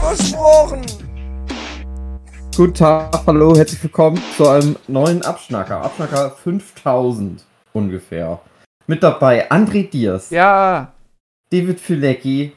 [0.00, 0.82] Versprochen.
[2.56, 5.82] Guten Tag, hallo, herzlich willkommen zu einem neuen Abschnacker.
[5.82, 8.40] Abschnacker 5000 ungefähr.
[8.86, 10.92] Mit dabei André Diers, Ja.
[11.50, 12.52] David Filecki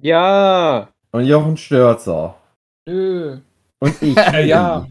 [0.00, 0.88] Ja.
[1.12, 2.34] und Jochen Störzer.
[2.88, 3.38] Nö.
[3.80, 4.16] Und ich.
[4.46, 4.86] Ja.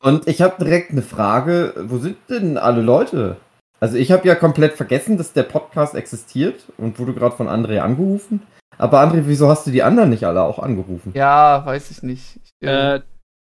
[0.00, 1.74] Und ich habe direkt eine Frage.
[1.86, 3.36] Wo sind denn alle Leute?
[3.80, 7.80] Also ich habe ja komplett vergessen, dass der Podcast existiert und wurde gerade von André
[7.80, 8.42] angerufen.
[8.78, 11.12] Aber André, wieso hast du die anderen nicht alle auch angerufen?
[11.14, 12.40] Ja, weiß ich nicht.
[12.44, 13.00] Ich, äh, Äh,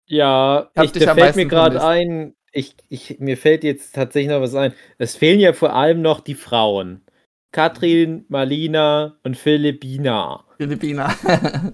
[0.07, 4.41] ja, ich, dich da fällt mir gerade ein, ich, ich, mir fällt jetzt tatsächlich noch
[4.41, 4.73] was ein.
[4.99, 7.01] Es fehlen ja vor allem noch die Frauen.
[7.53, 10.45] Katrin, Marlina und Philippina.
[10.59, 11.15] Philippiner.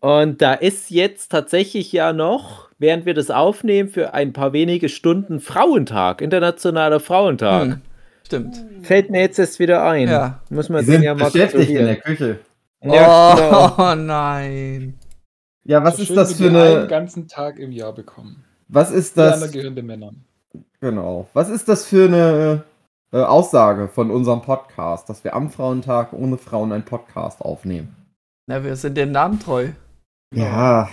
[0.00, 4.90] Und da ist jetzt tatsächlich ja noch, während wir das aufnehmen, für ein paar wenige
[4.90, 7.62] Stunden Frauentag, internationaler Frauentag.
[7.62, 7.80] Hm,
[8.26, 8.62] Stimmt.
[8.82, 10.08] Fällt mir jetzt erst wieder ein.
[10.08, 10.42] Ja.
[10.50, 11.96] Muss man Die sind ja mal beschäftigt in der.
[11.96, 12.38] Küche.
[12.84, 13.94] Ja, oh genau.
[13.96, 14.98] nein.
[15.64, 16.86] Ja, was So ist schön, das für wir einen eine.
[16.86, 18.44] ganzen Tag im Jahr bekommen.
[18.68, 19.34] Was ist das?
[19.34, 20.24] anderen gehören den Männern.
[20.80, 21.28] Genau.
[21.32, 22.64] Was ist das für eine
[23.12, 27.96] äh, Aussage von unserem Podcast, dass wir am Frauentag ohne Frauen einen Podcast aufnehmen?
[28.46, 29.68] Na, wir sind dem Namen treu.
[30.34, 30.88] Ja.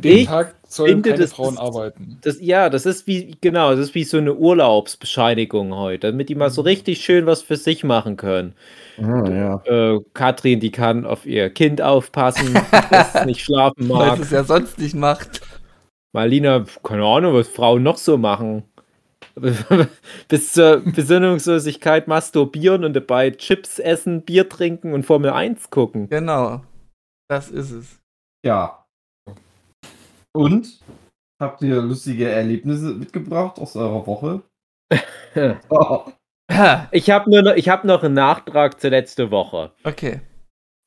[0.00, 2.18] Den Ich Tag sollen finde, keine das Frauen ist- arbeiten.
[2.22, 6.36] Das, ja, das ist wie, genau, das ist wie so eine Urlaubsbescheinigung heute, damit die
[6.36, 8.54] mal so richtig schön was für sich machen können.
[9.02, 9.62] Ah, ja.
[9.94, 12.54] Äh, Katrin, die kann auf ihr Kind aufpassen,
[12.90, 14.20] das nicht schlafen Weil mag.
[14.20, 15.40] es ja sonst nicht macht.
[16.12, 18.62] Marlina, keine Ahnung, was Frauen noch so machen.
[20.28, 26.08] Bis zur Besinnungslosigkeit masturbieren und dabei Chips essen, Bier trinken und Formel 1 gucken.
[26.08, 26.62] Genau.
[27.28, 28.00] Das ist es.
[28.44, 28.84] Ja.
[30.32, 30.80] Und?
[31.40, 34.42] Habt ihr lustige Erlebnisse mitgebracht aus eurer Woche?
[35.70, 36.04] oh.
[36.90, 39.72] Ich habe nur noch, ich hab noch einen Nachtrag zur letzten Woche.
[39.84, 40.22] Okay.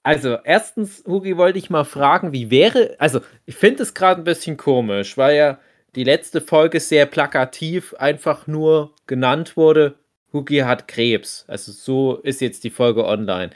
[0.03, 4.25] Also, erstens, Hugi, wollte ich mal fragen, wie wäre, also, ich finde es gerade ein
[4.25, 5.59] bisschen komisch, weil ja
[5.95, 9.99] die letzte Folge sehr plakativ einfach nur genannt wurde,
[10.33, 11.45] Hugi hat Krebs.
[11.47, 13.51] Also, so ist jetzt die Folge online.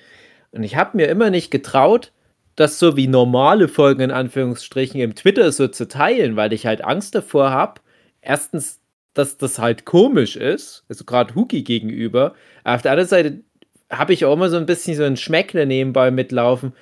[0.51, 2.11] Und ich habe mir immer nicht getraut,
[2.55, 6.83] das so wie normale Folgen in Anführungsstrichen im Twitter so zu teilen, weil ich halt
[6.83, 7.81] Angst davor habe.
[8.21, 8.79] Erstens,
[9.13, 12.33] dass das halt komisch ist, also gerade Hugi gegenüber.
[12.63, 13.41] Auf der anderen Seite
[13.89, 16.73] habe ich auch immer so ein bisschen so ein Schmeckle nebenbei mitlaufen,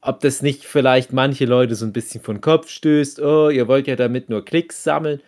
[0.00, 3.20] ob das nicht vielleicht manche Leute so ein bisschen von Kopf stößt.
[3.20, 5.20] Oh, ihr wollt ja damit nur Klicks sammeln.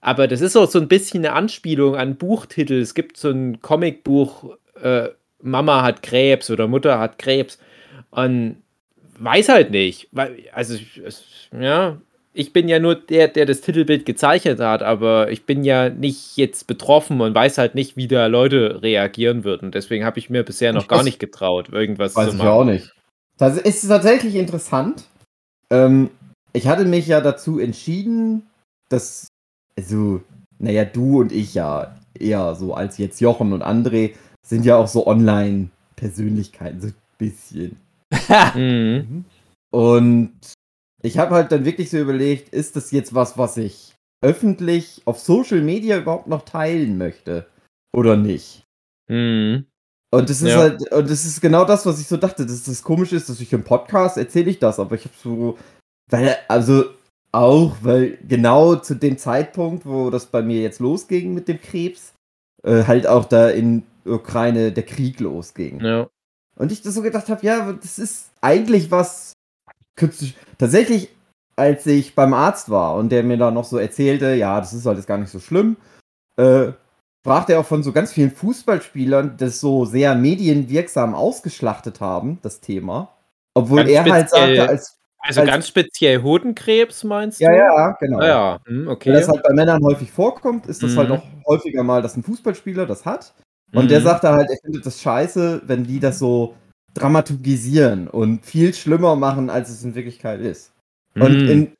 [0.00, 2.80] Aber das ist auch so ein bisschen eine Anspielung an Buchtitel.
[2.80, 5.08] Es gibt so ein Comicbuch, äh,
[5.42, 7.58] Mama hat Krebs oder Mutter hat Krebs.
[8.10, 8.62] Und
[9.22, 10.08] weiß halt nicht.
[10.12, 10.76] Weil, also,
[11.58, 11.98] ja,
[12.32, 16.36] ich bin ja nur der, der das Titelbild gezeichnet hat, aber ich bin ja nicht
[16.36, 19.72] jetzt betroffen und weiß halt nicht, wie da Leute reagieren würden.
[19.72, 22.38] Deswegen habe ich mir bisher noch Ich gar weiß- nicht getraut, irgendwas Weiß zu ich
[22.38, 22.48] machen.
[22.48, 22.92] auch nicht.
[23.38, 25.04] Das ist tatsächlich interessant.
[25.70, 26.10] Ähm,
[26.52, 28.46] ich hatte mich ja dazu entschieden,
[28.88, 29.28] dass,
[29.76, 30.20] also,
[30.58, 34.88] naja, du und ich ja eher so als jetzt Jochen und André sind ja auch
[34.88, 37.76] so Online-Persönlichkeiten, so ein bisschen.
[38.54, 39.24] Mhm.
[39.72, 40.32] Und
[41.02, 45.18] ich habe halt dann wirklich so überlegt, ist das jetzt was, was ich öffentlich auf
[45.18, 47.46] Social Media überhaupt noch teilen möchte
[47.96, 48.64] oder nicht?
[49.08, 49.66] Mhm.
[50.12, 50.58] Und das ist Ja.
[50.58, 53.40] halt, und das ist genau das, was ich so dachte, dass das komisch ist, dass
[53.40, 55.56] ich im Podcast erzähle ich das, aber ich habe so,
[56.10, 56.84] weil, also
[57.32, 62.12] auch, weil genau zu dem Zeitpunkt, wo das bei mir jetzt losging mit dem Krebs,
[62.64, 65.80] äh, halt auch da in Ukraine der Krieg losging.
[65.80, 66.08] Ja.
[66.60, 69.32] Und ich das so gedacht habe, ja, das ist eigentlich was
[69.96, 70.36] künstlich.
[70.58, 71.08] Tatsächlich,
[71.56, 74.86] als ich beim Arzt war und der mir da noch so erzählte, ja, das ist
[74.86, 75.76] alles gar nicht so schlimm,
[76.36, 76.72] äh,
[77.22, 82.60] sprach der auch von so ganz vielen Fußballspielern, das so sehr medienwirksam ausgeschlachtet haben, das
[82.60, 83.08] Thema.
[83.54, 84.96] Obwohl Ganz er halt sagte, als.
[85.22, 87.56] Also Als- ganz speziell Hodenkrebs, meinst Ja, du?
[87.56, 88.18] ja, genau.
[88.20, 88.58] Ah, ja.
[88.66, 89.12] Hm, Weil okay.
[89.12, 90.96] das halt bei Männern häufig vorkommt, ist das Mhm.
[90.98, 93.34] halt auch häufiger mal, dass ein Fußballspieler das hat.
[93.72, 94.04] Und der Mhm.
[94.04, 96.54] sagte halt, er findet das scheiße, wenn die das so
[96.94, 100.72] dramaturgisieren und viel schlimmer machen, als es in Wirklichkeit ist.
[101.18, 101.48] Und Mhm.
[101.48, 101.72] in,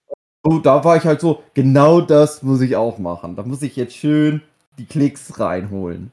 [0.45, 3.37] so, da war ich halt so, genau das muss ich auch machen.
[3.37, 4.43] Da muss ich jetzt schön
[4.79, 6.13] die Klicks reinholen.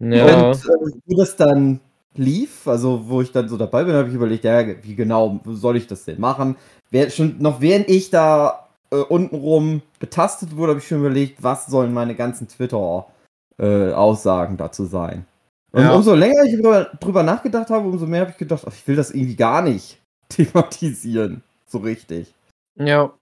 [0.00, 0.50] ja.
[0.50, 1.80] Und äh, wo das dann
[2.16, 5.76] lief, also wo ich dann so dabei bin, habe ich überlegt, ja, wie genau soll
[5.76, 6.56] ich das denn machen?
[6.90, 11.66] Wer, schon, noch während ich da äh, untenrum betastet wurde, habe ich schon überlegt, was
[11.66, 12.48] sollen meine ganzen
[13.58, 15.24] Twitter-Aussagen dazu sein.
[15.72, 15.94] Und Ja.
[15.94, 18.96] umso länger ich drüber, drüber nachgedacht habe, umso mehr habe ich gedacht, ach, ich will
[18.96, 21.42] das irgendwie gar nicht thematisieren.
[21.66, 22.32] So richtig.
[22.76, 23.12] Ja.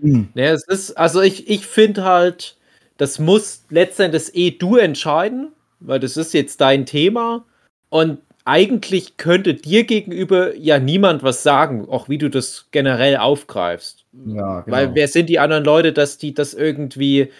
[0.00, 0.28] Hm.
[0.34, 2.56] Ja, es ist, also ich, ich finde halt,
[2.96, 7.44] das muss letztendlich eh du entscheiden, weil das ist jetzt dein Thema
[7.90, 14.04] und eigentlich könnte dir gegenüber ja niemand was sagen, auch wie du das generell aufgreifst.
[14.26, 14.76] Ja, genau.
[14.76, 17.30] Weil wer sind die anderen Leute, dass die das irgendwie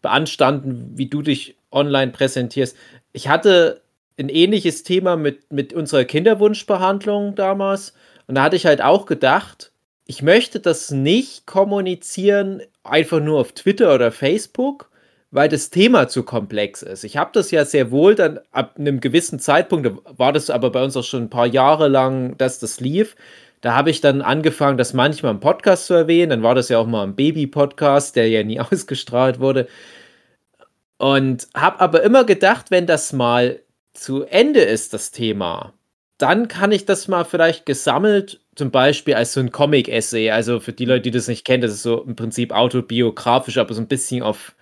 [0.00, 2.76] beanstanden, wie du dich online präsentierst?
[3.12, 3.82] Ich hatte
[4.18, 7.94] ein ähnliches Thema mit, mit unserer Kinderwunschbehandlung damals
[8.26, 9.72] und da hatte ich halt auch gedacht,
[10.06, 14.90] ich möchte das nicht kommunizieren, einfach nur auf Twitter oder Facebook,
[15.30, 17.04] weil das Thema zu komplex ist.
[17.04, 20.70] Ich habe das ja sehr wohl dann ab einem gewissen Zeitpunkt, da war das aber
[20.70, 23.16] bei uns auch schon ein paar Jahre lang, dass das lief.
[23.60, 26.30] Da habe ich dann angefangen, das manchmal im Podcast zu erwähnen.
[26.30, 29.66] Dann war das ja auch mal ein Baby-Podcast, der ja nie ausgestrahlt wurde.
[30.98, 33.60] Und habe aber immer gedacht, wenn das mal
[33.94, 35.72] zu Ende ist, das Thema,
[36.18, 40.30] dann kann ich das mal vielleicht gesammelt, zum Beispiel als so ein Comic-Essay.
[40.30, 43.72] Also für die Leute, die das nicht kennen, das ist so im Prinzip autobiografisch, aber
[43.72, 44.56] so ein bisschen auf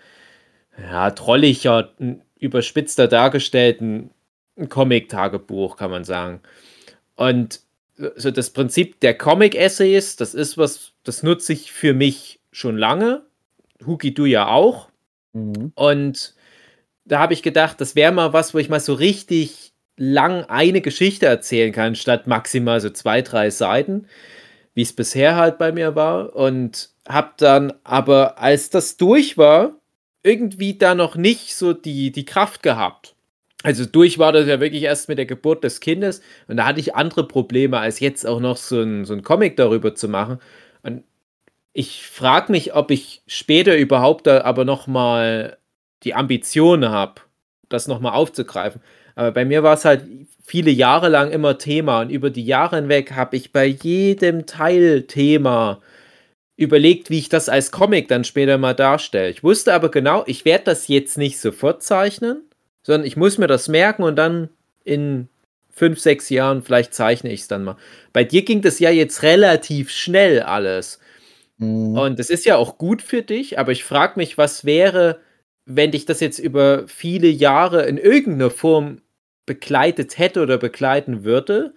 [0.78, 1.94] ja, trolliger,
[2.38, 4.10] überspitzter dargestellten
[4.68, 6.40] Comic-Tagebuch, kann man sagen.
[7.14, 7.60] Und
[8.16, 13.22] so das Prinzip der Comic-Essays, das ist was, das nutze ich für mich schon lange.
[13.86, 14.88] Huki, du ja auch.
[15.36, 15.72] Mhm.
[15.74, 16.34] Und
[17.04, 20.80] da habe ich gedacht, das wäre mal was, wo ich mal so richtig lang eine
[20.80, 24.06] Geschichte erzählen kann, statt maximal so zwei, drei Seiten,
[24.74, 26.34] wie es bisher halt bei mir war.
[26.34, 29.76] Und habe dann aber, als das durch war,
[30.22, 33.14] irgendwie da noch nicht so die, die Kraft gehabt.
[33.62, 36.78] Also durch war das ja wirklich erst mit der Geburt des Kindes und da hatte
[36.78, 40.38] ich andere Probleme, als jetzt auch noch so ein, so ein Comic darüber zu machen.
[41.78, 45.58] Ich frage mich, ob ich später überhaupt da aber noch mal
[46.04, 47.20] die Ambition habe,
[47.68, 48.80] das noch mal aufzugreifen.
[49.14, 50.06] Aber bei mir war es halt
[50.42, 55.82] viele Jahre lang immer Thema und über die Jahre hinweg habe ich bei jedem Teilthema
[56.56, 59.28] überlegt, wie ich das als Comic dann später mal darstelle.
[59.28, 62.40] Ich wusste aber genau, ich werde das jetzt nicht sofort zeichnen,
[62.84, 64.48] sondern ich muss mir das merken und dann
[64.84, 65.28] in
[65.68, 67.76] fünf, sechs Jahren vielleicht zeichne ich es dann mal.
[68.14, 71.00] Bei dir ging das ja jetzt relativ schnell alles.
[71.58, 71.96] Mhm.
[71.96, 75.20] Und das ist ja auch gut für dich, aber ich frage mich, was wäre,
[75.64, 79.00] wenn dich das jetzt über viele Jahre in irgendeiner Form
[79.46, 81.74] begleitet hätte oder begleiten würde.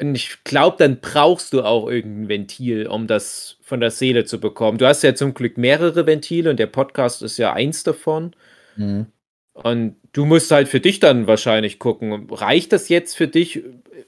[0.00, 4.40] Und ich glaube, dann brauchst du auch irgendein Ventil, um das von der Seele zu
[4.40, 4.78] bekommen.
[4.78, 8.34] Du hast ja zum Glück mehrere Ventile und der Podcast ist ja eins davon.
[8.76, 9.06] Mhm.
[9.62, 13.62] Und du musst halt für dich dann wahrscheinlich gucken, reicht das jetzt für dich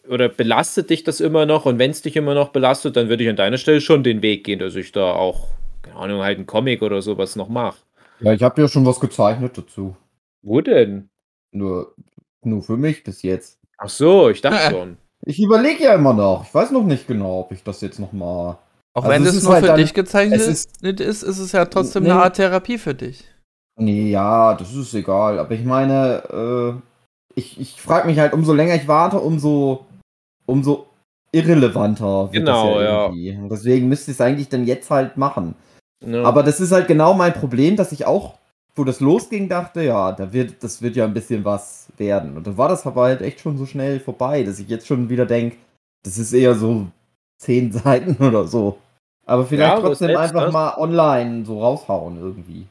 [0.09, 1.65] oder belastet dich das immer noch?
[1.65, 4.21] Und wenn es dich immer noch belastet, dann würde ich an deiner Stelle schon den
[4.21, 5.49] Weg gehen, dass ich da auch,
[5.83, 7.79] keine Ahnung, halt einen Comic oder sowas noch mache.
[8.21, 9.97] Ja, ich habe ja schon was gezeichnet dazu.
[10.43, 11.09] Wo denn?
[11.53, 11.95] Nur,
[12.43, 13.59] nur für mich bis jetzt.
[13.79, 14.97] Ach so, ich dachte schon.
[15.25, 16.45] Ich überlege ja immer noch.
[16.47, 18.59] Ich weiß noch nicht genau, ob ich das jetzt noch mal.
[18.93, 21.65] Auch Also wenn es nur halt für dann- dich gezeichnet ist, ist, ist es ja
[21.65, 22.11] trotzdem Nee.
[22.11, 23.25] eine Art Therapie für dich.
[23.79, 25.39] Nee, ja, das ist egal.
[25.39, 29.87] Aber ich meine, äh, ich, ich frage mich halt, umso länger ich warte, umso,
[30.47, 30.87] umso
[31.33, 33.49] irrelevanter wird Genau, das ja ja.
[33.49, 35.55] deswegen müsste ich es eigentlich dann jetzt halt machen.
[36.05, 36.25] Ja.
[36.25, 38.35] Aber das ist halt genau mein Problem, dass ich auch,
[38.75, 42.37] wo das losging, dachte, ja, da wird, das wird ja ein bisschen was werden.
[42.37, 45.09] Und dann war das aber halt echt schon so schnell vorbei, dass ich jetzt schon
[45.09, 45.57] wieder denke,
[46.05, 46.87] das ist eher so
[47.39, 48.79] zehn Seiten oder so.
[49.27, 52.67] Aber vielleicht Ja, trotzdem selbst einfach mal online so raushauen irgendwie.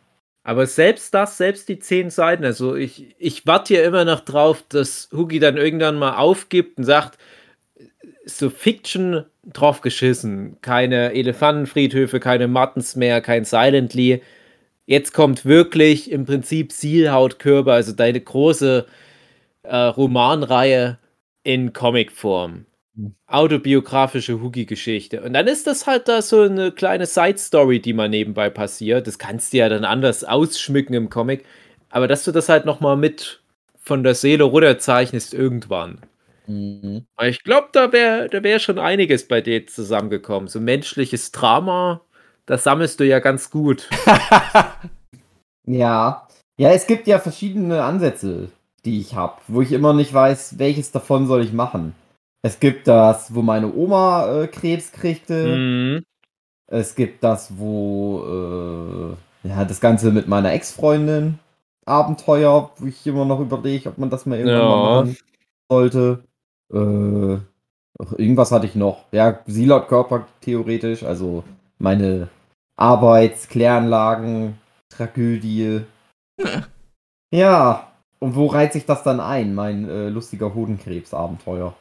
[0.48, 4.64] Aber selbst das, selbst die zehn Seiten, also ich, ich warte ja immer noch drauf,
[4.70, 7.18] dass Hugi dann irgendwann mal aufgibt und sagt,
[8.24, 10.56] so Fiction drauf geschissen.
[10.62, 14.22] Keine Elefantenfriedhöfe, keine Muttons mehr, kein Silently.
[14.86, 18.86] Jetzt kommt wirklich im Prinzip Sealhautkörper, also deine große
[19.64, 20.98] äh, Romanreihe
[21.44, 22.67] in Comicform.
[23.28, 25.22] Autobiografische Hugi-Geschichte.
[25.22, 29.08] Und dann ist das halt da so eine kleine Side-Story, die mal nebenbei passiert.
[29.08, 31.46] Das kannst du ja dann anders ausschmücken im Comic.
[31.90, 33.42] Aber dass du das halt nochmal mit
[33.78, 36.02] von der Seele runterzeichnest irgendwann.
[36.48, 37.06] Mhm.
[37.22, 40.48] Ich glaube, da wäre da wär schon einiges bei dir zusammengekommen.
[40.48, 42.02] So menschliches Drama,
[42.46, 43.90] das sammelst du ja ganz gut.
[45.68, 46.28] Ja.
[46.58, 48.50] Ja, es gibt ja verschiedene Ansätze,
[48.86, 51.94] die ich habe, wo ich immer nicht weiß, welches davon soll ich machen.
[52.42, 55.56] Es gibt das, wo meine Oma äh, Krebs kriegte.
[55.58, 56.04] Mhm.
[56.70, 61.40] Es gibt das, wo äh, ja, das Ganze mit meiner Ex-Freundin
[61.86, 64.68] Abenteuer, wo ich immer noch überlege, ob man das mal irgendwann Ja.
[64.70, 65.18] mal machen
[65.72, 66.24] sollte.
[66.74, 67.38] Äh,
[68.04, 69.06] ach, irgendwas hatte ich noch.
[69.14, 71.44] Ja, Silot-Körper theoretisch, also
[71.80, 72.28] meine
[72.76, 74.58] Arbeitskläranlagen,
[74.90, 75.82] Tragödie.
[77.34, 77.88] ja,
[78.20, 81.74] und wo reiht sich das dann ein, mein äh, lustiger Hodenkrebs-Abenteuer?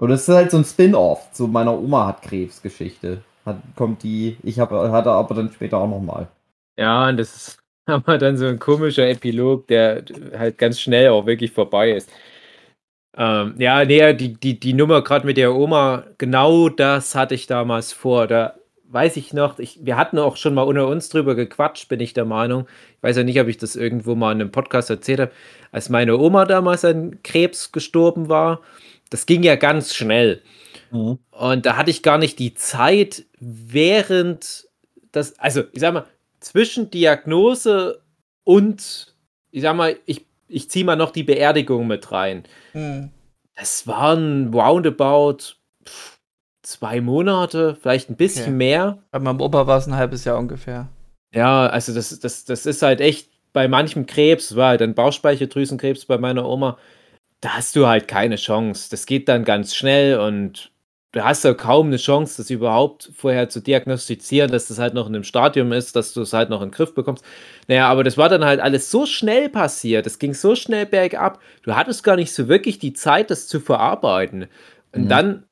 [0.00, 3.20] Und das ist halt so ein Spin-off zu meiner Oma hat Krebs-Geschichte.
[3.44, 6.26] Hat, kommt die, ich hab, hatte aber dann später auch nochmal.
[6.78, 10.02] Ja, und das ist aber dann so ein komischer Epilog, der
[10.38, 12.10] halt ganz schnell auch wirklich vorbei ist.
[13.14, 17.46] Ähm, ja, nee, die, die, die Nummer gerade mit der Oma, genau das hatte ich
[17.46, 18.26] damals vor.
[18.26, 18.54] Da
[18.88, 22.14] weiß ich noch, ich, wir hatten auch schon mal unter uns drüber gequatscht, bin ich
[22.14, 22.66] der Meinung.
[22.96, 25.32] Ich weiß ja nicht, ob ich das irgendwo mal in einem Podcast erzählt habe.
[25.72, 28.60] Als meine Oma damals an Krebs gestorben war,
[29.10, 30.42] das ging ja ganz schnell.
[30.90, 31.18] Mhm.
[31.30, 34.68] Und da hatte ich gar nicht die Zeit, während
[35.12, 36.06] das, also ich sag mal,
[36.40, 38.00] zwischen Diagnose
[38.44, 39.14] und,
[39.50, 42.44] ich sag mal, ich, ich ziehe mal noch die Beerdigung mit rein.
[42.72, 43.10] Hm.
[43.56, 45.56] Das waren roundabout
[46.62, 48.52] zwei Monate, vielleicht ein bisschen Okay.
[48.52, 48.98] mehr.
[49.10, 50.88] Bei meinem Opa war es ein halbes Jahr ungefähr.
[51.34, 56.06] Ja, also das, das, das ist halt echt bei manchem Krebs, war halt ein Bauchspeicheldrüsenkrebs
[56.06, 56.78] bei meiner Oma,
[57.40, 58.88] da hast du halt keine Chance.
[58.90, 60.72] Das geht dann ganz schnell und
[61.12, 65.08] du hast ja kaum eine Chance, das überhaupt vorher zu diagnostizieren, dass das halt noch
[65.08, 67.24] in einem Stadium ist, dass du es halt noch in den Griff bekommst.
[67.66, 71.40] Naja, aber das war dann halt alles so schnell passiert, es ging so schnell bergab,
[71.62, 74.46] du hattest gar nicht so wirklich die Zeit, das zu verarbeiten.
[74.92, 75.08] Und Mhm.
[75.08, 75.44] dann,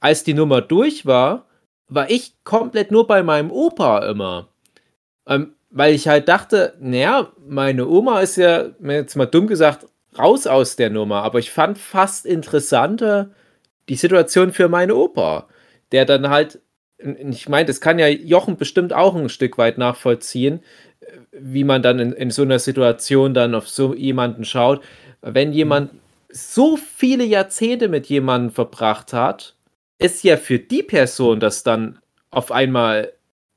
[0.00, 1.46] als die Nummer durch war,
[1.88, 4.48] war ich komplett nur bei meinem Opa immer.
[5.26, 9.86] Ähm, weil ich halt dachte, naja, meine Oma ist ja, jetzt mal dumm gesagt,
[10.18, 11.22] raus aus der Nummer.
[11.22, 13.30] Aber ich fand fast interessanter
[13.88, 15.48] die Situation für meinen Opa,
[15.90, 16.60] der dann halt,
[16.98, 20.60] ich meine, das kann ja Jochen bestimmt auch ein Stück weit nachvollziehen,
[21.00, 24.82] äh, wie man dann in, in so einer Situation dann auf so jemanden schaut.
[25.20, 25.90] Wenn jemand
[26.30, 29.54] so viele Jahrzehnte mit jemandem verbracht hat,
[29.98, 31.98] ist ja für die Person das dann
[32.30, 33.12] auf einmal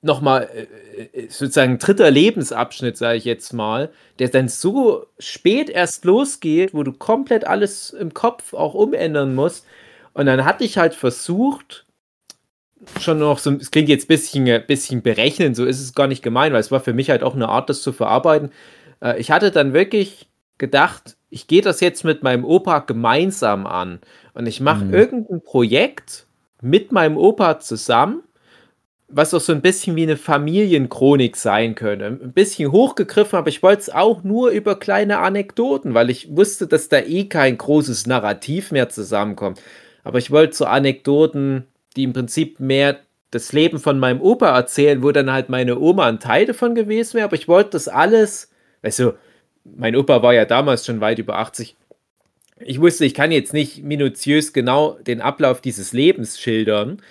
[0.05, 6.05] nochmal äh, sozusagen ein dritter Lebensabschnitt, sage ich jetzt mal, der dann so spät erst
[6.05, 9.65] losgeht, wo du komplett alles im Kopf auch umändern musst.
[10.13, 11.85] Und dann hatte ich halt versucht,
[13.00, 16.21] schon noch so, es klingt jetzt ein bisschen, bisschen berechnen, so ist es gar nicht
[16.24, 18.51] gemein, weil es war für mich halt auch eine Art, das zu verarbeiten.
[19.01, 24.00] Äh, ich hatte dann wirklich gedacht, ich gehe das jetzt mit meinem Opa gemeinsam an
[24.35, 24.93] und ich mache Mhm.
[24.93, 26.27] irgendein Projekt
[26.62, 28.24] mit meinem Opa zusammen,
[29.07, 32.05] was auch so ein bisschen wie eine Familienchronik sein könnte.
[32.05, 36.67] Ein bisschen hochgegriffen, aber ich wollte es auch nur über kleine Anekdoten, weil ich wusste,
[36.67, 39.62] dass da eh kein großes Narrativ mehr zusammenkommt.
[40.03, 43.00] Aber ich wollte so Anekdoten, die im Prinzip mehr
[43.31, 47.15] das Leben von meinem Opa erzählen, wo dann halt meine Oma ein Teil davon gewesen
[47.15, 47.25] wäre.
[47.25, 48.50] Aber ich wollte das alles,
[48.81, 49.13] du,
[49.63, 51.75] mein Opa war ja damals schon weit über 80.
[52.59, 57.01] Ich wusste, ich kann jetzt nicht minutiös genau den Ablauf dieses Lebens schildern,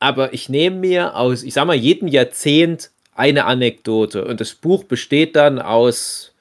[0.00, 4.84] aber ich nehme mir aus, ich sag mal, jedem Jahrzehnt eine Anekdote und das Buch
[4.84, 6.34] besteht dann aus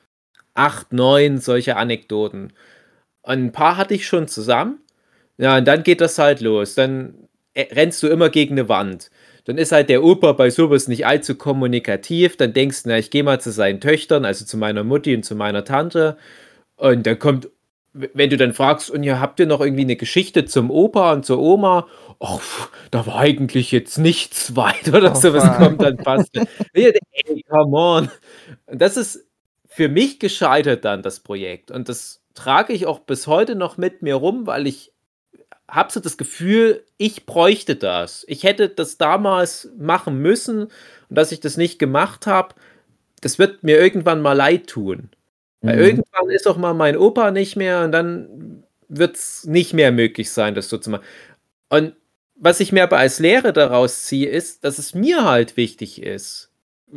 [0.56, 2.54] acht, neun solcher Anekdoten.
[3.22, 4.80] Und ein paar hatte ich schon zusammen.
[5.38, 6.76] Ja, und dann geht das halt los.
[6.76, 7.14] Dann
[7.54, 9.12] äh, rennst du immer gegen eine Wand.
[9.46, 12.38] Dann ist halt der Opa bei sowas nicht allzu kommunikativ.
[12.38, 15.24] Dann denkst du, na, ich gehe mal zu seinen Töchtern, also zu meiner Mutti und
[15.24, 16.18] zu meiner Tante.
[16.76, 17.50] Und dann kommt,
[17.94, 21.26] wenn du dann fragst, und ja, habt ihr noch irgendwie eine Geschichte zum Opa und
[21.26, 21.88] zur Oma?
[22.20, 25.58] Ach, da war eigentlich jetzt nichts weit oder Oh, sowas fuck.
[25.58, 26.30] kommt dann fast.
[26.74, 26.94] Ey,
[27.50, 28.12] come on.
[28.68, 29.26] Das ist
[29.68, 31.72] für mich gescheitert dann, das Projekt.
[31.72, 34.92] Und das trage ich auch bis heute noch mit mir rum, weil ich
[35.70, 38.26] habe so das Gefühl, ich bräuchte das.
[38.28, 40.72] Ich hätte das damals machen müssen und
[41.10, 42.56] dass ich das nicht gemacht habe,
[43.22, 45.10] das wird mir irgendwann mal leid tun.
[45.62, 45.84] Weil Mhm.
[45.84, 50.32] irgendwann ist auch mal mein Opa nicht mehr und dann wird es nicht mehr möglich
[50.32, 51.04] sein, das so zu machen.
[51.70, 51.94] Und
[52.36, 56.52] was ich mir aber als Lehre daraus ziehe, ist, dass es mir halt wichtig ist,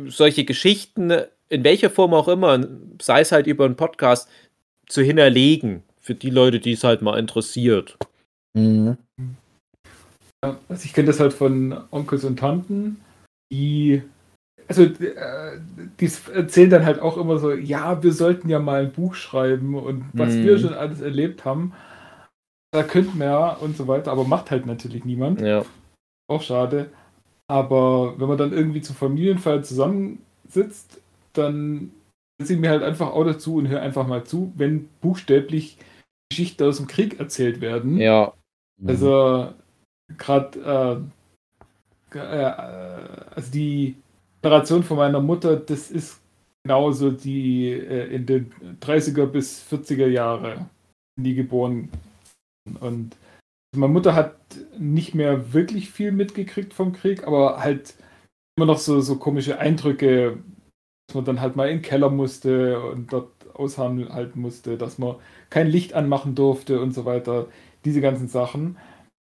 [0.05, 1.11] solche Geschichten,
[1.49, 2.65] in welcher Form auch immer,
[3.01, 4.29] sei es halt über einen Podcast,
[4.87, 5.83] zu hinterlegen.
[5.99, 7.97] Für die Leute, die es halt mal interessiert.
[8.53, 8.97] Mhm.
[10.43, 13.01] Ja, Also ich kenne das halt von Onkels und Tanten,
[13.51, 14.01] die
[14.67, 15.59] also äh,
[15.99, 19.75] die erzählen dann halt auch immer so, ja, wir sollten ja mal ein Buch schreiben
[19.75, 20.43] und was Mhm.
[20.43, 21.73] wir schon alles erlebt haben,
[22.71, 25.41] da könnten wir ja und so weiter, aber macht halt natürlich niemand.
[25.41, 25.63] Ja.
[26.27, 26.89] Auch schade.
[27.47, 31.01] Aber wenn man dann irgendwie zur Familienfeier zusammensitzt,
[31.33, 31.91] dann
[32.39, 35.77] setze ich mir halt einfach auch dazu und höre einfach mal zu, wenn buchstäblich
[36.31, 37.97] Geschichten aus dem Krieg erzählt werden.
[37.97, 38.33] Ja.
[38.85, 39.53] Also
[40.17, 41.05] gerade
[42.13, 42.53] äh, äh,
[43.35, 43.95] also die
[44.43, 46.19] Generation von meiner Mutter, das ist
[46.63, 50.69] genauso die äh, in den 30er bis 40er Jahre
[51.19, 51.89] die geboren
[52.79, 53.15] und
[53.75, 54.35] meine Mutter hat
[54.77, 57.95] nicht mehr wirklich viel mitgekriegt vom Krieg, aber halt
[58.55, 60.37] immer noch so, so komische Eindrücke,
[61.07, 65.15] dass man dann halt mal in den Keller musste und dort aushalten musste, dass man
[65.49, 67.47] kein Licht anmachen durfte und so weiter.
[67.85, 68.77] Diese ganzen Sachen.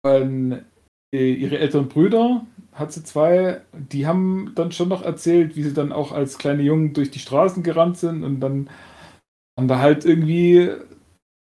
[0.05, 0.65] Und
[1.17, 5.93] ihre älteren Brüder, hat sie zwei, die haben dann schon noch erzählt, wie sie dann
[5.93, 8.69] auch als kleine Jungen durch die Straßen gerannt sind und dann
[9.59, 10.71] haben da halt irgendwie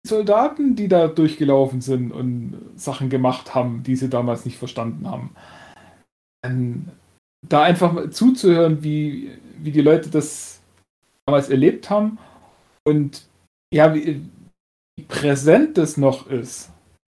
[0.06, 5.36] Soldaten, die da durchgelaufen sind und Sachen gemacht haben, die sie damals nicht verstanden haben.
[6.44, 6.92] Und
[7.48, 10.60] da einfach mal zuzuhören, wie, wie die Leute das
[11.26, 12.18] damals erlebt haben
[12.84, 13.28] und
[13.74, 14.22] ja, wie,
[14.98, 16.71] wie präsent das noch ist.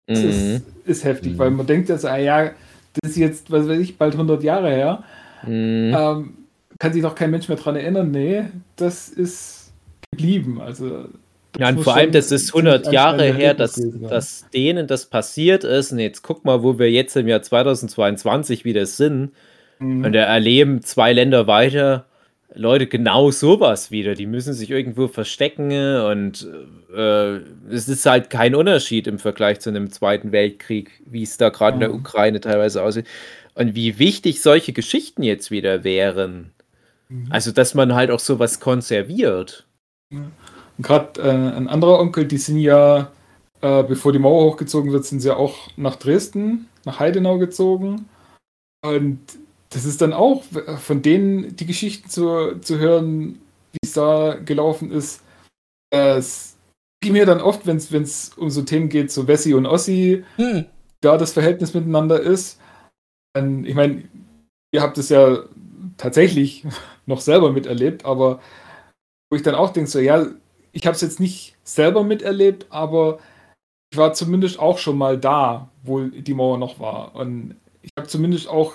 [0.07, 0.29] Das mhm.
[0.29, 1.37] ist, ist, heftig, mhm.
[1.37, 2.51] weil man denkt ja so, ah ja,
[3.01, 5.03] das ist jetzt, was weiß ich, bald 100 Jahre her.
[5.43, 5.93] Mhm.
[5.95, 6.33] Ähm,
[6.79, 8.11] kann sich doch kein Mensch mehr dran erinnern.
[8.11, 8.45] Nee,
[8.75, 9.73] das ist
[10.11, 10.61] geblieben.
[10.61, 11.05] Also
[11.59, 15.91] ja, und vor allem, das ist 100 Jahre her, dass, dass denen das passiert ist.
[15.91, 19.31] Und jetzt guck mal, wo wir jetzt im Jahr 2022 wieder sind.
[19.79, 20.05] Mhm.
[20.05, 22.05] Und da erleben zwei Länder weiter
[22.57, 24.15] Leute genau sowas wieder.
[24.15, 25.71] Die müssen sich irgendwo verstecken
[26.01, 26.47] und
[26.93, 27.37] äh,
[27.69, 31.77] es ist halt kein Unterschied im Vergleich zu einem Zweiten Weltkrieg, wie es da gerade
[31.77, 31.83] mhm.
[31.83, 33.05] in der Ukraine teilweise aussieht.
[33.53, 36.51] Und wie wichtig solche Geschichten jetzt wieder wären.
[37.09, 37.27] Mhm.
[37.29, 39.65] Also, dass man halt auch sowas konserviert.
[40.11, 40.21] Ja.
[40.79, 43.11] Gerade äh, ein anderer Onkel, die sind ja,
[43.61, 48.07] äh, bevor die Mauer hochgezogen wird, sind sie auch nach Dresden, nach Heidenau gezogen.
[48.85, 49.19] Und
[49.69, 50.43] das ist dann auch
[50.77, 53.39] von denen die Geschichten zu, zu hören,
[53.71, 55.21] wie es da gelaufen ist.
[55.89, 56.57] Es
[57.01, 60.65] ging mir dann oft, wenn es um so Themen geht, so Wessi und Ossi, hm.
[61.01, 62.59] da das Verhältnis miteinander ist.
[63.38, 64.03] Und ich meine,
[64.71, 65.43] ihr habt es ja
[65.97, 66.65] tatsächlich
[67.05, 68.39] noch selber miterlebt, aber
[69.29, 70.27] wo ich dann auch denke, so, ja,
[70.71, 73.19] ich habe es jetzt nicht selber miterlebt, aber
[73.91, 77.15] ich war zumindest auch schon mal da, wo die Mauer noch war.
[77.15, 78.74] Und ich habe zumindest auch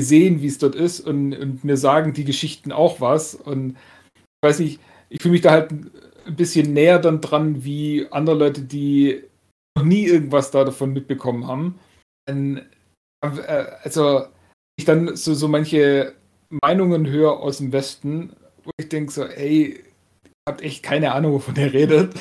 [0.00, 3.34] gesehen, wie es dort ist und, und, mir sagen die Geschichten auch was.
[3.34, 3.76] Und
[4.14, 8.36] ich weiß nicht, ich fühle mich da halt ein bisschen näher dann dran, wie andere
[8.36, 9.22] Leute, die
[9.76, 11.78] noch nie irgendwas da davon mitbekommen haben.
[12.28, 12.62] Und,
[13.22, 14.24] äh, also,
[14.78, 16.14] ich dann so, so manche
[16.62, 18.34] Meinungen höre aus dem Westen,
[18.64, 19.84] wo ich denke so, ey,
[20.48, 22.14] habt echt keine Ahnung, wovon ihr redet.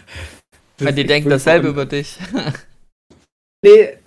[0.78, 2.18] Weil die denken dasselbe über dich.
[3.62, 3.98] nee, äh,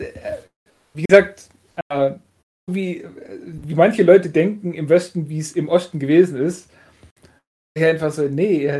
[0.93, 1.49] wie gesagt,
[1.87, 2.11] äh,
[2.73, 3.05] wie,
[3.43, 6.69] wie manche Leute denken im Westen, wie es im Osten gewesen ist.
[7.75, 8.71] Ich einfach so, nee,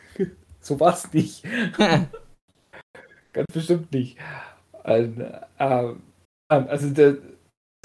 [0.60, 1.44] so war es nicht.
[3.32, 4.18] Ganz bestimmt nicht.
[4.82, 5.22] Also,
[5.58, 5.94] äh,
[6.48, 7.16] also das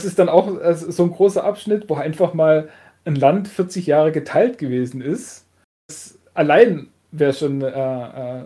[0.03, 2.69] ist dann auch also so ein großer Abschnitt, wo einfach mal
[3.05, 5.45] ein Land 40 Jahre geteilt gewesen ist.
[5.87, 8.43] Das allein wäre schon äh, äh,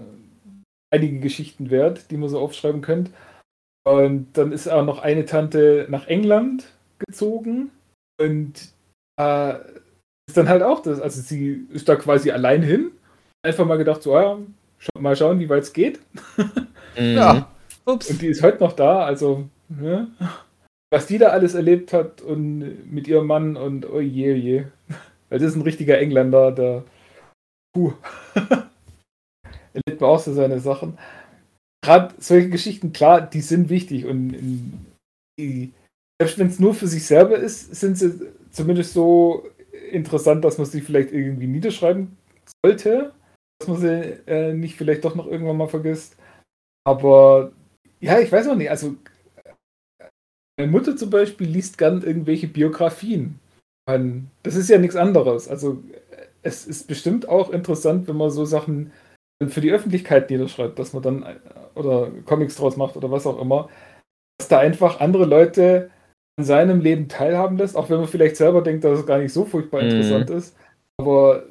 [0.91, 3.11] einige Geschichten wert, die man so aufschreiben könnte.
[3.85, 6.72] Und dann ist auch noch eine Tante nach England
[7.07, 7.71] gezogen
[8.21, 8.53] und
[9.19, 9.53] äh,
[10.27, 10.99] ist dann halt auch das.
[10.99, 12.91] Also sie ist da quasi allein hin.
[13.45, 14.37] Einfach mal gedacht, so, ja,
[14.77, 15.99] scha mal schauen, wie weit es geht.
[16.95, 17.15] Mhm.
[17.15, 17.49] Ja.
[17.85, 18.09] Ups.
[18.09, 19.49] Und die ist heute noch da, also,
[19.81, 20.07] ja.
[20.91, 24.65] was die da alles erlebt hat und mit ihrem Mann und oh je, oh je.
[25.29, 26.83] Weil das ist ein richtiger Engländer, der.
[27.73, 27.93] Puh.
[29.73, 30.97] erlebt man auch so seine Sachen.
[31.83, 34.35] Gerade solche Geschichten, klar, die sind wichtig und
[35.39, 35.73] die
[36.23, 39.45] selbst wenn es nur für sich selber ist, sind sie zumindest so
[39.91, 42.17] interessant, dass man sie vielleicht irgendwie niederschreiben
[42.65, 43.11] sollte,
[43.59, 46.15] dass man sie äh, nicht vielleicht doch noch irgendwann mal vergisst.
[46.85, 47.51] Aber
[47.99, 48.69] ja, ich weiß auch nicht.
[48.69, 48.95] Also
[50.57, 53.39] meine Mutter zum Beispiel liest gern irgendwelche Biografien.
[54.43, 55.49] Das ist ja nichts anderes.
[55.49, 55.83] Also
[56.41, 58.93] es ist bestimmt auch interessant, wenn man so Sachen
[59.45, 61.35] für die Öffentlichkeit niederschreibt, dass man dann äh,
[61.75, 63.67] oder Comics draus macht oder was auch immer,
[64.37, 65.89] dass da einfach andere Leute
[66.37, 69.33] an seinem Leben teilhaben lässt, auch wenn man vielleicht selber denkt, dass es gar nicht
[69.33, 69.89] so furchtbar mhm.
[69.89, 70.55] interessant ist.
[70.97, 71.43] Aber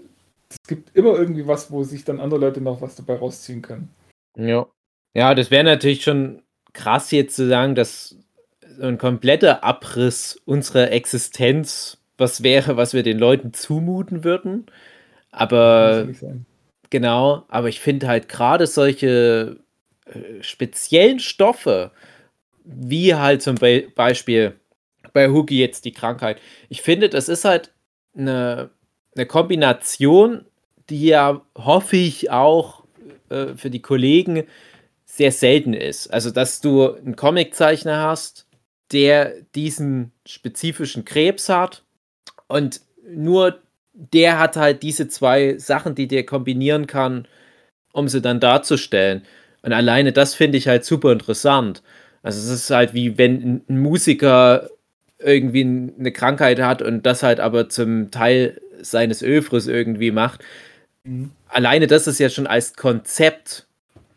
[0.50, 3.88] es gibt immer irgendwie was, wo sich dann andere Leute noch was dabei rausziehen können.
[4.36, 4.66] Ja.
[5.14, 6.42] Ja, das wäre natürlich schon
[6.72, 8.16] krass jetzt zu sagen, dass
[8.80, 14.66] ein kompletter Abriss unserer Existenz was wäre, was wir den Leuten zumuten würden.
[15.30, 16.08] Aber
[16.90, 19.58] genau, aber ich finde halt gerade solche
[20.06, 21.90] äh, speziellen Stoffe,
[22.64, 24.54] wie halt zum Be Beispiel
[25.12, 26.38] bei Hugi jetzt die Krankheit.
[26.68, 27.72] Ich finde, das ist halt
[28.16, 28.70] eine,
[29.14, 30.44] eine Kombination,
[30.90, 32.84] die ja, hoffe ich, auch
[33.28, 34.44] äh, für die Kollegen
[35.04, 36.12] sehr selten ist.
[36.12, 38.46] Also, dass du einen Comiczeichner hast,
[38.92, 41.82] der diesen spezifischen Krebs hat
[42.48, 43.60] und nur
[43.94, 47.26] der hat halt diese zwei Sachen, die der kombinieren kann,
[47.92, 49.22] um sie dann darzustellen.
[49.62, 51.82] Und alleine das finde ich halt super interessant.
[52.22, 54.70] Also es ist halt wie wenn ein Musiker
[55.24, 60.42] irgendwie eine Krankheit hat und das halt aber zum Teil seines Övres irgendwie macht.
[61.04, 61.30] Mhm.
[61.48, 63.66] Alleine das ist ja schon als Konzept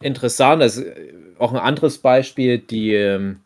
[0.01, 0.61] interessant.
[0.61, 0.87] Das ist
[1.37, 3.41] auch ein anderes Beispiel, die, ähm,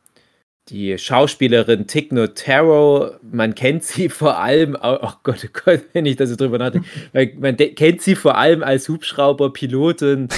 [0.69, 6.15] die Schauspielerin Tig Notaro, man kennt sie vor allem, oh Gott, oh Gott, wenn ich
[6.15, 6.87] das so drüber nachdenke,
[7.39, 10.29] man kennt sie vor allem als Hubschrauberpilotin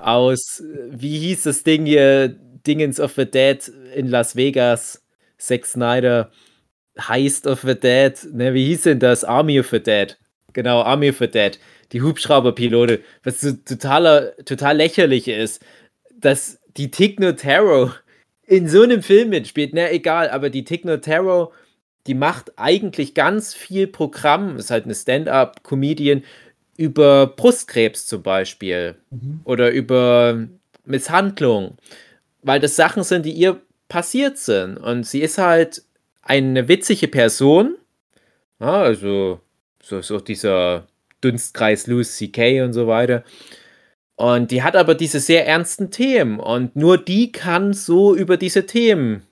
[0.00, 3.60] aus, wie hieß das Ding hier, Dingens of the Dead
[3.94, 5.02] in Las Vegas,
[5.36, 6.30] Zack Snyder,
[6.98, 9.24] Heist of the Dead, ne, wie hieß denn das?
[9.24, 10.16] Army of the Dead.
[10.52, 11.58] Genau, Army of the Dead.
[11.92, 15.62] Die Hubschrauberpilote, was so totaler, total lächerlich ist,
[16.16, 17.90] dass die Tig Notaro
[18.46, 21.52] in so einem Film mitspielt, na egal, aber die Tig Notaro,
[22.06, 26.22] die macht eigentlich ganz viel Programm, ist halt eine Stand-up-Comedian
[26.76, 29.40] über Brustkrebs zum Beispiel mhm.
[29.44, 30.46] oder über
[30.84, 31.76] Misshandlung,
[32.42, 35.82] weil das Sachen sind, die ihr passiert sind und sie ist halt
[36.24, 37.76] eine witzige Person,
[38.60, 39.40] ja, also
[39.82, 40.86] so, so dieser
[41.20, 42.62] Dunstkreis Louis C.K.
[42.62, 43.24] und so weiter.
[44.16, 48.66] Und die hat aber diese sehr ernsten Themen und nur die kann so über diese
[48.66, 49.22] Themen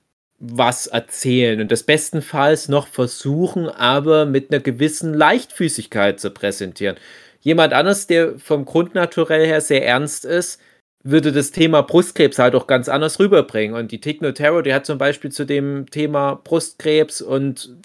[0.44, 6.96] was erzählen und das bestenfalls noch versuchen, aber mit einer gewissen Leichtfüßigkeit zu präsentieren.
[7.40, 10.60] Jemand anderes, der vom Grundnaturell her sehr ernst ist,
[11.04, 13.76] würde das Thema Brustkrebs halt auch ganz anders rüberbringen.
[13.76, 17.76] Und die Tig Notaro, die hat zum Beispiel zu dem Thema Brustkrebs und,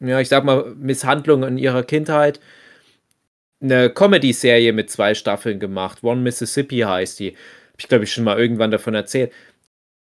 [0.00, 2.40] ja, ich sag mal, Misshandlung in ihrer Kindheit
[3.60, 6.02] eine Comedy-Serie mit zwei Staffeln gemacht.
[6.02, 7.30] One Mississippi heißt die.
[7.30, 9.32] Hab ich, glaube ich, schon mal irgendwann davon erzählt.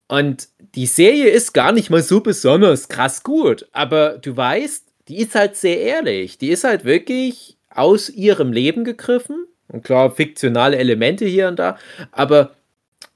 [0.09, 5.19] Und die Serie ist gar nicht mal so besonders krass gut, aber du weißt, die
[5.19, 6.39] ist halt sehr ehrlich.
[6.39, 9.47] Die ist halt wirklich aus ihrem Leben gegriffen.
[9.73, 11.79] Und klar, fiktionale Elemente hier und da,
[12.13, 12.55] aber,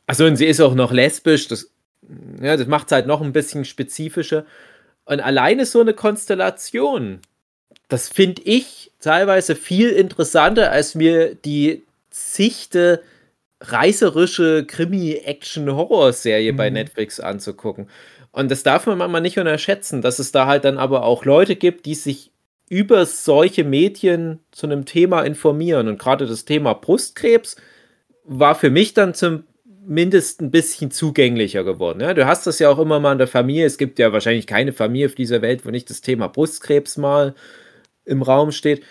[0.06, 1.70] also und sie ist auch noch lesbisch, das,
[2.40, 4.46] ja, das macht es halt noch ein bisschen spezifischer.
[5.04, 7.20] Und alleine so eine Konstellation,
[7.88, 13.02] das finde ich teilweise viel interessanter, als mir die zichte
[13.60, 16.56] reißerische Krimi-Action-Horror-Serie mhm.
[16.56, 17.88] bei Netflix anzugucken.
[18.32, 21.56] Und das darf man manchmal nicht unterschätzen, dass es da halt dann aber auch Leute
[21.56, 22.30] gibt, die sich
[22.68, 25.88] über solche Medien zu einem Thema informieren.
[25.88, 27.56] Und gerade das Thema Brustkrebs
[28.24, 32.00] war für mich dann zumindest ein bisschen zugänglicher geworden.
[32.00, 33.66] Ja, du hast das ja auch immer mal in der Familie.
[33.66, 37.34] Es gibt ja wahrscheinlich keine Familie auf dieser Welt, wo nicht das Thema Brustkrebs mal
[38.04, 38.82] im Raum steht.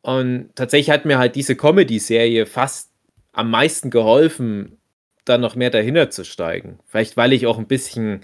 [0.00, 2.90] Und tatsächlich hat mir halt diese Comedy-Serie fast
[3.32, 4.78] am meisten geholfen,
[5.26, 6.78] da noch mehr dahinter zu steigen.
[6.86, 8.22] Vielleicht, weil ich auch ein bisschen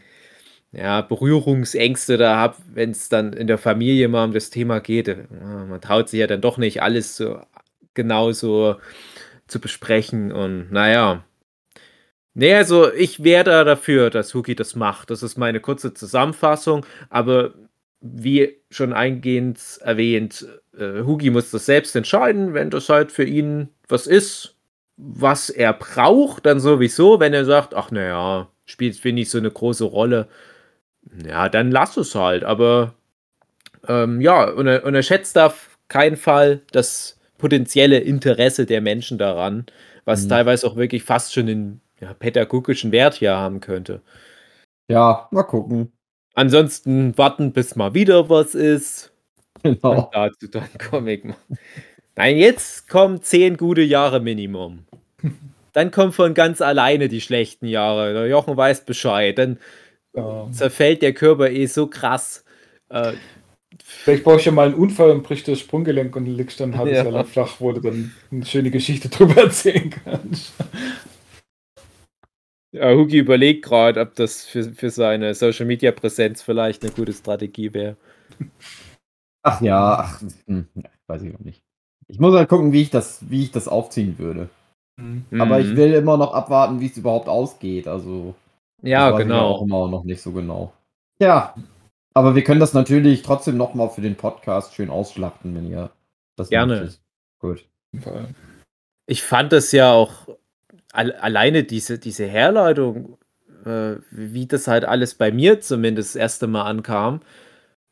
[0.76, 5.30] ja, Berührungsängste da habe, wenn es dann in der Familie mal um das Thema geht.
[5.30, 7.40] Man traut sich ja dann doch nicht alles so
[7.94, 8.76] genauso
[9.46, 10.32] zu besprechen.
[10.32, 11.24] Und naja.
[12.34, 15.10] Nee, also ich wäre da dafür, dass Huki das macht.
[15.10, 16.84] Das ist meine kurze Zusammenfassung.
[17.10, 17.54] Aber
[18.00, 20.46] wie schon eingehend erwähnt,
[20.78, 24.56] äh, Hugi muss das selbst entscheiden, wenn das halt für ihn was ist,
[24.96, 29.50] was er braucht, dann sowieso, wenn er sagt, ach naja, spielt für nicht so eine
[29.50, 30.28] große Rolle,
[31.26, 32.94] ja, dann lass es halt, aber
[33.88, 39.66] ähm, ja, uner unterschätzt auf keinen Fall das potenzielle Interesse der Menschen daran,
[40.04, 40.30] was mhm.
[40.30, 44.00] teilweise auch wirklich fast schon den ja, pädagogischen Wert hier haben könnte.
[44.88, 45.92] Ja, mal gucken.
[46.34, 49.12] Ansonsten warten, bis mal wieder was ist.
[49.62, 50.04] Genau.
[50.04, 51.58] Und dazu dann Comic machen.
[52.16, 54.84] Nein, jetzt kommen zehn gute Jahre Minimum.
[55.72, 58.12] Dann kommen von ganz alleine die schlechten Jahre.
[58.12, 59.36] Der Jochen weiß Bescheid.
[59.36, 59.58] Dann
[60.14, 60.48] ja.
[60.53, 62.44] zerfällt der Körper eh so krass.
[62.88, 63.12] Äh,
[63.83, 66.96] Vielleicht brauche ich ja mal einen Unfall und bricht das Sprunggelenk und liegst dann halbes
[66.98, 67.09] ja.
[67.09, 70.53] Jahr flach, wo du dann eine schöne Geschichte drüber erzählen kannst.
[72.72, 77.12] Ja, Hugi überlegt gerade, ob das für, für seine Social Media Präsenz vielleicht eine gute
[77.12, 77.96] Strategie wäre.
[79.42, 80.66] Ach ja, ach, hm,
[81.07, 81.62] weiß ich auch nicht.
[82.09, 84.48] Ich muss halt gucken, wie ich das, wie ich das aufziehen würde.
[84.96, 85.40] Mhm.
[85.40, 85.77] Aber ich mhm.
[85.77, 87.88] will immer noch abwarten, wie es überhaupt ausgeht.
[87.88, 88.35] Also.
[88.84, 89.48] Ja, genau.
[89.48, 90.72] auch immer noch nicht so genau.
[91.18, 91.54] Ja.
[92.12, 95.90] Aber wir können das natürlich trotzdem nochmal für den Podcast schön ausschlachten, wenn ihr
[96.36, 96.80] das Gerne.
[96.80, 97.00] Möchtet.
[97.40, 97.64] Gut.
[99.06, 100.28] Ich fand das ja auch
[100.92, 103.18] alleine diese, diese Herleitung,
[103.64, 107.20] äh, wie das halt alles bei mir zumindest das erste Mal ankam.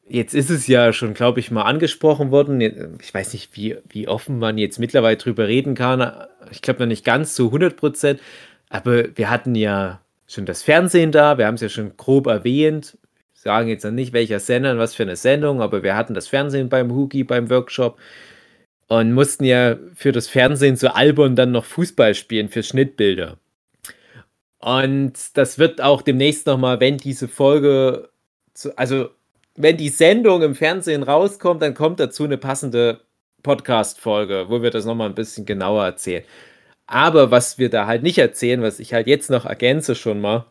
[0.06, 2.60] Jetzt ist es ja schon, glaube ich, mal angesprochen worden.
[3.00, 6.12] Ich weiß nicht, wie, wie offen man jetzt mittlerweile drüber reden kann.
[6.50, 8.20] Ich glaube noch nicht ganz zu 100 Prozent.
[8.68, 10.01] Aber wir hatten ja
[10.34, 11.38] schon das Fernsehen da.
[11.38, 12.98] Wir haben es ja schon grob erwähnt.
[13.34, 16.68] Sagen jetzt nicht, welcher Sender und was für eine Sendung, aber wir hatten das Fernsehen
[16.68, 17.98] beim Hugi, beim Workshop
[18.86, 23.38] und mussten ja für das Fernsehen so albern dann noch Fußball spielen für Schnittbilder.
[24.58, 28.10] Und das wird auch demnächst nochmal, wenn diese Folge,
[28.54, 29.08] zu, also
[29.56, 33.00] wenn die Sendung im Fernsehen rauskommt, dann kommt dazu eine passende
[33.42, 36.24] Podcast-Folge, wo wir das nochmal ein bisschen genauer erzählen.
[36.92, 40.44] Aber was wir da halt nicht erzählen, was ich halt jetzt noch ergänze schon mal,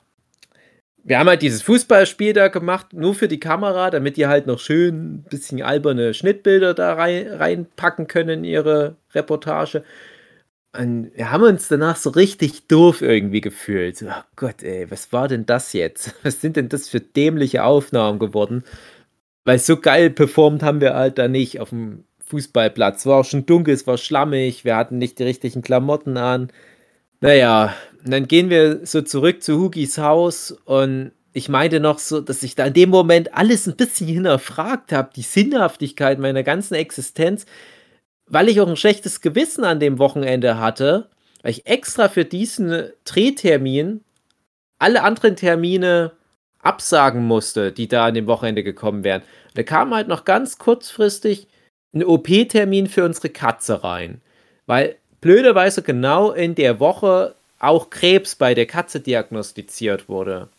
[1.03, 4.57] wir haben halt dieses Fußballspiel da gemacht, nur für die Kamera, damit die halt noch
[4.57, 9.83] schön ein bisschen alberne Schnittbilder da rein, reinpacken können in ihre Reportage.
[10.75, 14.03] Und wir haben uns danach so richtig doof irgendwie gefühlt.
[14.03, 16.15] Oh Gott, ey, was war denn das jetzt?
[16.23, 18.63] Was sind denn das für dämliche Aufnahmen geworden?
[19.45, 23.05] Weil so geil performt haben wir halt da nicht auf dem Fußballplatz.
[23.05, 26.51] War auch schon dunkel, es war schlammig, wir hatten nicht die richtigen Klamotten an.
[27.19, 32.43] Naja, dann gehen wir so zurück zu Hugis Haus und ich meinte noch so, dass
[32.43, 37.45] ich da in dem Moment alles ein bisschen hinterfragt habe, die Sinnhaftigkeit meiner ganzen Existenz,
[38.27, 41.09] weil ich auch ein schlechtes Gewissen an dem Wochenende hatte,
[41.41, 44.01] weil ich extra für diesen Drehtermin
[44.79, 46.13] alle anderen Termine
[46.59, 49.21] absagen musste, die da an dem Wochenende gekommen wären.
[49.53, 51.47] Da kam halt noch ganz kurzfristig
[51.93, 54.21] ein OP-Termin für unsere Katze rein,
[54.65, 60.49] weil blöderweise genau in der Woche auch Krebs bei der Katze diagnostiziert wurde.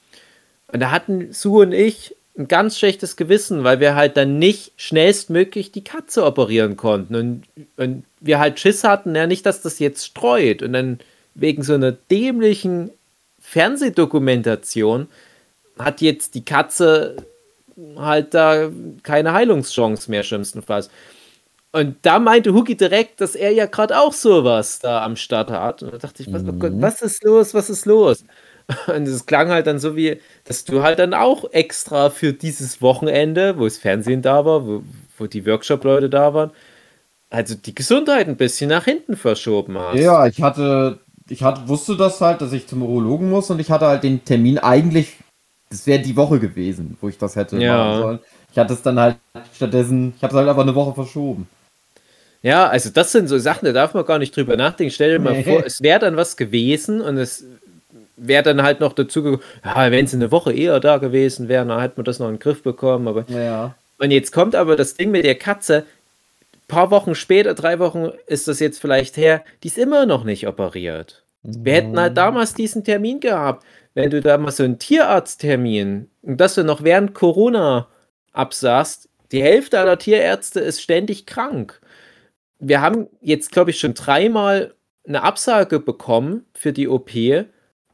[0.73, 4.73] Und da hatten Sue und ich ein ganz schlechtes Gewissen, weil wir halt dann nicht
[4.77, 7.15] schnellstmöglich die Katze operieren konnten.
[7.15, 7.43] Und,
[7.77, 10.63] und wir halt Schiss hatten, ja nicht, dass das jetzt streut.
[10.63, 11.01] Und dann
[11.35, 12.91] wegen so einer dämlichen
[13.41, 15.09] Fernsehdokumentation
[15.79, 17.17] hat jetzt die Katze
[17.97, 18.71] halt da
[19.03, 20.91] keine Heilungschance mehr, schlimmstenfalls.
[21.75, 25.83] Und da meinte Huki direkt, dass er ja gerade auch sowas da am Start hat.
[25.83, 26.83] Und da dachte ich, was, oh Gott, Mhm.
[26.83, 28.25] was ist los, was ist los?
[28.89, 32.83] Und es klang halt dann so wie, dass du halt dann auch extra für dieses
[32.83, 34.83] Wochenende, wo das Fernsehen da war, wo,
[35.19, 36.51] wo die Workshop-Leute da waren,
[37.31, 40.01] also die Gesundheit ein bisschen nach hinten verschoben hast.
[40.01, 43.71] Ja, ich hatte, ich hatte, wusste das halt, dass ich zum Urologen muss und ich
[43.71, 45.17] hatte halt den Termin eigentlich,
[45.71, 47.79] das wäre die Woche gewesen, wo ich das hätte Ja.
[47.79, 48.19] machen sollen.
[48.53, 49.17] Ich hatte es dann halt
[49.55, 51.49] stattdessen, ich habe es halt einfach eine Woche verschoben.
[52.43, 54.93] Ja, also das sind so Sachen, da darf man gar nicht drüber nachdenken.
[54.93, 55.45] Stell dir mal Nee.
[55.45, 57.45] vor, es wäre dann was gewesen und es
[58.17, 61.81] wäre dann halt noch dazu ja, wenn es eine Woche eher da gewesen wäre, dann
[61.81, 63.07] hätte man das noch in den Griff bekommen.
[63.09, 63.75] Aber Ja.
[63.99, 65.85] und jetzt kommt aber das Ding mit der Katze.
[66.69, 70.49] paar Wochen später, drei Wochen ist das jetzt vielleicht her, die ist immer noch nicht
[70.49, 71.23] operiert.
[71.43, 73.65] Wir hätten halt damals diesen Termin gehabt.
[73.95, 77.89] Wenn du da mal so einen Tierarzttermin und das du noch während Corona
[78.33, 81.79] absagst, die Hälfte aller Tierärzte ist ständig krank.
[82.65, 84.73] Wir haben jetzt, glaube ich, schon dreimal
[85.05, 87.11] eine Absage bekommen für die OP,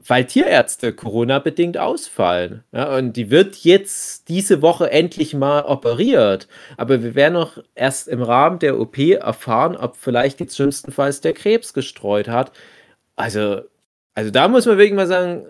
[0.07, 2.65] weil Tierärzte Corona-bedingt ausfallen.
[2.73, 6.49] Ja, und die wird jetzt diese Woche endlich mal operiert.
[6.77, 11.33] Aber wir werden noch erst im Rahmen der OP erfahren, ob vielleicht jetzt schlimmstenfalls der
[11.33, 12.53] Krebs gestreut hat.
[13.17, 13.63] Also,
[14.15, 15.47] also da muss man wirklich mal sagen,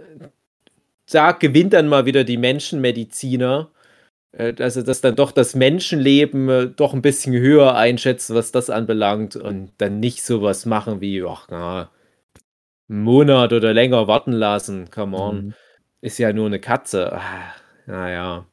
[1.10, 3.68] da gewinnt dann mal wieder die Menschenmediziner.
[4.32, 8.70] Äh, Also, dass dann doch das Menschenleben äh, doch ein bisschen höher einschätzen, was das
[8.70, 11.90] anbelangt und dann nicht sowas machen wie, ach, na,
[12.88, 14.90] einen Monat oder länger warten lassen.
[14.90, 15.36] Come on.
[15.46, 15.54] Mhm.
[16.00, 17.12] Ist ja nur eine Katze.
[17.12, 17.54] Ah,
[17.86, 18.46] Naja.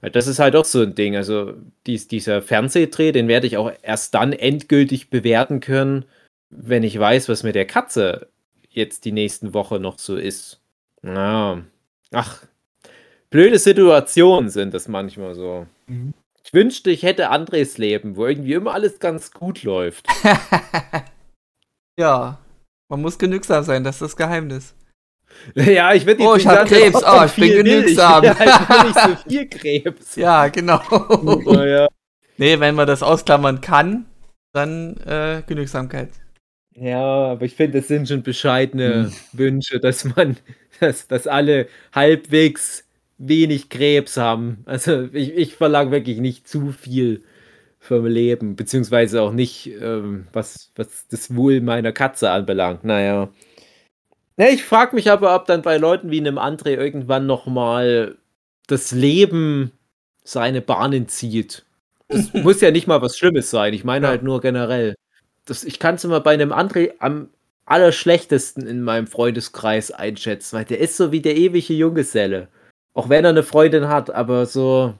[0.00, 1.16] Weil Das ist halt auch so ein Ding.
[1.16, 1.54] Also,
[1.86, 6.04] dies, dieser Fernsehdreh, den werde ich auch erst dann endgültig bewerten können,
[6.50, 8.28] wenn ich weiß, was mit der Katze
[8.68, 10.60] jetzt die nächsten Woche noch so ist.
[11.02, 11.62] Ja.
[12.12, 12.42] Ach,
[13.32, 15.66] blöde Situationen sind das manchmal so.
[15.88, 16.14] Mhm.
[16.44, 20.06] Ich wünschte, ich hätte Andres Leben, wo irgendwie immer alles ganz gut läuft.
[21.98, 22.38] ja,
[22.88, 24.74] man muss genügsam sein, das ist das Geheimnis.
[25.54, 27.02] Ja, ich würde Oh, ich hab Krebs.
[27.02, 28.22] Oh, ich bin genügsam.
[28.24, 30.14] Ja, ich hab nicht so viel Krebs.
[30.14, 30.82] Ja, genau.
[30.90, 31.88] Oh, ja.
[32.36, 34.04] nee, wenn man das ausklammern kann,
[34.52, 36.10] dann äh, Genügsamkeit.
[36.74, 40.36] Ja, aber ich finde, das sind schon bescheidene Wünsche, dass man,
[40.80, 42.84] dass, dass alle halbwegs
[43.28, 44.62] wenig Krebs haben.
[44.66, 47.22] Also ich, ich verlange wirklich nicht zu viel
[47.78, 52.84] vom Leben, beziehungsweise auch nicht, ähm, was, was das Wohl meiner Katze anbelangt.
[52.84, 53.28] Naja.
[54.36, 58.16] Ja, ich frage mich aber, ob dann bei Leuten wie einem André irgendwann nochmal
[58.66, 59.72] das Leben
[60.24, 61.64] seine Bahnen zieht.
[62.08, 63.74] Das muss ja nicht mal was Schlimmes sein.
[63.74, 64.10] Ich meine Ja.
[64.10, 64.94] halt nur generell.
[65.44, 67.28] Das, ich kann es immer bei einem André am
[67.66, 72.48] allerschlechtesten in meinem Freundeskreis einschätzen, weil der ist so wie der ewige Junggeselle.
[72.94, 74.94] Auch wenn er eine Freundin hat, aber so,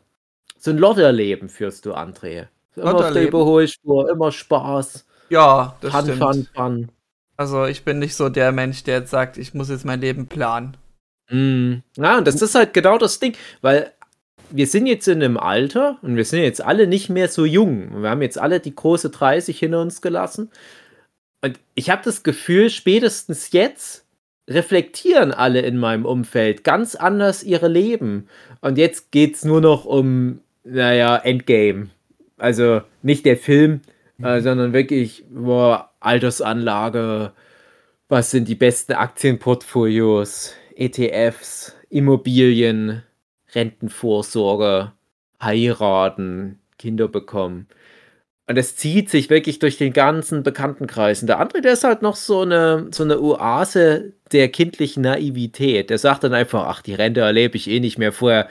[0.59, 2.49] so ein Lotterleben führst du, André.
[2.77, 3.29] Immer auf der.
[3.29, 5.07] Überholspur, immer Spaß.
[5.29, 6.19] Ja, das Fun, stimmt.
[6.19, 6.89] fun, fun.
[7.37, 10.27] Also ich bin nicht so der Mensch, der jetzt sagt, ich muss jetzt mein Leben
[10.27, 10.77] planen.
[11.31, 11.77] Mm.
[11.97, 13.93] Ja, und das ist halt genau das Ding, weil
[14.51, 18.03] wir sind jetzt in einem Alter und wir sind jetzt alle nicht mehr so jung.
[18.03, 20.51] Wir haben jetzt alle die große 30 hinter uns gelassen.
[21.43, 24.02] Und ich habe das Gefühl, spätestens jetzt
[24.49, 28.29] reflektieren alle in meinem Umfeld ganz anders ihre Leben.
[28.61, 31.91] Und jetzt geht es nur noch um, naja, Endgame.
[32.39, 33.81] Also nicht der Film,
[34.23, 37.33] äh, sondern wirklich boah, Altersanlage,
[38.09, 43.03] was sind die besten Aktienportfolios, ETFs, Immobilien,
[43.55, 44.93] Rentenvorsorge,
[45.41, 47.69] heiraten, Kinder bekommen.
[48.49, 51.23] Und es zieht sich wirklich durch den ganzen Bekanntenkreis.
[51.23, 55.91] Und der andere, der ist halt noch so eine, so eine Oase der kindlichen Naivität.
[55.91, 58.13] Der sagt dann einfach, ach, die Rente erlebe ich eh nicht mehr.
[58.13, 58.49] Vorher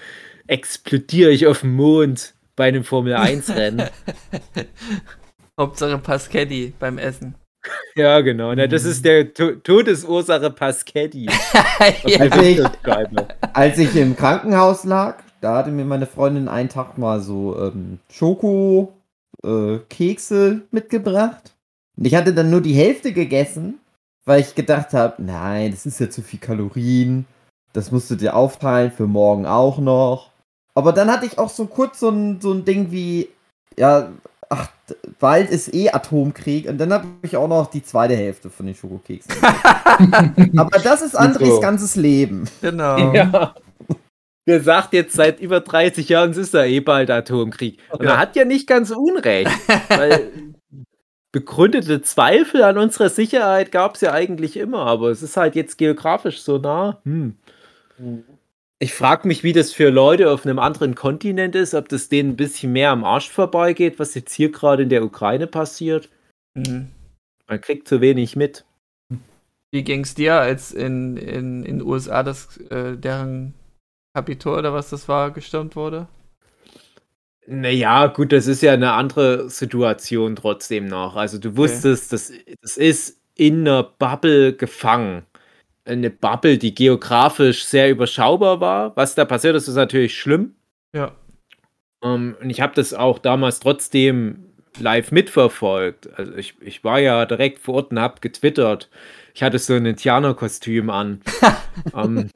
[0.48, 3.90] explodiere ich auf dem Mond bei einem Formel-1-Rennen.
[5.60, 7.36] Hauptsache Pasquetti beim Essen.
[7.96, 8.54] ja, genau.
[8.56, 11.26] Na, das ist der to Todesursache Pasquetti.
[12.06, 12.20] ja.
[12.20, 12.62] Als ich,
[13.54, 18.00] als ich im Krankenhaus lag, da hatte mir meine Freundin einen Tag mal so ähm,
[18.10, 18.94] Schoko,
[19.44, 21.56] äh, Kekse mitgebracht.
[21.98, 23.80] Und ich hatte dann nur die Hälfte gegessen,
[24.26, 27.26] weil ich gedacht habe, nein, das ist ja zu viel Kalorien.
[27.74, 30.32] Das musst du dir aufteilen für morgen auch noch.
[30.74, 33.30] Aber dann hatte ich auch so kurz so ein, so ein Ding wie,
[33.78, 34.10] ja,
[34.50, 34.70] ach,
[35.20, 36.68] bald ist eh Atomkrieg.
[36.68, 39.34] Und dann habe ich auch noch die zweite Hälfte von den Schokokeksen.
[40.58, 41.60] Aber das ist Andres so.
[41.60, 42.48] ganzes Leben.
[42.62, 43.14] Genau.
[43.14, 43.56] Ja.
[44.48, 47.80] Der sagt jetzt seit über 30 Jahren, es ist ja eh bald Atomkrieg.
[47.92, 49.52] Und er hat ja nicht ganz unrecht.
[49.90, 50.32] weil
[51.32, 55.78] begründete Zweifel an unserer Sicherheit gab es ja eigentlich immer, aber es ist halt jetzt
[55.78, 57.00] geografisch so nah.
[57.04, 57.36] Hm.
[58.80, 62.32] Ich frage mich, wie das für Leute auf einem anderen Kontinent ist, ob das denen
[62.32, 66.10] ein bisschen mehr am Arsch vorbeigeht, was jetzt hier gerade in der Ukraine passiert.
[66.56, 66.88] Mhm.
[67.48, 68.66] Man kriegt zu wenig mit.
[69.70, 73.54] Wie ging es dir, als in in, in USA das äh, deren
[74.14, 76.08] Kapitol oder was das war gestürmt wurde?
[77.48, 81.16] Naja, gut, das ist ja eine andere Situation trotzdem noch.
[81.16, 85.24] Also du wusstest, das, das ist in einer Bubble gefangen.
[85.84, 88.96] Eine Bubble, die geografisch sehr überschaubar war.
[88.96, 90.56] Was da passiert ist, ist natürlich schlimm.
[90.94, 91.14] Ja.
[92.04, 94.46] Ähm, und ich habe das auch damals trotzdem
[94.80, 96.10] live mitverfolgt.
[96.18, 98.90] Also ich, ich war ja direkt vor Ort und habe getwittert.
[99.34, 101.22] Ich hatte so ein Indianerkostüm an.
[101.96, 102.30] ähm,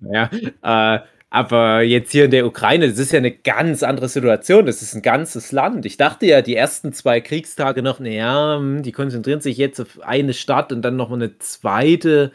[0.00, 0.30] ja,
[0.62, 4.64] äh, aber jetzt hier in der Ukraine, das ist ja eine ganz andere Situation.
[4.64, 5.84] Das ist ein ganzes Land.
[5.84, 10.00] Ich dachte ja, die ersten zwei Kriegstage noch, naja, hm, die konzentrieren sich jetzt auf
[10.00, 12.32] eine Stadt und dann noch eine zweite.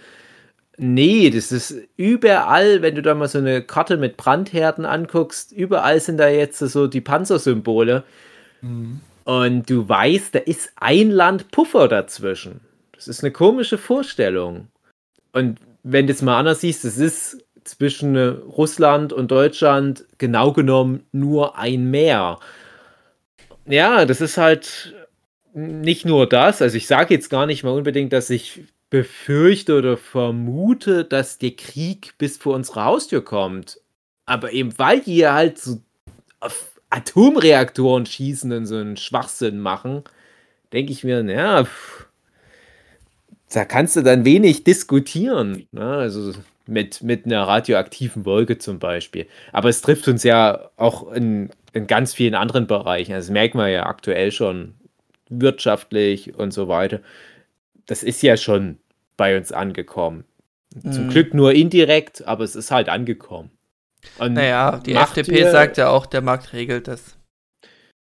[0.77, 5.99] Nee, das ist überall, wenn du da mal so eine Karte mit Brandherden anguckst, überall
[5.99, 8.03] sind da jetzt so die Panzersymbole.
[9.25, 12.61] Und du weißt, da ist ein Land Puffer dazwischen.
[13.07, 14.67] Das ist eine komische Vorstellung.
[15.31, 20.51] Und wenn du es mal anders siehst, es ist zwischen äh, Russland und Deutschland genau
[20.51, 22.39] genommen nur ein Meer.
[23.65, 24.93] Ja, das ist halt
[25.53, 26.61] nicht nur das.
[26.61, 31.51] Also ich sage jetzt gar nicht mal unbedingt, dass ich befürchte oder vermute, dass der
[31.51, 33.79] Krieg bis vor unsere Haustür kommt.
[34.25, 35.81] Aber eben weil die halt so
[36.39, 40.03] auf Atomreaktoren schießen und so einen Schwachsinn machen,
[40.73, 42.02] denke ich mir, naja, pff,
[43.55, 45.67] da kannst du dann wenig diskutieren.
[45.71, 45.83] Ne?
[45.85, 46.33] Also
[46.65, 49.27] mit, mit einer radioaktiven Wolke zum Beispiel.
[49.51, 53.13] Aber es trifft uns ja auch in, in ganz vielen anderen Bereichen.
[53.13, 54.75] Also das merken wir ja aktuell schon
[55.29, 56.99] wirtschaftlich und so weiter.
[57.85, 58.77] Das ist ja schon
[59.17, 60.23] bei uns angekommen.
[60.81, 61.09] Zum Mhm.
[61.09, 63.51] Glück nur indirekt, aber es ist halt angekommen.
[64.17, 67.17] Und Naja, die FDP sagt ja auch, der Markt regelt das.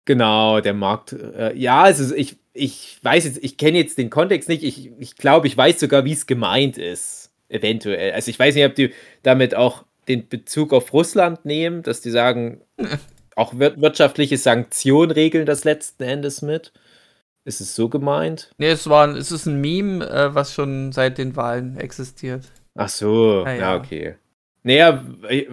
[0.05, 1.13] Genau, der Markt.
[1.13, 4.63] Äh, ja, also ich, ich weiß jetzt, ich kenne jetzt den Kontext nicht.
[4.63, 7.31] Ich, ich glaube, ich weiß sogar, wie es gemeint ist.
[7.49, 8.13] Eventuell.
[8.13, 12.11] Also ich weiß nicht, ob die damit auch den Bezug auf Russland nehmen, dass die
[12.11, 12.61] sagen,
[13.37, 16.73] auch wir wirtschaftliche Sanktionen regeln das letzten Endes mit.
[17.47, 18.51] Ist es so gemeint?
[18.59, 22.45] Nee, es, war, ein- es ist ein Meme, äh, was schon seit den Wahlen existiert.
[22.75, 24.15] Ach so, Ah, ja, okay.
[24.63, 25.05] Naja,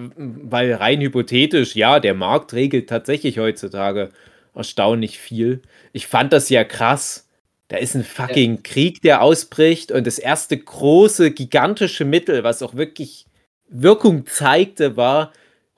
[0.07, 4.09] weil rein hypothetisch, ja, der Markt regelt tatsächlich heutzutage
[4.53, 5.61] erstaunlich viel.
[5.93, 7.27] Ich fand das ja krass.
[7.67, 12.75] Da ist ein fucking Krieg, der ausbricht und das erste große, gigantische Mittel, was auch
[12.75, 13.25] wirklich
[13.69, 15.31] Wirkung zeigte, war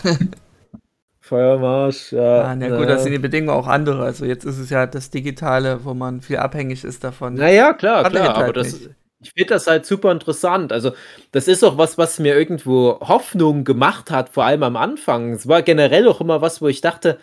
[1.32, 2.12] Feuermarsch.
[2.12, 4.04] Ja, Ah, na gut, das sind die Bedingungen auch andere.
[4.04, 7.34] Also jetzt ist es ja das Digitale, wo man viel abhängig ist davon.
[7.34, 8.28] Naja, klar, er klar.
[8.28, 8.90] halt Aber das,
[9.22, 10.72] ich finde das halt super interessant.
[10.72, 10.92] Also,
[11.30, 15.32] das ist auch was, was mir irgendwo Hoffnung gemacht hat, vor allem am Anfang.
[15.32, 17.18] Es war generell auch immer was, wo ich dachte,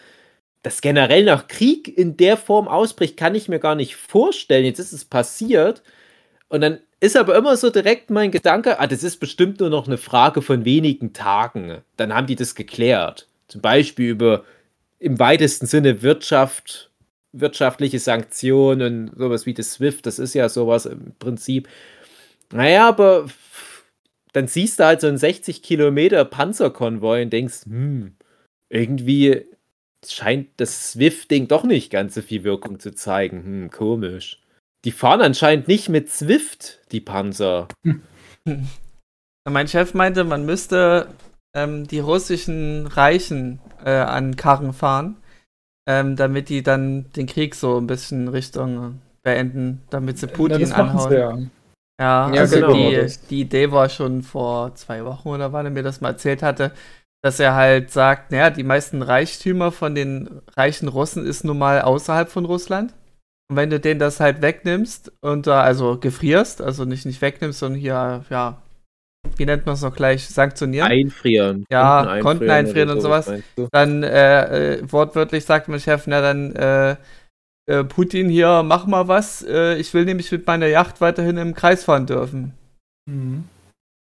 [0.63, 4.65] dass generell nach Krieg in der Form ausbricht, kann ich mir gar nicht vorstellen.
[4.65, 5.83] Jetzt ist es passiert.
[6.49, 9.87] Und dann ist aber immer so direkt mein Gedanke, ah, das ist bestimmt nur noch
[9.87, 11.83] eine Frage von wenigen Tagen.
[11.97, 13.28] Dann haben die das geklärt.
[13.49, 14.45] Zum Beispiel über
[14.99, 16.91] im weitesten Sinne Wirtschaft,
[17.31, 21.67] wirtschaftliche Sanktionen sowas wie das SWIFT, das ist ja sowas im Prinzip.
[22.51, 23.27] Naja, aber
[24.33, 28.15] dann siehst du halt so einen 60 Kilometer Panzerkonvoi und denkst, hm,
[28.69, 29.45] irgendwie
[30.07, 33.43] scheint das Swift-Ding doch nicht ganz so viel Wirkung zu zeigen.
[33.43, 34.41] Hm, komisch.
[34.85, 37.67] Die fahren anscheinend nicht mit Swift, die Panzer.
[39.49, 41.07] Mein Chef meinte, man müsste
[41.55, 45.17] ähm, die russischen Reichen äh, an Karren fahren,
[45.87, 50.71] ähm, damit die dann den Krieg so ein bisschen Richtung beenden, damit sie Putin das
[50.71, 51.09] anhauen.
[51.09, 51.37] Sie ja.
[51.99, 52.73] Ja, Ja, also genau.
[52.73, 56.41] die, die Idee war schon vor zwei Wochen oder wann er mir das mal erzählt
[56.41, 56.71] hatte,
[57.21, 61.81] dass er halt sagt, naja, die meisten Reichtümer von den reichen Russen ist nun mal
[61.81, 62.93] außerhalb von Russland.
[63.49, 67.59] Und wenn du denen das halt wegnimmst und da also gefrierst, also nicht, nicht wegnimmst,
[67.59, 68.61] sondern hier, ja,
[69.37, 71.65] wie nennt man es noch gleich, sanktionieren, Einfrieren.
[71.71, 73.31] Ja, Konten einfrieren oder und sowas.
[73.71, 76.95] dann äh, äh, wortwörtlich sagt mein Chef, na dann äh,
[77.69, 79.43] äh, Putin hier, mach mal was.
[79.43, 82.53] Äh, ich will nämlich mit meiner Yacht weiterhin im Kreis fahren dürfen.
[83.05, 83.45] Mhm.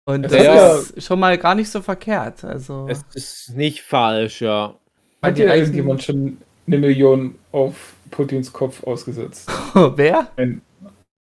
[0.05, 2.45] Und Es das ist ist schon mal gar nicht so verkehrt.
[2.45, 4.75] Also Es ist nicht falsch, ja.
[5.23, 9.49] Hat ja irgendjemand schon eine Million auf Putins Kopf ausgesetzt?
[9.75, 10.29] wer?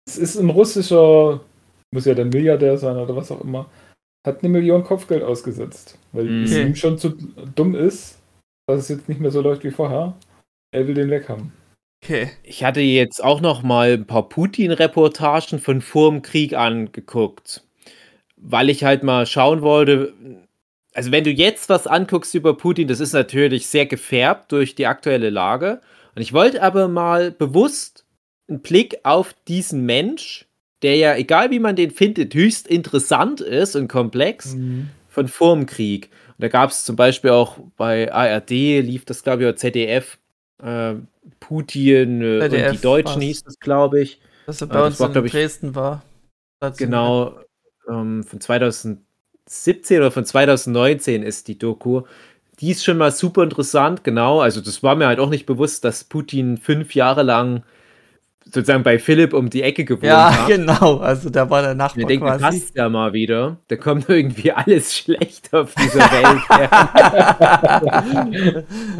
[0.06, 1.40] Es ist ein russischer,
[1.92, 3.68] muss ja dann Milliardär sein oder was auch immer,
[4.26, 5.98] hat eine Million Kopfgeld ausgesetzt.
[6.12, 6.42] Weil Mhm.
[6.44, 7.10] es ihm schon zu
[7.54, 8.18] dumm ist,
[8.66, 10.16] dass es jetzt nicht mehr so läuft wie vorher.
[10.72, 11.52] Er will den weg haben.
[12.04, 12.30] Okay.
[12.42, 17.64] Ich hatte jetzt auch noch mal ein paar Putin-Reportagen von vor dem Krieg angeguckt,
[18.36, 20.12] weil ich halt mal schauen wollte.
[20.94, 24.86] Also wenn du jetzt was anguckst über Putin, das ist natürlich sehr gefärbt durch die
[24.86, 25.80] aktuelle Lage.
[26.14, 28.04] Und ich wollte aber mal bewusst
[28.48, 30.46] einen Blick auf diesen Mensch,
[30.82, 34.56] der ja, egal wie man den findet, höchst interessant ist und komplex,
[35.08, 36.10] von vor dem Krieg.
[36.28, 40.18] Und da gab es zum Beispiel auch bei ARD, lief das, glaube ich, oder ZDF,
[40.62, 40.94] äh,
[41.40, 44.20] Putin äh, und ZDF die Deutschen hieß es, glaube ich.
[44.46, 46.02] Ah, bei das uns war, in ich, Dresden war.
[46.76, 47.38] Genau,
[47.88, 52.02] ähm, von 2017 oder von 2019 ist die Doku.
[52.60, 54.40] Die ist schon mal super interessant, genau.
[54.40, 57.62] Also, das war mir halt auch nicht bewusst, dass Putin fünf Jahre lang
[58.52, 60.46] sozusagen bei Philipp um die Ecke gewohnt Ja, hat.
[60.48, 60.98] genau.
[60.98, 62.42] Also da war der Nachbar Wir denken, quasi.
[62.44, 63.58] passt ja mal wieder.
[63.68, 66.40] Da kommt irgendwie alles schlecht auf dieser Welt.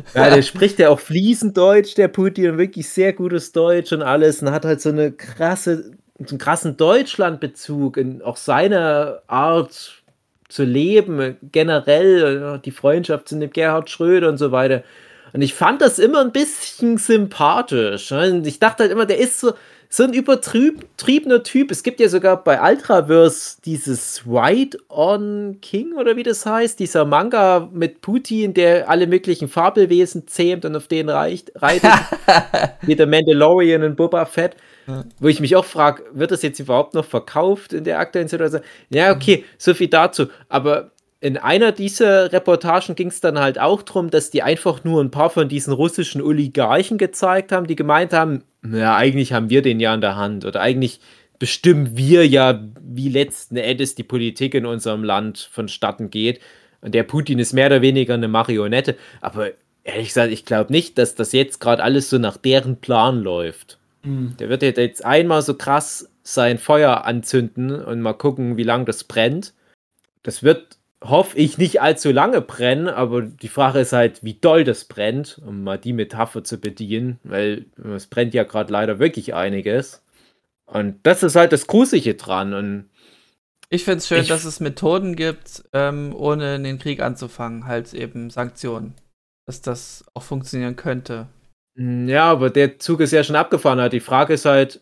[0.15, 4.43] ja, der spricht ja auch fließend Deutsch, der Putin, wirklich sehr gutes Deutsch und alles
[4.43, 10.03] und hat halt so eine krasse, so einen krassen Deutschlandbezug in auch seiner Art
[10.49, 14.83] zu leben, generell die Freundschaft zu dem Gerhard Schröder und so weiter.
[15.33, 18.11] Und ich fand das immer ein bisschen sympathisch.
[18.11, 18.33] ne?
[18.33, 19.53] Und ich dachte halt immer, der ist so,
[19.91, 21.71] so ein übertriebener Typ.
[21.71, 27.05] Es gibt ja sogar bei Ultraverse dieses White on King oder wie das heißt, dieser
[27.05, 31.91] Manga mit Putin, der alle möglichen Fabelwesen zähmt und auf denen reicht, reitet.
[32.83, 34.57] wie der Mandalorian und Boba Fett.
[34.87, 35.05] Ja.
[35.21, 38.63] Wo ich mich auch frage, wird das jetzt überhaupt noch verkauft in der aktuellen Situation?
[38.91, 40.27] Ja, okay, so viel dazu.
[40.49, 40.91] Aber
[41.21, 45.11] in einer dieser Reportagen ging es dann halt auch darum, dass die einfach nur ein
[45.11, 49.81] paar von diesen russischen Oligarchen gezeigt haben, die gemeint haben, ja, eigentlich haben wir den
[49.81, 51.01] ja in der Hand oder eigentlich
[51.39, 56.41] bestimmen wir ja, wie letzten Endes die Politik in unserem Land vonstatten geht.
[56.81, 58.97] Und der Putin ist mehr oder weniger eine Marionette.
[59.21, 59.51] Aber
[59.85, 63.79] ehrlich gesagt, ich glaube nicht, dass das jetzt gerade alles so nach deren Plan läuft.
[64.03, 64.37] Mhm.
[64.39, 69.05] Der wird jetzt einmal so krass sein Feuer anzünden und mal gucken, wie lange das
[69.05, 69.55] brennt.
[70.23, 74.65] Das wird, hoffe ich, nicht allzu lange brennen, aber die Frage ist halt, wie doll
[74.65, 79.35] das brennt, um mal die Metapher zu bedienen, weil es brennt ja gerade leider wirklich
[79.35, 80.03] einiges.
[80.67, 82.53] Und das ist halt das Gruselige dran.
[82.53, 82.91] Und
[83.71, 88.31] Ich finde es schön, dass es Methoden gibt, ähm, ohne den Krieg anzufangen, halt eben
[88.31, 88.95] Sanktionen.
[89.47, 91.27] Dass das auch funktionieren könnte.
[91.75, 93.81] Mm, Ja, aber der Zug ist ja schon abgefahren.
[93.81, 93.95] Halt.
[93.95, 94.81] Die Frage ist halt,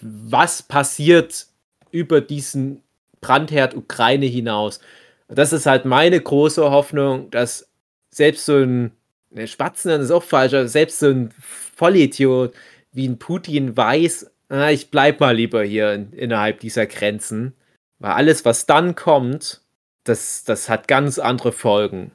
[0.00, 1.46] was passiert
[1.90, 2.82] über diesen
[3.20, 4.80] Brandherd Ukraine hinaus?
[5.28, 7.70] Und Das ist halt meine große Hoffnung, dass
[8.10, 8.92] selbst so ein
[9.30, 12.54] ne, Spatzen das ist auch falsch, aber selbst so ein Vollidiot
[12.92, 17.54] wie ein Putin weiß, ah, ich bleib mal lieber hier in, innerhalb dieser Grenzen.
[17.98, 19.62] Weil alles, was dann kommt,
[20.04, 22.12] das, das hat ganz andere Folgen.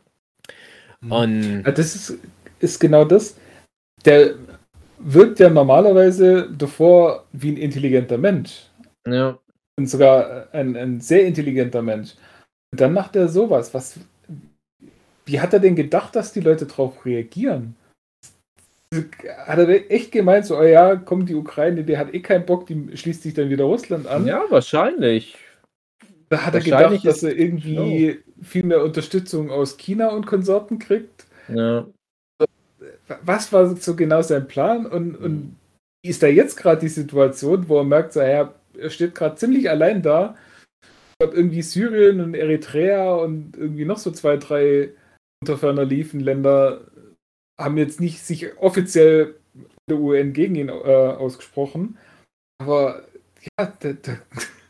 [1.09, 2.17] Und Ja, das ist,
[2.59, 3.35] ist genau das.
[4.05, 4.35] Der
[4.99, 8.63] wirkt ja normalerweise davor wie ein intelligenter Mensch.
[9.07, 9.37] ja.
[9.75, 12.13] Und sogar ein, ein sehr intelligenter Mensch.
[12.73, 13.71] Und dann macht er sowas.
[13.75, 13.99] Was,
[15.27, 17.75] wie hat er denn gedacht, dass die Leute darauf reagieren?
[19.45, 22.65] Hat er echt gemeint, so, oh ja, kommt die Ukraine, der hat eh keinen Bock,
[22.65, 24.25] die schließt sich dann wieder Russland an.
[24.25, 25.37] Ja, wahrscheinlich.
[26.29, 31.27] Da hat er gedacht, dass er irgendwie viel mehr Unterstützung aus China und Konsorten kriegt.
[31.49, 31.85] Ja.
[33.23, 35.57] Was war so genau sein Plan und, und
[36.01, 39.35] wie ist da jetzt gerade die Situation, wo er merkt, so, ja, er steht gerade
[39.35, 40.35] ziemlich allein da.
[41.23, 44.89] Glaube, irgendwie Syrien und Eritrea und irgendwie noch so zwei, drei
[45.41, 46.81] unter ferner liefen Länder
[47.57, 49.35] haben jetzt nicht sich offiziell
[49.89, 51.97] der UN gegen ihn äh, ausgesprochen.
[52.61, 53.03] Aber
[53.57, 54.17] ja, da, da,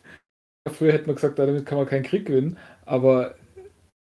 [0.72, 2.60] früher hätte man gesagt, damit kann man keinen Krieg gewinnen.
[2.86, 3.34] Aber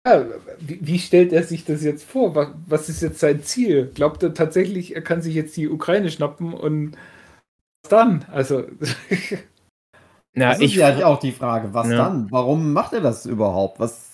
[0.08, 0.26] ja,
[0.60, 2.34] wie, wie stellt er sich das jetzt vor?
[2.34, 3.92] Was, was ist jetzt sein Ziel?
[3.94, 6.98] Glaubt er tatsächlich, er kann sich jetzt die Ukraine schnappen und
[7.84, 8.26] was dann?
[8.32, 8.66] Also,
[10.34, 11.98] Na, Das ich, ist ja auch die Frage, was Ja.
[11.98, 12.32] dann?
[12.32, 13.80] Warum macht er das überhaupt?
[13.80, 14.14] Was,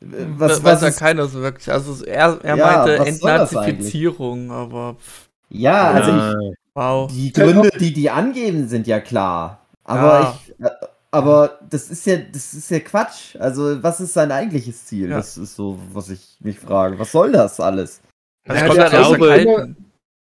[0.00, 0.06] äh,
[0.36, 1.70] was, das was weiß ja keiner so wirklich.
[1.70, 7.10] Also er, er Ja, meinte Entnazifizierung, aber pff, ja, also ich, Ja, wow.
[7.12, 9.66] die Gründe, die die angeben, sind ja klar.
[9.84, 10.38] Aber Ja.
[10.46, 10.70] ich, äh,
[11.10, 13.36] aber das ist ja, das ist ja Quatsch.
[13.38, 15.08] Also was ist sein eigentliches Ziel?
[15.10, 15.16] Ja.
[15.16, 16.98] Das ist so, was ich mich frage.
[16.98, 18.00] Was soll das alles?
[18.46, 19.74] Also Er hat ja auch immer-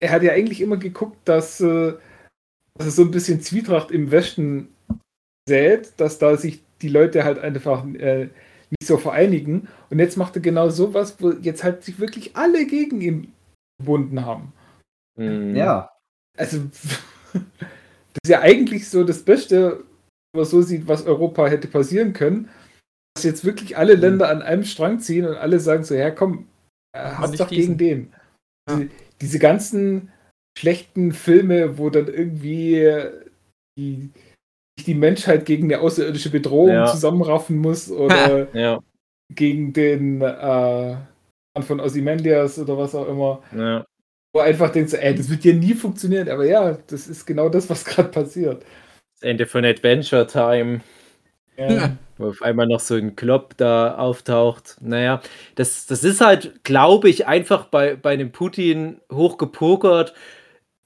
[0.00, 1.94] er hat ja eigentlich immer geguckt, dass, äh,
[2.78, 4.68] dass es so ein bisschen Zwietracht im Westen
[5.48, 8.28] sät, dass da sich die Leute halt einfach äh,
[8.70, 9.68] nicht so vereinigen.
[9.90, 13.32] Und jetzt macht er genau sowas, wo jetzt halt sich wirklich alle gegen ihn
[13.78, 14.52] gebunden haben.
[15.18, 15.54] hm.
[15.54, 15.90] Ja.
[16.36, 16.58] Also,
[17.32, 17.42] das
[18.24, 19.84] ist ja eigentlich so das Beste,
[20.34, 22.50] man so sieht, was Europa hätte passieren können.
[23.14, 26.48] Dass jetzt wirklich alle Länder an einem Strang ziehen und alle sagen so, ja komm,
[26.92, 27.78] äh, hast doch diesen.
[27.78, 28.12] gegen den.
[28.68, 28.76] Ja.
[28.76, 28.90] Diese,
[29.22, 30.12] diese ganzen
[30.58, 32.92] schlechten Filme, wo dann irgendwie
[33.78, 34.10] die,
[34.84, 36.86] die Menschheit gegen eine außerirdische Bedrohung Ja.
[36.86, 38.80] zusammenraffen muss oder Ja,
[39.34, 40.96] gegen den äh,
[41.54, 43.42] Mann von Ozymandias oder was auch immer.
[43.56, 43.84] ja.
[44.34, 47.70] Wo einfach denkst, ey, das wird ja nie funktionieren, aber ja, das ist genau das,
[47.70, 48.64] was gerade passiert.
[49.14, 50.82] Das Ende von Adventure Time.
[51.58, 51.96] Ja.
[52.18, 54.76] wo auf einmal noch so ein Klopp da auftaucht.
[54.82, 55.22] Naja,
[55.54, 60.12] das, das ist halt, glaube ich, einfach bei, bei einem Putin hochgepokert.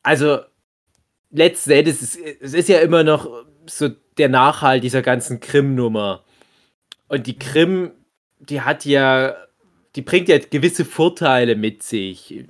[0.05, 0.39] Also,
[1.31, 3.29] letzten Endes, es, es ist ja immer noch
[3.71, 6.23] so der Nachhalt dieser ganzen Krim-Nummer.
[7.09, 7.93] Und die Krim,
[8.39, 9.35] die hat ja,
[9.97, 12.45] die bringt ja gewisse Vorteile mit sich.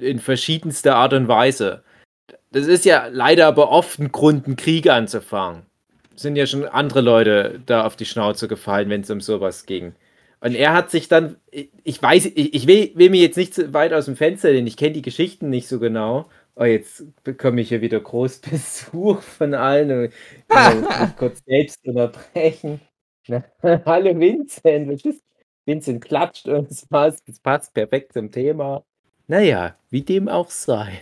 [0.00, 1.82] In verschiedenster Art und Weise.
[2.50, 5.62] Das ist ja leider aber oft ein Grund, einen Krieg anzufangen
[6.14, 9.94] sind ja schon andere Leute da auf die Schnauze gefallen, wenn es um sowas ging.
[10.40, 13.92] Und er hat sich dann, ich- weiß, ich, will, will mir jetzt nicht zu weit
[13.92, 16.28] aus dem Fenster lehnen, ich kenne die Geschichten nicht so genau.
[16.54, 20.12] Oh, jetzt bekomme ich hier wieder groß Besuch von allen.
[20.50, 22.80] Ich muss mich kurz selbst unterbrechen.
[23.26, 23.42] Na,
[23.86, 25.22] Hallo Vincent, was ist?
[25.64, 28.84] Vincent klatscht und es passt, es passt perfekt zum Thema.
[29.28, 31.00] Naja, wie dem auch sei.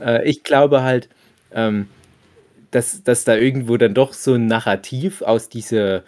[0.00, 1.08] äh, ich glaube halt,
[1.52, 1.88] ähm,
[2.70, 6.04] dass, dass da irgendwo dann doch so ein Narrativ aus dieser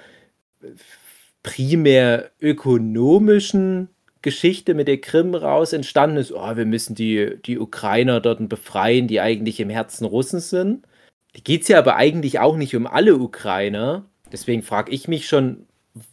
[1.42, 3.88] primär ökonomischen
[4.22, 9.08] Geschichte mit der Krim raus entstanden ist, oh, wir müssen die, die Ukrainer dort befreien,
[9.08, 10.86] die eigentlich im Herzen Russen sind.
[11.34, 14.04] Da geht es ja aber eigentlich auch nicht um alle Ukrainer.
[14.30, 15.66] Deswegen frage ich mich schon,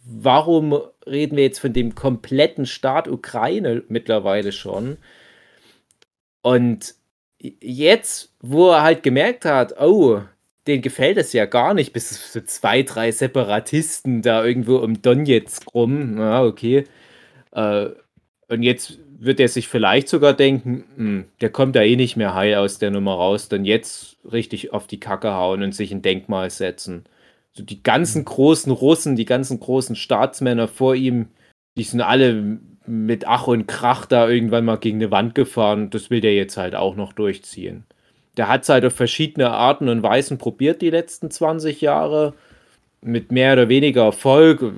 [0.04, 4.98] warum reden wir jetzt von dem kompletten Staat Ukraine mittlerweile schon?
[6.42, 6.94] Und
[7.38, 10.22] jetzt, wo er halt gemerkt hat, oh,
[10.66, 15.74] denen gefällt es ja gar nicht, bis so zwei, drei Separatisten da irgendwo um Donetsk
[15.74, 16.84] rum, ja, okay.
[17.52, 17.90] Äh,
[18.50, 22.34] und jetzt wird er sich vielleicht sogar denken, hm, der kommt da eh nicht mehr
[22.34, 26.02] heil aus der Nummer raus, dann jetzt richtig auf die Kacke hauen und sich ein
[26.02, 27.04] Denkmal setzen.
[27.52, 31.28] So die ganzen großen Russen, die ganzen großen Staatsmänner vor ihm,
[31.76, 35.90] die sind alle mit Ach und Krach da irgendwann mal gegen eine Wand gefahren.
[35.90, 37.84] Das will der jetzt halt auch noch durchziehen.
[38.36, 42.34] Der hat es halt auf verschiedene Arten und Weisen probiert die letzten 20 Jahre.
[43.02, 44.72] Mit mehr oder weniger Erfolg.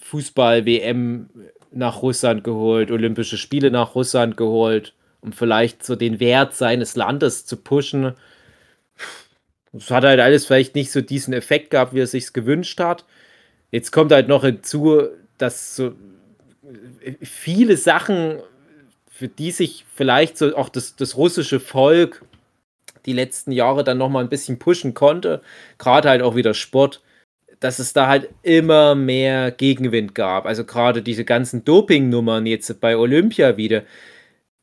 [0.00, 1.28] Fußball-WM
[1.74, 7.46] nach Russland geholt, Olympische Spiele nach Russland geholt, um vielleicht so den Wert seines Landes
[7.46, 8.14] zu pushen.
[9.72, 13.04] Es hat halt alles vielleicht nicht so diesen Effekt gehabt, wie er sich gewünscht hat.
[13.70, 15.02] Jetzt kommt halt noch hinzu,
[15.36, 15.94] dass so
[17.20, 18.38] viele Sachen,
[19.10, 22.22] für die sich vielleicht so auch das, das russische Volk
[23.06, 25.42] die letzten Jahre dann nochmal ein bisschen pushen konnte,
[25.78, 27.02] gerade halt auch wieder Sport,
[27.64, 30.44] dass es da halt immer mehr Gegenwind gab.
[30.44, 33.84] Also gerade diese ganzen Doping-Nummern jetzt bei Olympia wieder,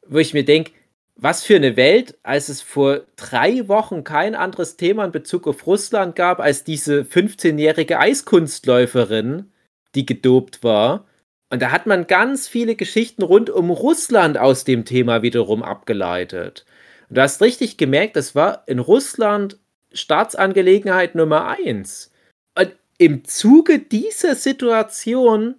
[0.08, 0.74] wo ich mir denke,
[1.16, 5.66] was für eine Welt, als es vor drei Wochen kein anderes Thema in Bezug auf
[5.66, 9.52] Russland gab, als diese 15-jährige Eiskunstläuferin,
[9.96, 11.08] die gedopt war.
[11.50, 16.68] Und da hat man ganz viele Geschichten rund um Russland aus dem Thema wiederum abgeleitet.
[17.10, 19.58] Und du hast richtig gemerkt, das war in Russland
[19.92, 22.12] Staatsangelegenheit Nummer eins.
[22.56, 25.56] Und im Zuge dieser Situation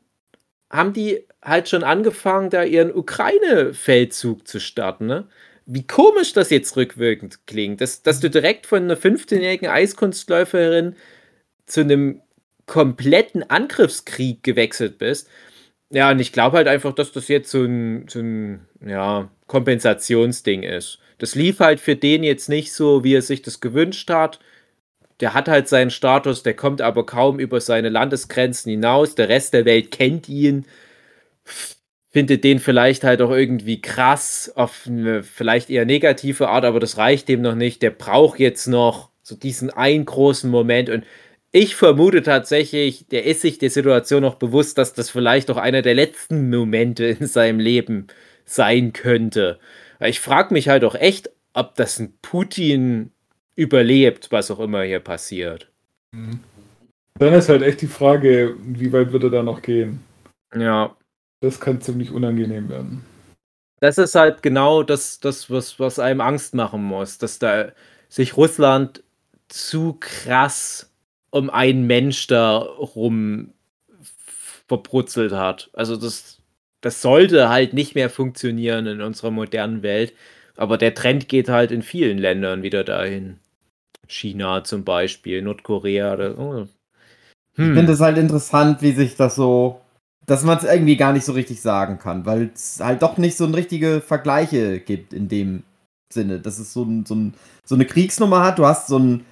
[0.70, 5.07] haben die halt schon angefangen, da ihren Ukraine-Feldzug zu starten.
[5.07, 5.26] Ne?
[5.66, 10.95] Wie komisch das jetzt rückwirkend klingt, dass, dass du direkt von einer 15-jährigen Eiskunstläuferin
[11.66, 12.22] zu einem
[12.66, 15.28] kompletten Angriffskrieg gewechselt bist.
[15.90, 20.62] Ja, und ich glaube halt einfach, dass das jetzt so ein, so ein ja, Kompensationsding
[20.62, 21.01] ist.
[21.18, 24.38] Das lief halt für den jetzt nicht so, wie er sich das gewünscht hat.
[25.20, 29.14] Der hat halt seinen Status, der kommt aber kaum über seine Landesgrenzen hinaus.
[29.14, 30.66] Der Rest der Welt kennt ihn,
[32.10, 36.98] findet den vielleicht halt auch irgendwie krass, auf eine vielleicht eher negative Art, aber das
[36.98, 37.82] reicht dem noch nicht.
[37.82, 41.04] Der braucht jetzt noch so diesen einen großen Moment und
[41.54, 45.82] ich vermute tatsächlich, der ist sich der Situation noch bewusst, dass das vielleicht auch einer
[45.82, 48.06] der letzten Momente in seinem Leben
[48.46, 49.58] sein könnte.
[50.00, 53.11] Ich frage mich halt auch echt, ob das ein Putin
[53.55, 55.70] überlebt, was auch immer hier passiert.
[56.12, 56.40] Mhm.
[57.18, 60.00] Dann ist halt echt die Frage, wie weit wird er da noch gehen?
[60.55, 60.96] Ja.
[61.40, 63.05] Das kann ziemlich unangenehm werden.
[63.80, 67.72] Das ist halt genau das, das was, was einem Angst machen muss, dass da
[68.09, 69.03] sich Russland
[69.48, 70.92] zu krass
[71.30, 73.53] um einen Mensch da rum
[74.68, 75.70] verbrutzelt hat.
[75.72, 76.38] Also das,
[76.80, 80.12] das sollte halt nicht mehr funktionieren in unserer modernen Welt.
[80.57, 83.38] Aber der Trend geht halt in vielen Ländern wieder dahin.
[84.07, 86.14] China zum Beispiel, Nordkorea.
[86.14, 86.66] Oder, oh.
[87.55, 87.70] hm.
[87.70, 89.80] Ich finde es halt interessant, wie sich das so,
[90.26, 93.36] dass man es irgendwie gar nicht so richtig sagen kann, weil es halt doch nicht
[93.36, 95.62] so richtige Vergleiche gibt in dem
[96.12, 97.34] Sinne, dass es so, ein, so, ein,
[97.64, 98.59] so eine Kriegsnummer hat.
[98.59, 99.24] Du hast so ein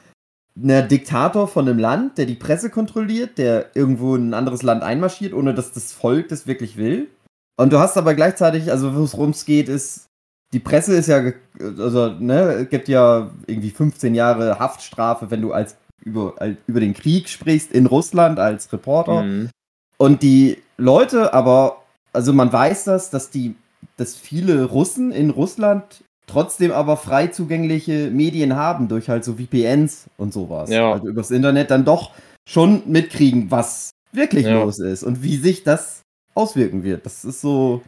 [0.62, 4.82] ein Diktator von einem Land, der die Presse kontrolliert, der irgendwo in ein anderes Land
[4.82, 7.08] einmarschiert, ohne dass das Volk das wirklich will.
[7.56, 10.06] Und du hast aber gleichzeitig, also worum es geht, ist,
[10.52, 11.22] die Presse ist ja,
[11.60, 16.94] also, ne, gibt ja irgendwie 15 Jahre Haftstrafe, wenn du als über, als, über den
[16.94, 19.22] Krieg sprichst in Russland als Reporter.
[19.22, 19.50] Mhm.
[19.98, 21.82] Und die Leute aber,
[22.12, 23.54] also man weiß das, dass die,
[23.96, 30.06] dass viele Russen in Russland trotzdem aber frei zugängliche Medien haben, durch halt so VPNs
[30.16, 30.70] und sowas.
[30.70, 30.92] Ja.
[30.92, 32.12] Also übers Internet dann doch
[32.48, 34.62] schon mitkriegen, was wirklich ja.
[34.62, 36.02] los ist und wie sich das
[36.34, 37.04] auswirken wird.
[37.04, 37.82] Das ist so,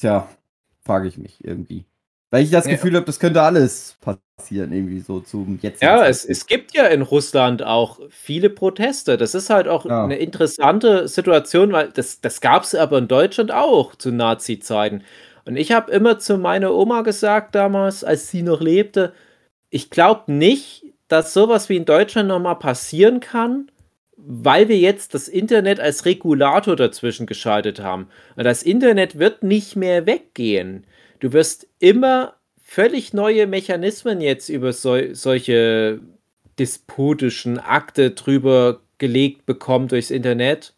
[0.00, 0.26] tja,
[0.84, 1.84] frage ich mich irgendwie.
[2.32, 2.72] Weil ich das ja.
[2.72, 5.82] Gefühl habe, das könnte alles passieren, irgendwie so zum jetzt.
[5.82, 9.18] Ja, es, es gibt ja in Russland auch viele Proteste.
[9.18, 10.04] Das ist halt auch ja.
[10.04, 15.04] eine interessante Situation, weil das, das gab es aber in Deutschland auch zu Nazi-Zeiten.
[15.44, 19.12] Und ich habe immer zu meiner Oma gesagt damals, als sie noch lebte,
[19.68, 23.70] ich glaube nicht, dass sowas wie in Deutschland nochmal passieren kann,
[24.16, 28.08] weil wir jetzt das Internet als Regulator dazwischen geschaltet haben.
[28.36, 30.86] Und das Internet wird nicht mehr weggehen.
[31.22, 36.00] Du wirst immer völlig neue Mechanismen jetzt über so, solche
[36.58, 40.74] despotischen Akte drüber gelegt bekommen durchs Internet,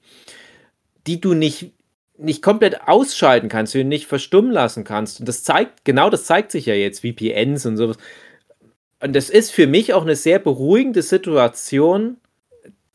[1.07, 1.72] die du nicht
[2.18, 5.18] nicht komplett ausschalten kannst, du nicht verstummen lassen kannst.
[5.18, 7.97] Und das zeigt, genau das zeigt sich ja jetzt, VPNs und sowas.
[9.01, 12.18] Und das ist für mich auch eine sehr beruhigende Situation,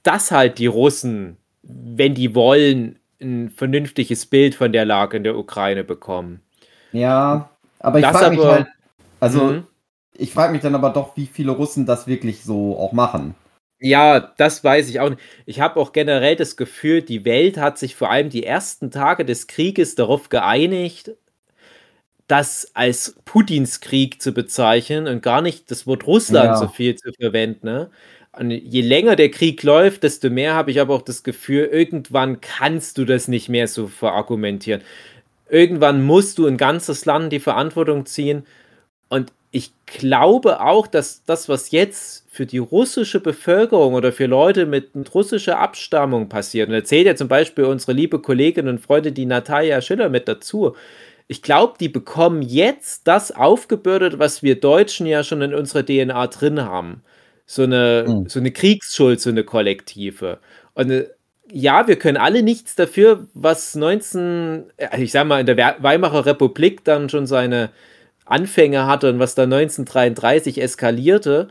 [0.03, 5.35] dass halt die Russen, wenn die wollen, ein vernünftiges Bild von der Lage in der
[5.35, 6.41] Ukraine bekommen.
[6.91, 8.67] Ja, aber ich frage mich halt,
[9.19, 9.67] also mhm.
[10.13, 13.35] ich frage mich dann aber doch, wie viele Russen das wirklich so auch machen.
[13.81, 15.21] Ja, das weiß ich auch nicht.
[15.45, 19.23] Ich habe auch generell das Gefühl, die Welt hat sich vor allem die ersten Tage
[19.23, 21.11] des Krieges darauf geeinigt,
[22.27, 26.57] das als Putins Krieg zu bezeichnen und gar nicht das Wort Russland ja.
[26.57, 27.65] so viel zu verwenden.
[27.65, 27.89] Ne?
[28.33, 32.41] Und je länger der Krieg läuft, desto mehr habe ich aber auch das Gefühl, irgendwann
[32.41, 34.81] kannst du das nicht mehr so verargumentieren.
[35.49, 38.45] Irgendwann musst du ein ganzes Land die Verantwortung ziehen.
[39.09, 44.65] Und ich glaube auch, dass das, was jetzt für die russische Bevölkerung oder für Leute
[44.67, 49.15] mit russischer Abstammung passiert, und da zählt ja zum Beispiel unsere liebe Kollegin und Freundin,
[49.15, 50.75] die Natalia Schiller, mit dazu.
[51.27, 56.27] Ich glaube, die bekommen jetzt das aufgebürdet, was wir Deutschen ja schon in unserer DNA
[56.27, 57.03] drin haben.
[57.45, 58.29] So eine, mhm.
[58.29, 60.39] so eine Kriegsschuld, so eine kollektive.
[60.75, 61.09] Und äh,
[61.51, 66.25] ja, wir können alle nichts dafür, was 19, äh, ich sag mal, in der Weimarer
[66.25, 67.71] Republik dann schon seine
[68.25, 71.49] Anfänge hatte und was da 1933 eskalierte.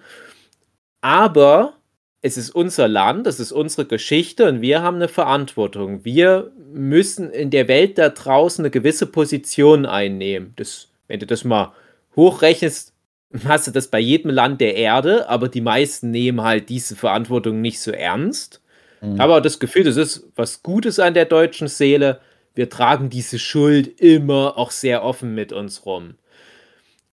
[1.01, 1.75] Aber
[2.23, 6.05] es ist unser Land, es ist unsere Geschichte und wir haben eine Verantwortung.
[6.05, 10.53] Wir müssen in der Welt da draußen eine gewisse Position einnehmen.
[10.57, 11.73] Das, wenn du das mal
[12.17, 12.93] hochrechnest,
[13.45, 17.61] hast du das bei jedem Land der Erde, aber die meisten nehmen halt diese Verantwortung
[17.61, 18.61] nicht so ernst.
[19.01, 19.21] Mhm.
[19.21, 22.21] Aber das Gefühl, das ist was Gutes an der deutschen Seele
[22.59, 26.17] wir tragen diese Schuld immer auch sehr offen mit uns rum.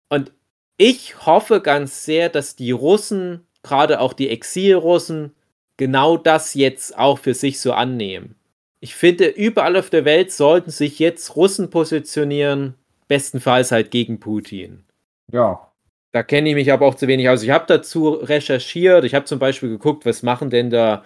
[0.08, 0.32] Und
[0.78, 5.34] ich hoffe ganz sehr, dass die Russen, gerade auch die Exilrussen,
[5.76, 8.36] genau das jetzt auch für sich so annehmen.
[8.80, 12.76] Ich finde, überall auf der Welt sollten sich jetzt Russen positionieren,
[13.06, 14.84] bestenfalls halt gegen Putin.
[15.30, 15.70] Ja.
[16.12, 17.42] Da kenne ich mich aber auch zu wenig aus.
[17.42, 19.04] Ich habe dazu recherchiert.
[19.04, 21.04] Ich habe zum Beispiel geguckt, was machen denn da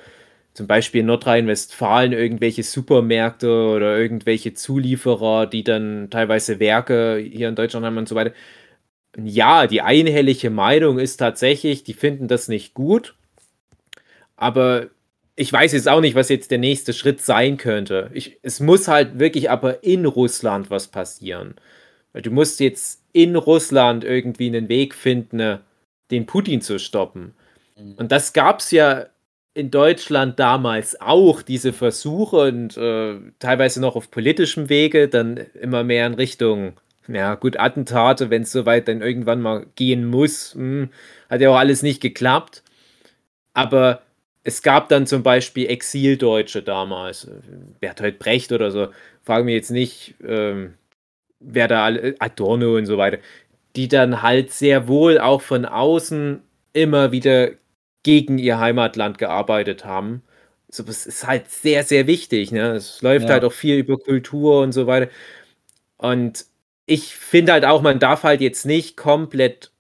[0.54, 7.54] zum Beispiel in Nordrhein-Westfalen irgendwelche Supermärkte oder irgendwelche Zulieferer, die dann teilweise Werke hier in
[7.54, 8.32] Deutschland haben und so weiter.
[9.16, 13.14] Ja, die einhellige Meinung ist tatsächlich, die finden das nicht gut.
[14.36, 14.88] Aber
[15.36, 18.10] ich weiß jetzt auch nicht, was jetzt der nächste Schritt sein könnte.
[18.12, 21.54] Ich, es muss halt wirklich aber in Russland was passieren.
[22.12, 25.60] Weil du musst jetzt in Russland irgendwie einen Weg finden,
[26.10, 27.34] den Putin zu stoppen.
[27.76, 27.94] Mhm.
[27.94, 29.06] Und das gab es ja
[29.58, 35.82] in Deutschland damals auch, diese Versuche und äh, teilweise noch auf politischem Wege, dann immer
[35.82, 36.74] mehr in Richtung,
[37.08, 40.54] ja gut, Attentate, wenn es soweit dann irgendwann mal gehen muss.
[40.54, 40.90] Hm,
[41.28, 42.62] hat ja auch alles nicht geklappt.
[43.52, 44.02] Aber
[44.44, 47.28] es gab dann zum Beispiel Exildeutsche damals,
[47.80, 48.88] Bertolt Brecht oder so,
[49.24, 50.74] frage mich jetzt nicht, ähm,
[51.40, 53.18] wer da alle, Adorno und so weiter,
[53.74, 56.42] die dann halt sehr wohl auch von außen
[56.74, 57.50] immer wieder
[58.02, 60.22] gegen ihr Heimatland gearbeitet haben.
[60.68, 62.52] So, das ist halt sehr, sehr wichtig.
[62.52, 62.72] Ne?
[62.72, 63.34] Es läuft ja.
[63.34, 65.10] halt auch viel über Kultur und so weiter.
[65.96, 66.46] Und
[66.86, 69.72] ich finde halt auch, man darf halt jetzt nicht komplett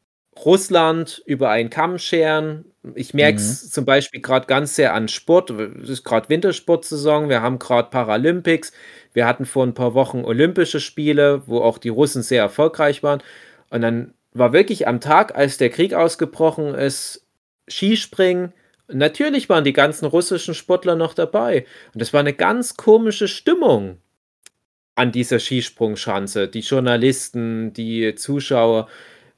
[0.44, 2.64] Russland über einen Kamm scheren.
[2.94, 3.70] Ich merke es mhm.
[3.70, 5.50] zum Beispiel gerade ganz sehr an Sport.
[5.50, 7.28] Es ist gerade Wintersportsaison.
[7.28, 8.72] Wir haben gerade Paralympics.
[9.12, 13.22] Wir hatten vor ein paar Wochen Olympische Spiele, wo auch die Russen sehr erfolgreich waren.
[13.70, 17.26] Und dann war wirklich am Tag, als der Krieg ausgebrochen ist,
[17.68, 18.52] Skispringen.
[18.88, 21.66] Natürlich waren die ganzen russischen Sportler noch dabei.
[21.94, 23.98] Und es war eine ganz komische Stimmung
[24.94, 26.48] an dieser Skisprungschanze.
[26.48, 28.88] Die Journalisten, die Zuschauer.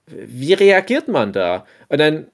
[0.06, 1.66] Wie reagiert man da?
[1.88, 2.26] Und dann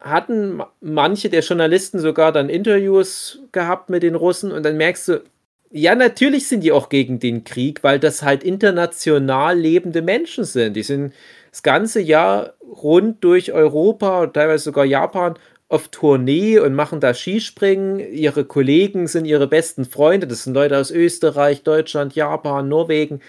[0.00, 5.22] hatten manche der Journalisten sogar dann Interviews gehabt mit den Russen und dann merkst du,
[5.70, 10.74] ja, natürlich sind die auch gegen den Krieg, weil das halt international lebende Menschen sind.
[10.74, 11.14] Die sind
[11.52, 15.34] das ganze Jahr rund durch Europa und teilweise sogar Japan
[15.68, 18.00] auf Tournee und machen da Skispringen.
[18.00, 20.26] Ihre Kollegen sind ihre besten Freunde.
[20.26, 23.20] Das sind Leute aus Österreich, Deutschland, Japan, Norwegen,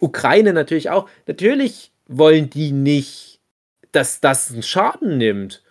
[0.00, 1.08] Ukraine natürlich auch.
[1.26, 3.40] Natürlich wollen die nicht,
[3.92, 5.62] dass das einen Schaden nimmt.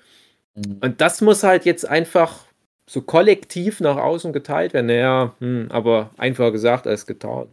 [0.55, 0.77] Mhm.
[0.81, 2.45] Und das muss halt jetzt einfach
[2.87, 4.87] so kollektiv nach außen geteilt werden.
[4.87, 7.47] Naja, hm, aber einfacher gesagt als getan.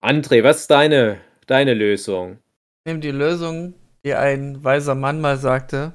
[0.00, 1.18] André, was ist deine,
[1.52, 2.38] deine Lösung?
[2.86, 3.74] Nehme die Lösung,
[4.06, 5.92] die ein weiser Mann mal sagte.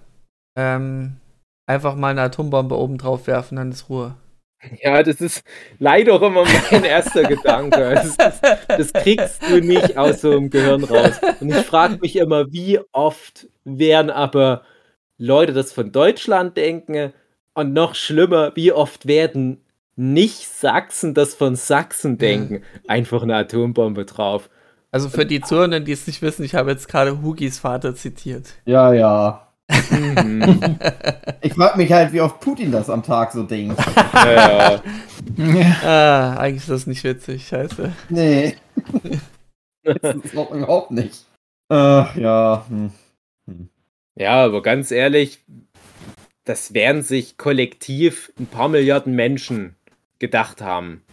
[0.56, 1.18] Ähm,
[1.66, 4.16] einfach mal eine Atombombe oben drauf werfen, dann ist Ruhe.
[4.82, 5.44] Ja, das ist
[5.78, 7.78] leider auch immer mein erster Gedanke.
[8.18, 11.20] Das, das, das, kriegst du nicht aus so einem Gehirn raus.
[11.40, 14.64] Und ich frage mich immer, wie oft wären aber
[15.20, 17.14] Leute das von Deutschland denken
[17.54, 19.64] und noch schlimmer, wie oft werden
[19.96, 22.64] nicht Sachsen das von Sachsen denken.
[22.88, 24.50] Einfach eine Atombombe drauf.
[24.92, 28.56] Also für die Zuhörenden, die es nicht wissen, ich habe jetzt gerade Hugis Vater zitiert.
[28.66, 29.48] Ja, ja.
[29.70, 30.60] Mhm.
[31.42, 33.80] ich frage mich halt, wie oft Putin das am Tag so denkt.
[34.14, 34.82] Ja.
[35.84, 37.92] ah, eigentlich ist das nicht witzig, scheiße.
[38.10, 38.56] Nee.
[39.84, 41.26] das ist auch überhaupt nicht.
[41.70, 42.66] Ach, ja.
[42.68, 42.92] Hm.
[43.48, 43.70] Hm.
[44.16, 45.44] Ja, aber ganz ehrlich,
[46.46, 49.76] das werden sich kollektiv ein paar Milliarden Menschen
[50.20, 51.04] gedacht haben.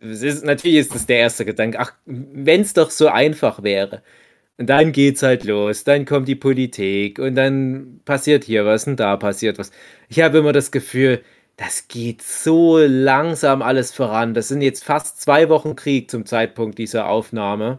[0.00, 1.78] Ist, natürlich ist das der erste Gedanke.
[1.80, 4.02] Ach, wenn es doch so einfach wäre.
[4.56, 5.84] Und dann geht's halt los.
[5.84, 9.70] Dann kommt die Politik und dann passiert hier was und da passiert was.
[10.08, 11.22] Ich habe immer das Gefühl,
[11.56, 14.34] das geht so langsam alles voran.
[14.34, 17.78] Das sind jetzt fast zwei Wochen Krieg zum Zeitpunkt dieser Aufnahme.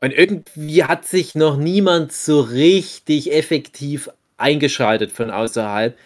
[0.00, 5.96] Und irgendwie hat sich noch niemand so richtig effektiv eingeschaltet von außerhalb,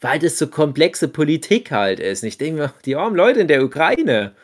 [0.00, 2.22] weil das so komplexe Politik halt ist.
[2.22, 4.34] Und ich denke mir, die armen Leute in der Ukraine,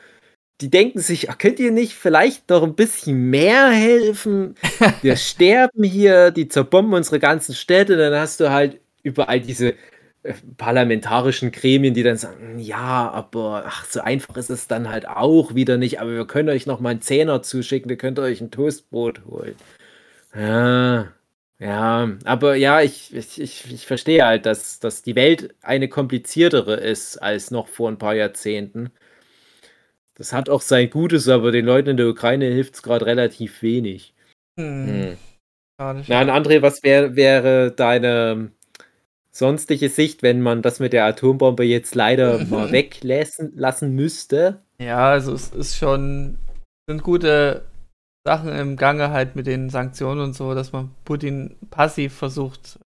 [0.61, 4.55] die denken sich, ach, könnt ihr nicht vielleicht noch ein bisschen mehr helfen?
[5.03, 9.75] Wir sterben hier, die zerbomben unsere ganzen Städte, dann hast du halt überall diese
[10.57, 15.55] parlamentarischen Gremien, die dann sagen, ja, aber ach, so einfach ist es dann halt auch
[15.55, 18.51] wieder nicht, aber wir können euch noch mal einen Zehner zuschicken, ihr könnt euch ein
[18.51, 19.55] Toastbrot holen.
[20.35, 21.13] Ja,
[21.59, 26.75] ja, aber ja, ich, ich, ich, ich verstehe halt, dass, dass die Welt eine kompliziertere
[26.75, 28.91] ist als noch vor ein paar Jahrzehnten.
[30.15, 33.63] Das hat auch sein Gutes, aber den Leuten in der Ukraine hilft es gerade relativ
[33.63, 34.15] wenig.
[34.59, 34.87] Hm.
[34.89, 35.17] Hm.
[35.79, 38.51] Na, André, was wär, wäre deine
[39.31, 44.61] sonstige Sicht, wenn man das mit der Atombombe jetzt leider mal weglassen lassen müsste.
[44.79, 46.39] Ja, also es ist schon,
[46.89, 47.63] sind gute
[48.27, 52.79] Sachen im Gange halt mit den Sanktionen und so, dass man Putin passiv versucht,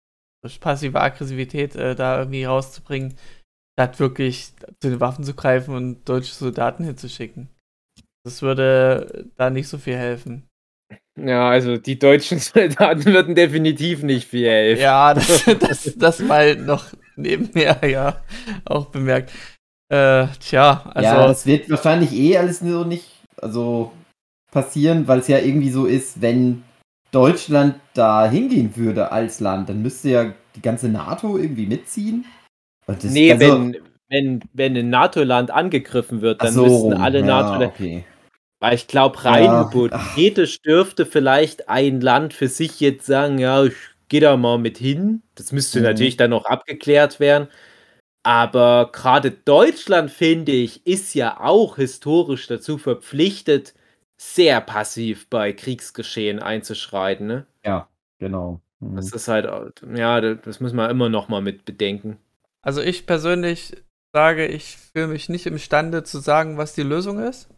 [0.43, 3.15] durch passive Aggressivität äh, da irgendwie rauszubringen,
[3.79, 7.49] statt wirklich zu den Waffen zu greifen und deutsche Soldaten hinzuschicken.
[8.25, 10.45] Das würde da nicht so viel helfen.
[11.19, 14.83] Ja, also die deutschen Soldaten würden definitiv nicht viel helfen.
[14.83, 16.87] Ja, das, das, das mal noch
[17.17, 18.23] nebenher, ja,
[18.65, 19.33] auch bemerkt.
[19.91, 21.09] Äh, tja, also.
[21.09, 23.93] Ja, das wird wahrscheinlich eh alles so nicht also
[24.51, 26.63] passieren, weil es ja irgendwie so ist, wenn
[27.11, 32.25] Deutschland da hingehen würde als Land, dann müsste ja die ganze NATO irgendwie mitziehen.
[32.87, 33.77] Und das, nee, also, wenn,
[34.09, 37.75] wenn, wenn ein NATO-Land angegriffen wird, dann so, müssten alle ja, NATO-Länder.
[37.75, 38.05] Okay.
[38.61, 39.67] Weil ich glaube, rein ja.
[39.67, 43.75] hypothetisch dürfte vielleicht ein Land für sich jetzt sagen, ja, ich
[44.09, 45.23] gehe da mal mit hin.
[45.37, 45.85] Das müsste mhm.
[45.85, 47.49] natürlich dann noch abgeklärt werden.
[48.25, 53.75] Aber gerade Deutschland, finde ich, ist ja auch historisch dazu verpflichtet,
[54.21, 57.27] sehr passiv bei Kriegsgeschehen einzuschreiten.
[57.27, 57.47] Ne?
[57.65, 57.89] Ja,
[58.19, 58.61] genau.
[58.81, 58.97] Mhm.
[58.97, 59.47] Das ist halt,
[59.95, 62.19] ja, das muss man immer noch mal mit bedenken.
[62.63, 63.77] Also ich persönlich
[64.13, 67.49] sage, ich fühle mich nicht imstande zu sagen, was die Lösung ist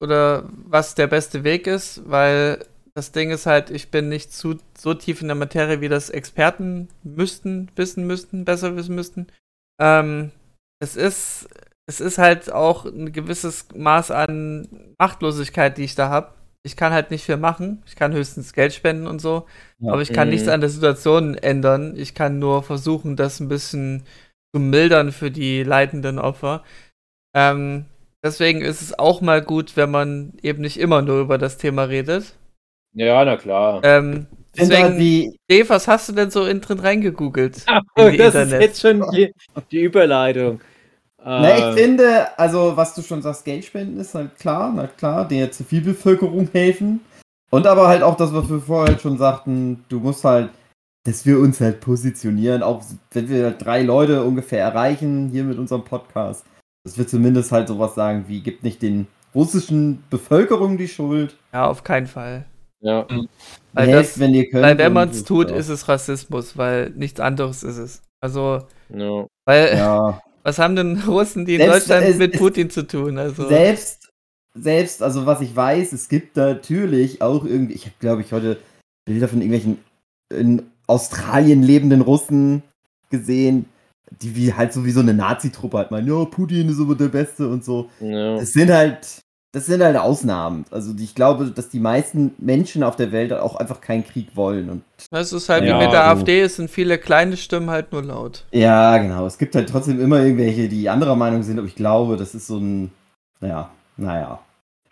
[0.00, 2.64] oder was der beste Weg ist, weil
[2.94, 6.10] das Ding ist halt, ich bin nicht zu, so tief in der Materie, wie das
[6.10, 9.28] Experten müssten, wissen müssten, besser wissen müssten.
[9.80, 10.32] Ähm,
[10.80, 11.48] es ist,
[11.88, 14.68] es ist halt auch ein gewisses Maß an
[14.98, 16.32] Machtlosigkeit, die ich da habe.
[16.62, 17.82] Ich kann halt nicht viel machen.
[17.86, 19.46] Ich kann höchstens Geld spenden und so.
[19.78, 19.92] Ja.
[19.92, 20.34] Aber ich kann mhm.
[20.34, 21.94] nichts an der Situation ändern.
[21.96, 24.04] Ich kann nur versuchen, das ein bisschen
[24.54, 26.62] zu mildern für die leidenden Opfer.
[27.34, 27.86] Ähm,
[28.24, 31.84] Deswegen ist es auch mal gut, wenn man eben nicht immer nur über das Thema
[31.84, 32.34] redet.
[32.92, 33.80] Ja, na klar.
[33.84, 34.26] Ähm,
[34.56, 37.62] deswegen, wie Dave, was hast du denn so in drin reingegoogelt?
[37.66, 38.52] Ach, in das Internet?
[38.54, 39.32] ist jetzt schon die,
[39.70, 40.60] die Überleitung.
[41.24, 41.74] Na, ich ähm.
[41.74, 46.48] finde, also was du schon sagst, Geld spenden ist halt klar, na klar, der Zivilbevölkerung
[46.52, 47.00] helfen.
[47.50, 50.50] Und aber halt auch das, was wir vorher schon sagten, du musst halt,
[51.04, 55.58] dass wir uns halt positionieren, auch wenn wir halt drei Leute ungefähr erreichen, hier mit
[55.58, 56.44] unserem Podcast,
[56.84, 61.36] das wird zumindest halt sowas sagen wie, gibt nicht den russischen Bevölkerung die Schuld.
[61.52, 62.44] Ja, auf keinen Fall.
[62.80, 63.06] Ja.
[63.72, 67.18] Weil, das, wenn ihr könnt, weil wenn man es tut, ist es Rassismus, weil nichts
[67.18, 68.02] anderes ist es.
[68.20, 69.26] Also, no.
[69.46, 70.20] weil, ja.
[70.48, 73.18] was haben denn Russen, die in selbst, Deutschland es, mit Putin zu tun?
[73.18, 73.48] Also.
[73.48, 74.10] Selbst,
[74.54, 78.58] selbst, also was ich weiß, es gibt natürlich auch irgendwie, ich habe glaube ich heute
[79.04, 79.78] Bilder von irgendwelchen
[80.34, 82.62] in Australien lebenden Russen
[83.10, 83.66] gesehen,
[84.22, 87.08] die wie halt so wie so eine Nazi-Truppe halt meinen, ja, Putin ist aber der
[87.08, 87.90] Beste und so.
[88.00, 88.38] Ja.
[88.38, 89.20] Das sind halt,
[89.52, 90.66] das sind halt Ausnahmen.
[90.70, 94.68] Also ich glaube, dass die meisten Menschen auf der Welt auch einfach keinen Krieg wollen.
[94.68, 97.92] Und das ist halt ja, wie mit der AfD, es sind viele kleine Stimmen halt
[97.92, 98.44] nur laut.
[98.52, 99.26] Ja, genau.
[99.26, 102.46] Es gibt halt trotzdem immer irgendwelche, die anderer Meinung sind, aber ich glaube, das ist
[102.46, 102.90] so ein,
[103.40, 104.40] naja, naja.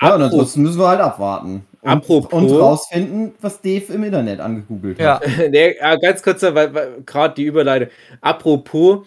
[0.01, 1.67] Ja, und ansonsten müssen wir halt abwarten.
[1.83, 2.33] Und, Apropos.
[2.33, 5.27] Und rausfinden, was Dave im Internet angegoogelt hat.
[5.27, 7.89] Ja, nee, ganz kurz, weil, weil gerade die Überleitung.
[8.23, 9.07] Apropos,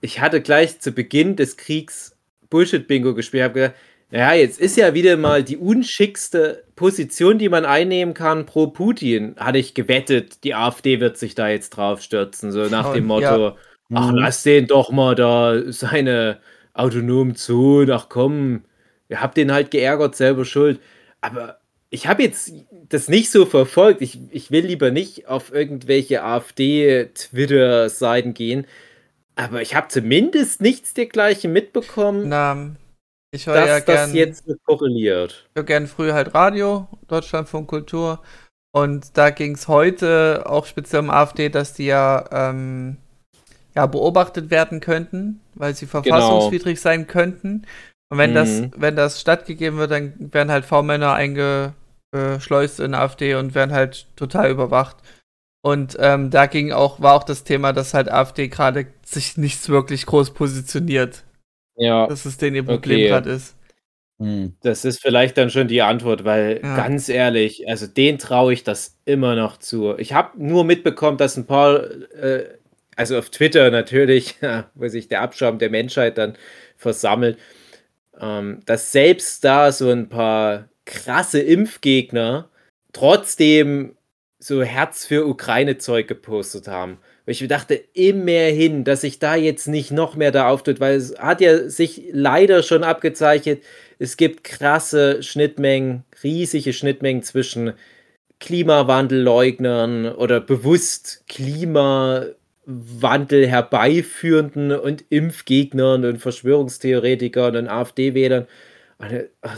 [0.00, 2.16] ich hatte gleich zu Beginn des Kriegs
[2.52, 3.74] Bullshit-Bingo gespielt, habe gedacht,
[4.12, 9.36] naja, jetzt ist ja wieder mal die unschickste Position, die man einnehmen kann pro Putin.
[9.38, 13.24] Hatte ich gewettet, die AfD wird sich da jetzt drauf stürzen, so nach dem Motto,
[13.24, 13.56] ja.
[13.94, 14.18] ach, mhm.
[14.18, 16.40] lass den doch mal da seine
[16.74, 18.64] autonomen Zonen, ach komm,
[19.08, 20.78] ihr habt den halt geärgert, selber schuld.
[21.22, 22.52] Aber ich habe jetzt
[22.90, 24.02] das nicht so verfolgt.
[24.02, 28.66] Ich, ich will lieber nicht auf irgendwelche AfD-Twitter-Seiten gehen.
[29.36, 32.28] Aber ich habe zumindest nichts dergleichen mitbekommen.
[32.28, 32.76] Na,
[33.34, 35.46] ich höre ja gern, das jetzt korreliert.
[35.50, 38.20] Ich höre gern früher halt Radio, Deutschlandfunk Kultur.
[38.74, 42.96] Und da ging es heute auch speziell um AfD, dass die ja, ähm,
[43.74, 46.02] ja beobachtet werden könnten, weil sie genau.
[46.02, 46.82] verfassungswidrig genau.
[46.82, 47.66] sein könnten.
[48.10, 48.34] Und wenn mhm.
[48.34, 54.06] das, wenn das stattgegeben wird, dann werden halt V-Männer eingeschleust in AfD und werden halt
[54.16, 54.96] total überwacht.
[55.64, 59.68] Und ähm, da ging auch, war auch das Thema, dass halt AfD gerade sich nicht
[59.68, 61.24] wirklich groß positioniert.
[61.76, 62.06] Ja.
[62.06, 63.08] Dass es denen ihr Problem okay.
[63.08, 63.56] gerade ist.
[64.18, 64.54] Hm.
[64.62, 66.76] Das ist vielleicht dann schon die Antwort, weil ja.
[66.76, 69.96] ganz ehrlich, also den traue ich das immer noch zu.
[69.98, 72.44] Ich habe nur mitbekommen, dass ein paar, äh,
[72.94, 74.36] also auf Twitter natürlich,
[74.74, 76.36] wo sich der Abschaum der Menschheit dann
[76.76, 77.38] versammelt,
[78.20, 82.48] ähm, dass selbst da so ein paar krasse Impfgegner
[82.92, 83.96] trotzdem
[84.38, 86.98] so Herz für Ukraine-Zeug gepostet haben.
[87.24, 90.96] Weil ich mir dachte, immerhin, dass sich da jetzt nicht noch mehr da auftut, weil
[90.96, 93.62] es hat ja sich leider schon abgezeichnet,
[93.98, 97.74] es gibt krasse Schnittmengen, riesige Schnittmengen zwischen
[98.40, 102.26] Klimawandelleugnern oder bewusst Klima
[102.64, 108.46] Klimawandel herbeiführenden und Impfgegnern und Verschwörungstheoretikern und AfD-Wählern.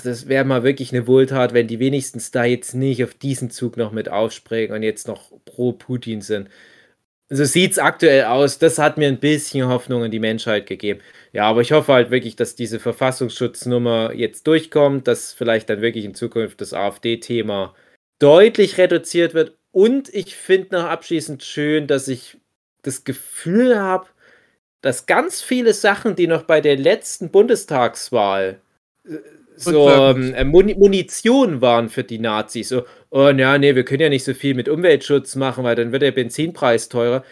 [0.03, 3.77] Das wäre mal wirklich eine Wohltat, wenn die wenigstens da jetzt nicht auf diesen Zug
[3.77, 6.49] noch mit aufspringen und jetzt noch pro Putin sind.
[7.35, 8.59] So sieht es aktuell aus.
[8.59, 11.01] Das hat mir ein bisschen Hoffnung in die Menschheit gegeben.
[11.33, 16.05] Ja, aber ich hoffe halt wirklich, dass diese Verfassungsschutznummer jetzt durchkommt, dass vielleicht dann wirklich
[16.05, 17.75] in Zukunft das AfD-Thema
[18.21, 19.57] deutlich reduziert wird.
[19.73, 22.39] Und ich finde noch abschließend schön, dass ich
[22.83, 24.07] das Gefühl habe,
[24.81, 28.61] dass ganz viele Sachen, die noch bei der letzten Bundestagswahl
[29.09, 29.17] äh,
[29.57, 32.69] so ähm, äh, Munition waren für die Nazis.
[32.69, 32.85] So,
[33.15, 36.03] oh ja, nee, wir können ja nicht so viel mit Umweltschutz machen, weil dann wird
[36.03, 37.25] der Benzinpreis teurer.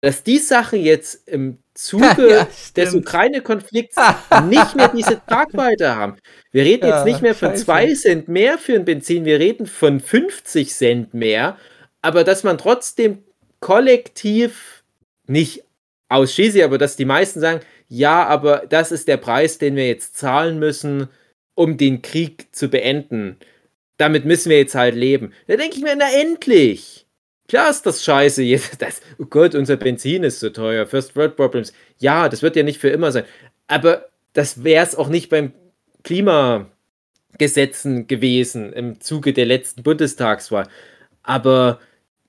[0.00, 3.96] Dass die Sachen jetzt im Zuge ja, des Ukraine-Konflikts
[4.48, 6.16] nicht mehr diese Tragweite haben.
[6.52, 9.66] Wir reden ja, jetzt nicht mehr von 2 Cent mehr für ein Benzin, wir reden
[9.66, 11.58] von 50 Cent mehr,
[12.02, 13.24] aber dass man trotzdem
[13.58, 14.84] kollektiv
[15.26, 15.64] nicht
[16.08, 20.16] ausschließlich, aber dass die meisten sagen, ja, aber das ist der Preis, den wir jetzt
[20.16, 21.08] zahlen müssen,
[21.54, 23.38] um den Krieg zu beenden.
[23.96, 25.32] Damit müssen wir jetzt halt leben.
[25.46, 27.06] Da denke ich mir, na endlich!
[27.48, 28.82] Klar ist das scheiße jetzt.
[28.82, 30.86] Das, oh Gott, unser Benzin ist so teuer.
[30.86, 31.72] First World Problems.
[31.98, 33.24] Ja, das wird ja nicht für immer sein.
[33.68, 35.52] Aber das wäre es auch nicht beim
[36.02, 40.68] Klimagesetzen gewesen im Zuge der letzten Bundestagswahl.
[41.22, 41.80] Aber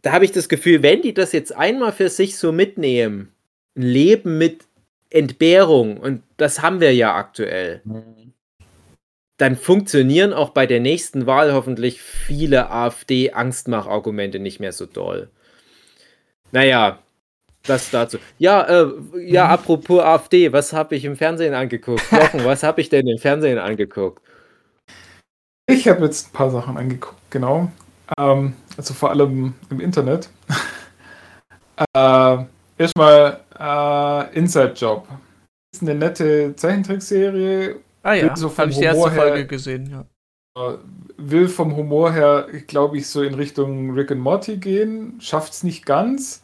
[0.02, 3.32] da habe ich das Gefühl, wenn die das jetzt einmal für sich so mitnehmen,
[3.76, 4.66] ein Leben mit
[5.10, 8.27] Entbehrung, und das haben wir ja aktuell, mhm.
[9.38, 15.30] Dann funktionieren auch bei der nächsten Wahl hoffentlich viele AfD-Angstmachargumente nicht mehr so doll.
[16.52, 17.00] Naja,
[17.64, 18.18] das dazu.
[18.40, 18.88] Ja, äh,
[19.26, 19.52] ja, mhm.
[19.52, 22.04] apropos AfD, was habe ich im Fernsehen angeguckt?
[22.12, 24.22] Jochen, was habe ich denn im Fernsehen angeguckt?
[25.70, 27.70] Ich habe jetzt ein paar Sachen angeguckt, genau.
[28.18, 30.30] Ähm, also vor allem im Internet.
[31.94, 32.38] äh,
[32.78, 35.08] erstmal äh, Inside Job.
[35.10, 37.82] Das ist eine nette Zeichentrickserie.
[38.08, 40.06] Ah ja, so habe ich die erste her, Folge gesehen, ja.
[40.58, 40.78] Äh,
[41.18, 45.20] will vom Humor her, glaube ich, so in Richtung Rick and Morty gehen.
[45.20, 46.42] Schafft es nicht ganz.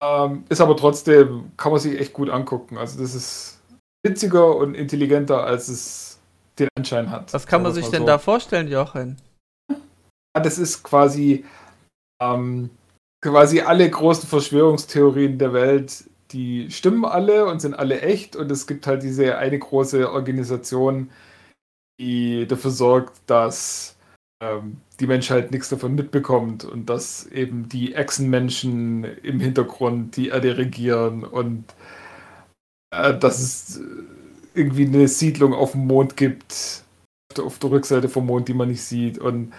[0.00, 2.78] Ähm, ist aber trotzdem, kann man sich echt gut angucken.
[2.78, 3.60] Also das ist
[4.06, 6.20] witziger und intelligenter, als es
[6.60, 7.34] den Anschein hat.
[7.34, 8.06] Was kann man sich denn so.
[8.06, 9.16] da vorstellen, Jochen?
[10.32, 11.44] das ist quasi,
[12.22, 12.70] ähm,
[13.20, 16.04] quasi alle großen Verschwörungstheorien der Welt,
[16.34, 18.36] die stimmen alle und sind alle echt.
[18.36, 21.10] Und es gibt halt diese eine große Organisation,
[22.00, 23.96] die dafür sorgt, dass
[24.42, 30.58] ähm, die Menschheit nichts davon mitbekommt und dass eben die Echsenmenschen im Hintergrund die Erde
[30.58, 31.64] regieren und
[32.90, 33.80] äh, dass es
[34.54, 36.84] irgendwie eine Siedlung auf dem Mond gibt,
[37.38, 39.52] auf der Rückseite vom Mond, die man nicht sieht und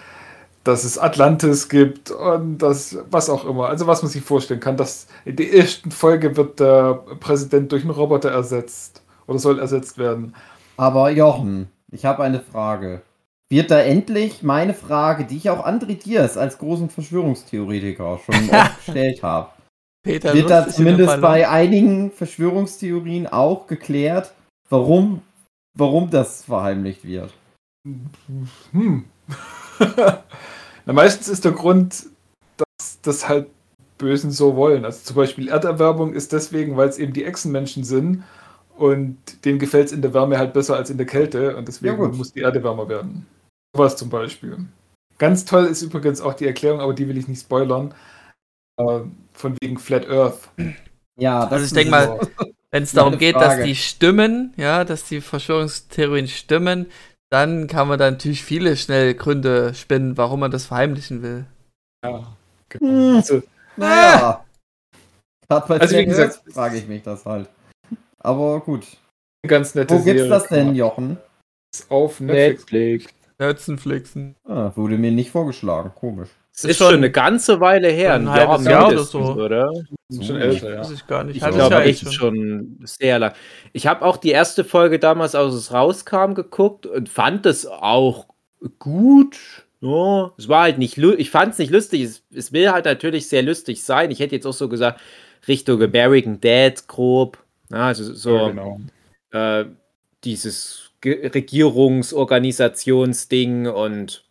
[0.66, 3.68] dass es Atlantis gibt und das, was auch immer.
[3.70, 7.84] Also was man sich vorstellen kann, dass in der ersten Folge wird der Präsident durch
[7.84, 10.36] einen Roboter ersetzt oder soll ersetzt werden.
[10.76, 13.04] Aber Jochen, ich habe eine Frage.
[13.48, 18.86] Wird da endlich meine Frage, die ich auch André Diaz als großen Verschwörungstheoretiker schon oft
[18.86, 19.50] gestellt habe,
[20.02, 24.34] Peter, wird da zumindest bei einigen Verschwörungstheorien auch geklärt,
[24.70, 25.22] warum,
[25.78, 27.34] warum das verheimlicht wird?
[28.72, 29.06] Hm.
[30.86, 32.06] Na, meistens ist der Grund,
[32.58, 33.48] dass das halt
[33.98, 34.86] Bösen so wollen.
[34.86, 38.24] Also zum Beispiel Erderwärmung ist deswegen, weil es eben die Echsenmenschen sind
[38.78, 42.02] und denen gefällt es in der Wärme halt besser als in der Kälte und deswegen
[42.02, 43.26] ja, muss die Erde wärmer werden.
[43.74, 44.66] Was zum Beispiel.
[45.18, 47.94] Ganz toll ist übrigens auch die Erklärung, aber die will ich nicht spoilern.
[48.78, 49.02] Äh,
[49.32, 50.50] von wegen Flat Earth.
[51.18, 52.20] Ja, also ich denke mal,
[52.72, 53.58] wenn es darum geht, Frage.
[53.58, 56.88] dass die stimmen, ja, dass die Verschwörungstheorien stimmen,
[57.30, 61.46] dann kann man da natürlich viele schnell Gründe spinnen, warum man das verheimlichen will.
[62.04, 62.36] Ja,
[62.70, 62.92] genau.
[62.92, 63.16] Hm.
[63.18, 63.44] Also,
[63.78, 64.46] naja.
[65.48, 67.50] Gerade bei also, wie gesagt, frage ich mich das halt.
[68.20, 68.86] Aber gut.
[69.46, 71.18] Ganz nette Wo gibt's Serie, das denn, Jochen?
[71.90, 73.14] Auf Netflix.
[73.38, 74.36] Netflixen.
[74.48, 75.92] Ah, wurde mir nicht vorgeschlagen.
[75.94, 76.30] Komisch.
[76.56, 79.20] Das ist, ist schon eine ganze Weile her, ein, ein halbes Jahr, oder so.
[79.20, 79.74] Oder?
[80.22, 80.80] Schon älter, ja.
[80.80, 81.36] Weiß ich gar nicht.
[81.36, 82.80] Ich glaube echt schon.
[82.86, 83.34] sehr lang.
[83.74, 88.28] Ich habe auch die erste Folge damals, als es rauskam, geguckt und fand es auch
[88.80, 89.36] gut.
[89.82, 92.04] Ja, es war halt nicht, ich fand es nicht lustig.
[92.04, 94.10] Es, es, will halt natürlich sehr lustig sein.
[94.10, 95.02] Ich hätte jetzt auch so gesagt,
[95.50, 97.38] Richtung American Dad grob.
[97.70, 98.80] Ja, also so ja, genau.
[99.32, 99.66] äh,
[100.24, 104.25] dieses Regierungsorganisationsding und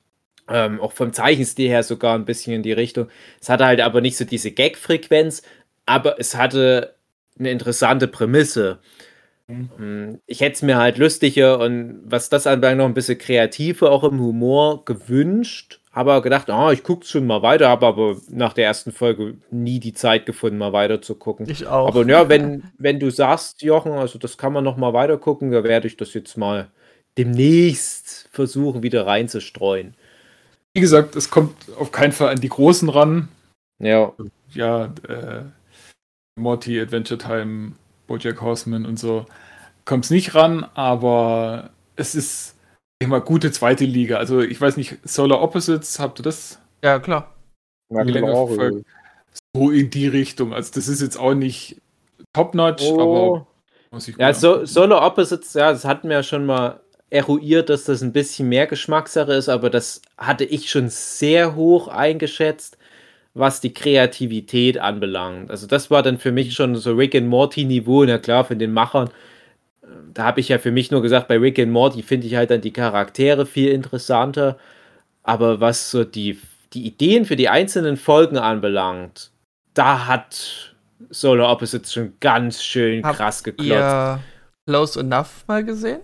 [0.49, 3.09] ähm, auch vom Zeichenstil her sogar ein bisschen in die Richtung.
[3.41, 5.43] Es hatte halt aber nicht so diese Gag-Frequenz,
[5.87, 6.95] aber es hatte
[7.39, 8.79] eine interessante Prämisse.
[9.47, 9.69] Mhm.
[9.77, 13.91] Mm, ich hätte es mir halt lustiger und was das anbelangt noch ein bisschen kreativer
[13.91, 18.53] auch im Humor gewünscht, habe gedacht, ah, ich gucke schon mal weiter, habe aber nach
[18.53, 21.49] der ersten Folge nie die Zeit gefunden, mal weiter zu gucken.
[21.49, 21.89] Ich auch.
[21.89, 25.53] Aber ja, wenn, wenn du sagst, Jochen, also das kann man noch mal weiter gucken,
[25.53, 26.69] da werde ich das jetzt mal
[27.17, 29.95] demnächst versuchen, wieder reinzustreuen.
[30.75, 33.29] Wie gesagt, es kommt auf keinen Fall an die Großen ran.
[33.81, 34.13] Ja,
[34.53, 35.43] Ja, äh,
[36.37, 37.73] Morty, Adventure Time,
[38.07, 39.27] Bojack Horseman und so
[39.85, 42.57] kommt es nicht ran, aber es ist
[43.01, 44.17] immer gute zweite Liga.
[44.17, 47.35] Also ich weiß nicht, Solar Opposites, habt ihr das ja, klar.
[47.91, 48.73] na länger klar.
[49.55, 50.53] so in die Richtung?
[50.53, 51.81] Also das ist jetzt auch nicht
[52.33, 53.01] top-notch, Oh.
[53.01, 53.47] aber
[53.91, 54.65] muss ich Ja, so.
[54.65, 56.81] Solo Opposites, ja, das hatten wir ja schon mal
[57.11, 61.89] eruiert, dass das ein bisschen mehr Geschmackssache ist, aber das hatte ich schon sehr hoch
[61.89, 62.77] eingeschätzt,
[63.35, 65.51] was die Kreativität anbelangt.
[65.51, 68.59] Also das war dann für mich schon so Rick and Morty Niveau, na klar, von
[68.59, 69.11] den Machern.
[70.13, 72.51] Da habe ich ja für mich nur gesagt, bei Rick and Morty finde ich halt
[72.51, 74.57] dann die Charaktere viel interessanter,
[75.23, 76.39] aber was so die,
[76.73, 79.31] die Ideen für die einzelnen Folgen anbelangt,
[79.75, 80.75] da hat
[81.11, 83.71] Solo Opposites schon ganz schön Habt krass geklotzt.
[83.71, 84.21] Ihr
[84.67, 86.01] Close Enough mal gesehen?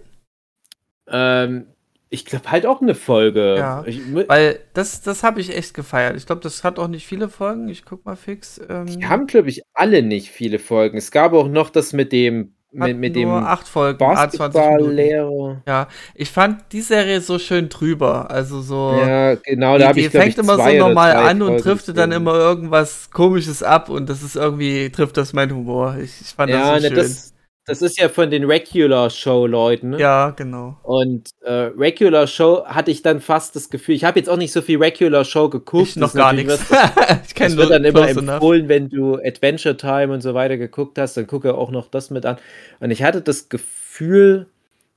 [1.10, 1.66] Ähm,
[2.08, 3.56] ich glaube halt auch eine Folge.
[3.56, 3.84] Ja.
[3.86, 6.16] Ich, Weil das, das habe ich echt gefeiert.
[6.16, 7.68] Ich glaube, das hat auch nicht viele Folgen.
[7.68, 8.60] Ich guck mal fix.
[8.68, 10.98] Ähm, die haben, glaube ich, alle nicht viele Folgen.
[10.98, 14.52] Es gab auch noch das mit dem mit, mit nur dem acht Folgen, 20 Minuten.
[14.54, 15.88] Basketballlehrer.
[16.14, 18.30] Ich fand die Serie so schön drüber.
[18.30, 18.92] Also so.
[18.96, 21.58] Ja, genau, da die, habe die ich glaub fängt ich, immer so normal an und
[21.58, 25.96] trifft dann immer irgendwas Komisches ab und das ist irgendwie, trifft das mein Humor.
[26.00, 26.96] Ich, ich fand Ja, das so ne, schön.
[26.96, 27.34] das,
[27.70, 29.90] das ist ja von den Regular Show Leuten.
[29.90, 30.00] Ne?
[30.00, 30.76] ja, genau.
[30.82, 34.50] Und äh, Regular Show hatte ich dann fast das Gefühl, ich habe jetzt auch nicht
[34.50, 35.90] so viel Regular Show geguckt.
[35.90, 36.58] Ich noch gar nichts.
[37.26, 38.34] ich kenne nur dann immer Close Enough.
[38.34, 42.10] empfohlen, wenn du Adventure Time und so weiter geguckt hast, dann gucke auch noch das
[42.10, 42.38] mit an.
[42.80, 44.46] Und ich hatte das Gefühl,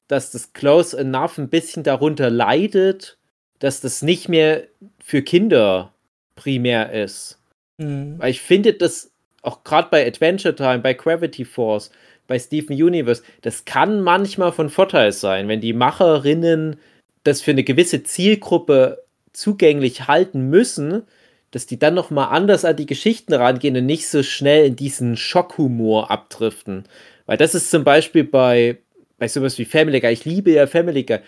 [0.07, 3.19] dass das Close Enough ein bisschen darunter leidet,
[3.59, 4.63] dass das nicht mehr
[4.99, 5.93] für Kinder
[6.35, 7.37] primär ist.
[7.77, 8.15] Mhm.
[8.17, 9.11] Weil ich finde das
[9.43, 11.91] auch gerade bei Adventure Time, bei Gravity Force,
[12.33, 16.77] bei Steven Universe, das kann manchmal von Vorteil sein, wenn die Macherinnen
[17.23, 19.03] das für eine gewisse Zielgruppe
[19.33, 21.03] zugänglich halten müssen,
[21.51, 24.75] dass die dann noch mal anders an die Geschichten rangehen und nicht so schnell in
[24.75, 26.85] diesen Schockhumor abdriften.
[27.27, 28.79] Weil das ist zum Beispiel bei,
[29.19, 31.19] bei sowas wie Family Guy, ich liebe ja Family Guy,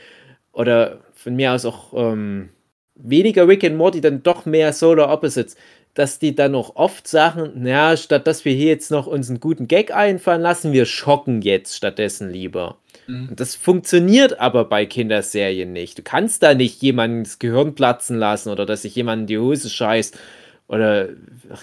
[0.54, 2.50] oder von mir aus auch ähm,
[2.96, 5.56] weniger Rick and Morty, dann doch mehr Solar Opposites,
[5.96, 9.40] dass die dann auch oft sagen, naja, statt dass wir hier jetzt noch uns einen
[9.40, 12.78] guten Gag einfallen lassen, wir schocken jetzt stattdessen lieber.
[13.08, 13.30] Mhm.
[13.30, 15.98] Und das funktioniert aber bei Kinderserien nicht.
[15.98, 19.38] Du kannst da nicht jemanden das Gehirn platzen lassen oder dass sich jemand in die
[19.38, 20.20] Hose scheißt
[20.68, 21.10] oder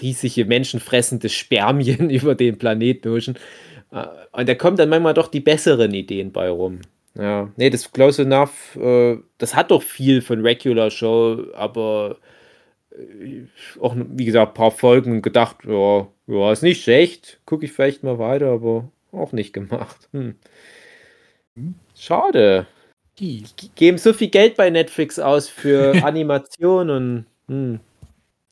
[0.01, 3.37] riesige menschenfressende Spermien über den Planeten huschen.
[3.91, 6.79] Äh, Und da kommen dann manchmal doch die besseren Ideen bei rum.
[7.15, 12.17] Ja, nee, das Close Enough, äh, das hat doch viel von Regular Show, aber
[13.79, 17.71] auch, wie gesagt, ein paar Folgen und gedacht, ja, ja, ist nicht schlecht, gucke ich
[17.71, 20.09] vielleicht mal weiter, aber auch nicht gemacht.
[20.11, 20.35] Hm.
[21.95, 22.65] Schade.
[23.19, 27.79] Die geben so viel Geld bei Netflix aus für Animation und hm.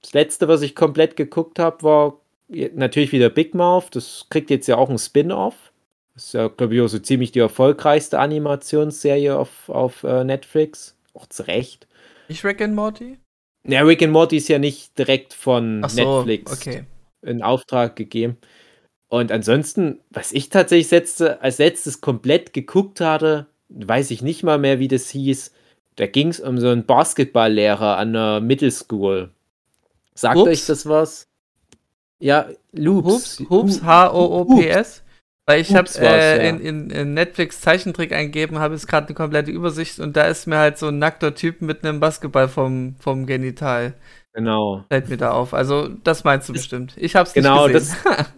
[0.02, 3.96] das letzte, was ich komplett geguckt habe, war natürlich wieder Big Mouth.
[3.96, 5.72] Das kriegt jetzt ja auch ein Spin-off.
[6.14, 10.98] Das ist ja, glaube ich, auch so ziemlich die erfolgreichste Animationsserie auf, auf äh, Netflix.
[11.14, 11.88] Auch zu Recht.
[12.28, 13.18] Ich Rick and Morty?
[13.64, 16.84] Ja, Rick and Morty ist ja nicht direkt von so, Netflix okay.
[17.22, 18.38] in Auftrag gegeben.
[19.08, 24.58] Und ansonsten, was ich tatsächlich setzte, als letztes komplett geguckt hatte, weiß ich nicht mal
[24.58, 25.52] mehr, wie das hieß.
[25.98, 29.30] Da ging es um so einen Basketballlehrer an der Middle School.
[30.16, 30.50] Sagt Hoops?
[30.50, 31.28] euch das was?
[32.20, 33.40] Ja, Loops.
[33.40, 35.04] Hoops, Hoops, H-O-O-P-S.
[35.52, 36.50] Weil ich habe äh, ja.
[36.50, 40.48] in, in, in Netflix Zeichentrick eingeben, habe jetzt gerade eine komplette Übersicht und da ist
[40.48, 43.94] mir halt so ein nackter Typ mit einem Basketball vom, vom Genital.
[44.34, 44.86] Genau.
[44.90, 45.54] Fällt mir da auf.
[45.54, 46.94] Also, das meinst du Das- bestimmt.
[46.96, 47.98] Ich hab's Genau, nicht gesehen.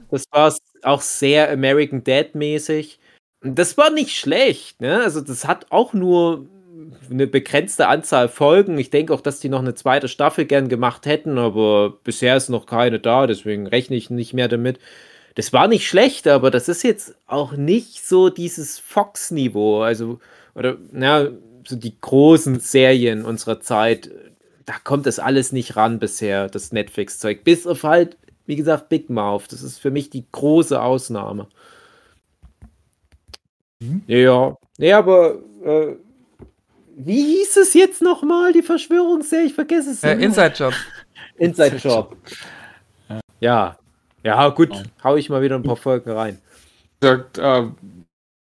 [0.10, 3.00] Das war auch sehr American Dad mäßig.
[3.44, 5.02] Und Das war nicht schlecht, ne?
[5.04, 6.48] Also das hat auch nur
[7.12, 8.78] eine begrenzte Anzahl Folgen.
[8.78, 12.50] Ich denke auch, dass die noch eine zweite Staffel gern gemacht hätten, aber bisher ist
[12.50, 14.80] noch keine da, deswegen rechne ich nicht mehr damit.
[15.36, 20.20] Das war nicht schlecht, aber das ist jetzt auch nicht so dieses Fox-Niveau, also
[20.56, 21.30] oder na,
[21.66, 24.12] so die großen Serien unserer Zeit.
[24.66, 27.44] Da kommt das alles nicht ran bisher, das Netflix-Zeug.
[27.44, 29.52] Bis auf halt wie gesagt, Big Mouth.
[29.52, 31.48] Das ist für mich die große Ausnahme.
[33.80, 34.04] Mhm.
[34.08, 35.96] Ja, ja, aber äh,
[36.96, 39.48] wie hieß es jetzt nochmal, die Verschwörungsserie?
[39.48, 40.04] Ich vergesse es.
[40.04, 40.14] Äh.
[40.16, 40.74] Inside Job.
[41.38, 42.18] Inside Job.
[43.40, 43.78] Ja.
[44.24, 44.74] Ja, gut.
[44.74, 44.84] Ja.
[45.04, 46.40] Hau ich mal wieder ein paar Folgen rein.
[47.00, 47.68] Gesagt, äh,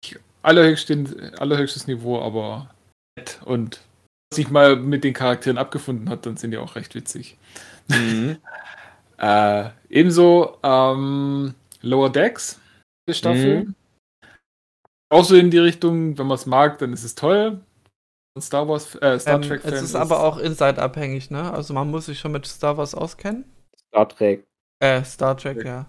[0.04, 2.70] ich- allerhöchstes, allerhöchstes Niveau, aber
[3.18, 3.80] nett und
[4.32, 7.36] sich mal mit den Charakteren abgefunden hat, dann sind die auch recht witzig.
[7.88, 8.38] Mhm.
[9.16, 12.58] Äh, ebenso ähm, Lower Decks,
[13.08, 13.64] die Staffel.
[13.64, 13.74] Mhm.
[15.08, 17.60] Auch so in die Richtung, wenn man es mag, dann ist es toll.
[18.34, 21.52] Und Star Wars, äh, Star Ähm, Trek es ist aber auch Inside-abhängig, ne?
[21.52, 23.44] Also man muss sich schon mit Star Wars auskennen.
[23.88, 24.42] Star Trek.
[24.80, 25.86] Äh, Star Trek, ja.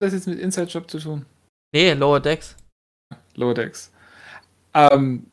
[0.00, 1.26] das jetzt mit Inside Job zu tun.
[1.74, 2.56] Nee, Lower Decks.
[3.34, 3.92] Lower Decks.
[4.74, 5.26] Ähm,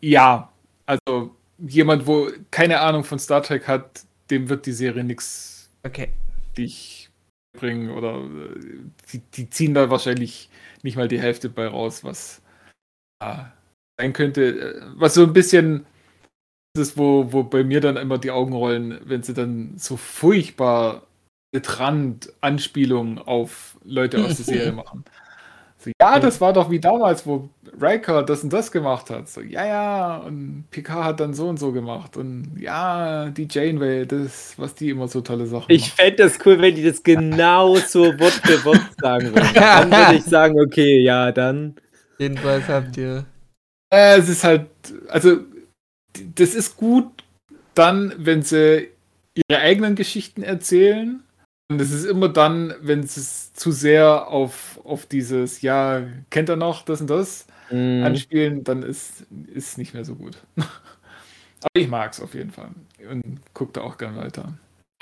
[0.00, 0.52] ja,
[0.86, 6.10] also jemand, wo keine Ahnung von Star Trek hat, dem wird die Serie nichts Okay.
[6.56, 7.10] dich
[7.58, 8.80] bringen oder äh,
[9.12, 10.50] die, die ziehen da wahrscheinlich
[10.82, 12.42] nicht mal die Hälfte bei raus, was
[13.22, 13.44] äh,
[13.98, 14.76] sein könnte.
[14.76, 15.86] Äh, Was so ein bisschen
[16.76, 19.96] das ist, wo, wo bei mir dann immer die Augen rollen, wenn sie dann so
[19.96, 21.06] furchtbar
[21.54, 25.04] penetrant Anspielungen auf Leute aus der Serie machen.
[25.78, 27.48] So, ja, das war doch wie damals, wo
[27.80, 29.28] Riker das und das gemacht hat.
[29.28, 32.16] So, ja, ja, und Picard hat dann so und so gemacht.
[32.16, 36.60] Und ja, die Janeway, das, was die immer so tolle Sachen Ich fände das cool,
[36.60, 39.50] wenn die das genau so Wort für Wort sagen würden.
[39.54, 41.76] Dann würde ich sagen, okay, ja, dann.
[42.18, 43.26] Jedenfalls habt ihr.
[43.92, 44.66] Äh, es ist halt,
[45.08, 45.38] also,
[46.34, 47.06] das ist gut
[47.74, 48.88] dann, wenn sie
[49.34, 51.24] ihre eigenen Geschichten erzählen.
[51.70, 56.56] Und es ist immer dann, wenn es zu sehr auf, auf dieses, ja, kennt er
[56.56, 58.04] noch das und das Mhm.
[58.04, 59.24] anspielen, dann ist
[59.54, 60.36] es nicht mehr so gut.
[60.56, 62.68] Aber ich mag es auf jeden Fall.
[63.10, 64.52] Und gucke da auch gern weiter.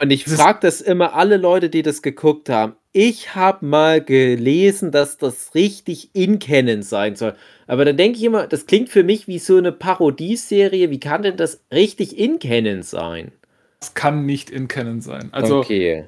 [0.01, 2.75] Und ich frage das immer alle Leute, die das geguckt haben.
[2.93, 7.35] Ich habe mal gelesen, dass das richtig in Canon sein soll.
[7.67, 10.91] Aber dann denke ich immer, das klingt für mich wie so eine Parodieserie.
[10.91, 13.33] Wie kann denn das richtig in Canon sein?
[13.81, 15.29] Das kann nicht in Canon sein.
[15.33, 16.07] Also, okay.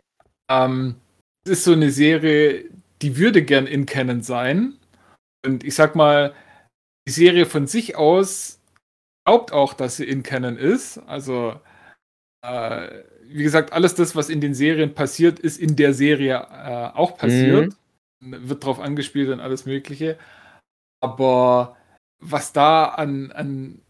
[0.51, 0.97] Ähm,
[1.45, 2.65] es ist so eine Serie,
[3.03, 4.75] die würde gern in Canon sein.
[5.45, 6.35] Und ich sag mal,
[7.07, 8.61] die Serie von sich aus
[9.27, 10.99] glaubt auch, dass sie in Canon ist.
[10.99, 11.61] Also,
[12.47, 16.97] äh, wie gesagt, alles das, was in den Serien passiert, ist in der Serie äh,
[16.97, 17.75] auch passiert.
[18.21, 20.19] Wird drauf angespielt und alles Mögliche.
[21.03, 21.77] Aber
[22.23, 23.83] was da an, an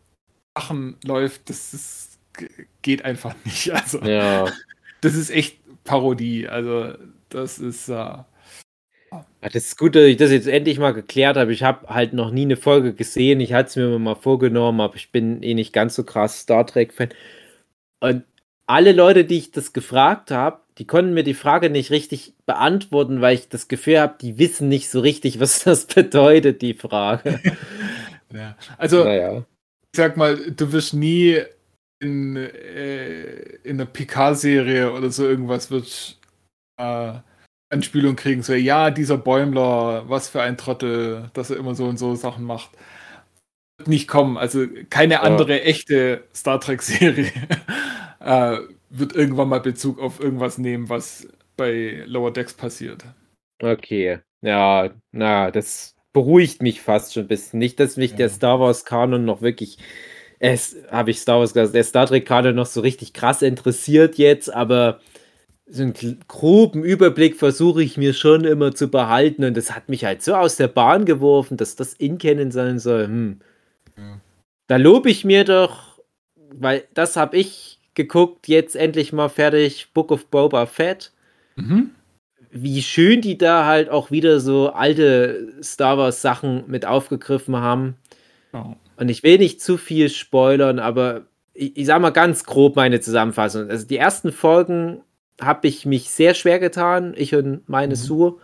[0.56, 2.18] Sachen läuft, das ist,
[2.82, 3.70] geht einfach nicht.
[3.72, 4.46] Also, Ja.
[5.00, 6.48] das ist echt Parodie.
[6.48, 6.94] Also,
[7.28, 7.88] das ist.
[7.88, 8.24] Äh,
[9.40, 11.52] Ah, Das ist gut, dass ich das jetzt endlich mal geklärt habe.
[11.52, 13.40] Ich habe halt noch nie eine Folge gesehen.
[13.40, 16.66] Ich hatte es mir mal vorgenommen, aber ich bin eh nicht ganz so krass Star
[16.66, 17.10] Trek-Fan.
[18.00, 18.24] Und
[18.66, 23.20] alle Leute, die ich das gefragt habe, die konnten mir die Frage nicht richtig beantworten,
[23.20, 27.40] weil ich das Gefühl habe, die wissen nicht so richtig, was das bedeutet, die Frage.
[28.32, 28.56] ja.
[28.78, 29.38] Also, naja.
[29.92, 31.40] ich sag mal, du wirst nie
[32.00, 33.34] in, äh,
[33.64, 36.18] in einer PK-Serie oder so irgendwas wird
[36.78, 37.14] äh,
[37.70, 38.42] Anspielung kriegen.
[38.42, 42.44] So, ja, dieser Bäumler, was für ein Trottel, dass er immer so und so Sachen
[42.44, 42.70] macht.
[43.78, 44.36] Wird nicht kommen.
[44.36, 47.32] Also keine andere echte Star Trek-Serie
[48.20, 48.58] äh,
[48.90, 53.04] wird irgendwann mal Bezug auf irgendwas nehmen, was bei Lower Decks passiert.
[53.62, 54.20] Okay.
[54.42, 57.58] Ja, na, das beruhigt mich fast schon ein bisschen.
[57.58, 58.16] Nicht, dass mich Ja.
[58.18, 59.78] der Star Wars-Kanon noch wirklich.
[60.44, 64.52] Es habe ich Star Wars gesagt, der Star Trek-Kanon noch so richtig krass interessiert jetzt,
[64.52, 65.00] aber
[65.66, 65.94] so einen
[66.28, 70.34] groben Überblick versuche ich mir schon immer zu behalten und das hat mich halt so
[70.34, 73.06] aus der Bahn geworfen, dass das in Canon sein soll.
[73.06, 73.40] Hm.
[73.96, 74.20] Ja.
[74.66, 76.02] Da lobe ich mir doch,
[76.52, 81.12] weil das habe ich geguckt, jetzt endlich mal fertig, Book of Boba Fett
[81.56, 81.92] Mhm.
[82.50, 87.96] wie schön die da halt auch wieder so alte Star Wars Sachen mit aufgegriffen haben.
[88.52, 88.76] Ja.
[88.96, 91.22] Und ich will nicht zu viel spoilern, aber
[91.52, 93.68] ich, ich sag mal ganz grob meine Zusammenfassung.
[93.70, 95.02] Also die ersten Folgen
[95.40, 97.98] habe ich mich sehr schwer getan, ich und meine Mhm.
[97.98, 98.38] Sue.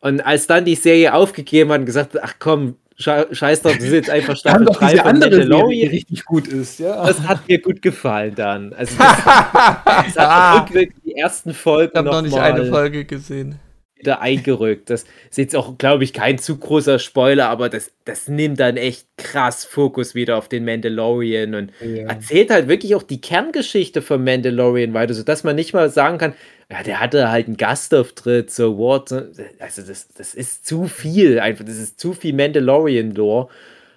[0.00, 3.72] Und als dann die Serie aufgegeben hat und gesagt, hat, ach komm, sche scheiß doch,
[3.74, 5.90] das ist jetzt einfach Staffel doch 3 diese von andere Serie, die Mandalorian.
[5.90, 7.06] richtig gut ist, ja.
[7.06, 8.72] Das hat mir gut gefallen dann.
[8.74, 12.66] Also das, das Ah, hat rückwirkend die ersten Folgen ich habe noch nicht mal eine
[12.66, 13.58] Folge gesehen.
[14.00, 14.90] Wieder eingerückt.
[14.90, 18.76] Das ist jetzt auch, glaube ich, kein zu großer Spoiler, aber das, das nimmt dann
[18.76, 22.06] echt krass Fokus wieder auf den Mandalorian und ja.
[22.06, 26.34] erzählt halt wirklich auch die Kerngeschichte von Mandalorian weiter, sodass man nicht mal sagen kann,
[26.70, 29.12] ja, der hatte halt einen Gastauftritt, so what.
[29.58, 33.48] Also das, das ist zu viel einfach, das ist zu viel Mandalorian-Lore.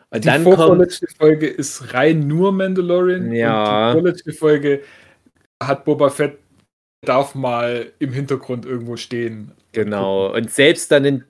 [0.10, 3.32] Und Die dann kommt, Folge ist rein nur Mandalorian.
[3.32, 3.88] Ja.
[3.88, 4.82] Und die vorletzte Folge
[5.62, 6.38] hat Boba Fett
[7.04, 9.52] darf mal im Hintergrund irgendwo stehen.
[9.74, 11.24] Genau, und selbst dann in,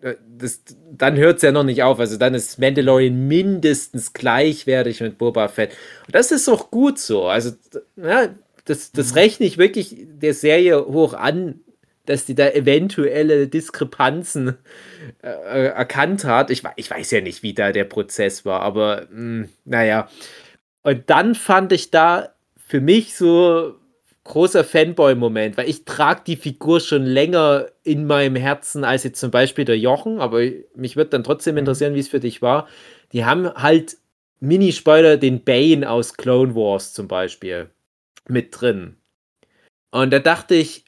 [0.00, 2.00] äh, das, dann hört es ja noch nicht auf.
[2.00, 5.76] Also dann ist Mandalorian mindestens gleichwertig mit Boba Fett.
[6.06, 7.26] Und das ist auch gut so.
[7.26, 7.52] Also,
[7.96, 8.28] ja,
[8.64, 11.60] das, das rechne ich wirklich der Serie hoch an,
[12.06, 14.56] dass die da eventuelle Diskrepanzen
[15.22, 16.50] äh, erkannt hat.
[16.50, 20.08] Ich, ich weiß ja nicht, wie da der Prozess war, aber mh, naja.
[20.82, 23.76] Und dann fand ich da für mich so
[24.24, 29.30] großer Fanboy-Moment, weil ich trage die Figur schon länger in meinem Herzen als jetzt zum
[29.30, 30.40] Beispiel der Jochen, aber
[30.74, 32.68] mich wird dann trotzdem interessieren, wie es für dich war.
[33.12, 33.96] Die haben halt
[34.40, 37.70] Mini-Spoiler den Bane aus Clone Wars zum Beispiel
[38.28, 38.96] mit drin.
[39.90, 40.84] Und da dachte ich,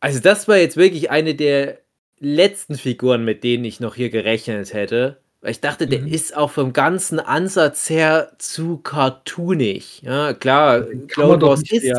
[0.00, 1.78] also das war jetzt wirklich eine der
[2.18, 5.20] letzten Figuren, mit denen ich noch hier gerechnet hätte.
[5.40, 6.08] Weil ich dachte, der Mhm.
[6.08, 10.02] ist auch vom ganzen Ansatz her zu cartoonig.
[10.02, 11.92] Ja, klar, man Clone Wars ist.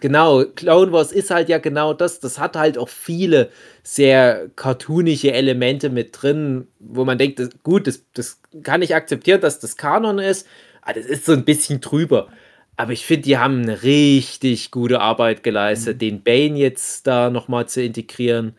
[0.00, 2.20] Genau, Clone Wars ist halt ja genau das.
[2.20, 3.50] Das hat halt auch viele
[3.82, 9.40] sehr cartoonische Elemente mit drin, wo man denkt, das, gut, das, das kann ich akzeptieren,
[9.40, 10.46] dass das Kanon ist,
[10.82, 12.28] aber das ist so ein bisschen drüber.
[12.76, 17.66] Aber ich finde, die haben eine richtig gute Arbeit geleistet, den Bane jetzt da nochmal
[17.68, 18.54] zu integrieren.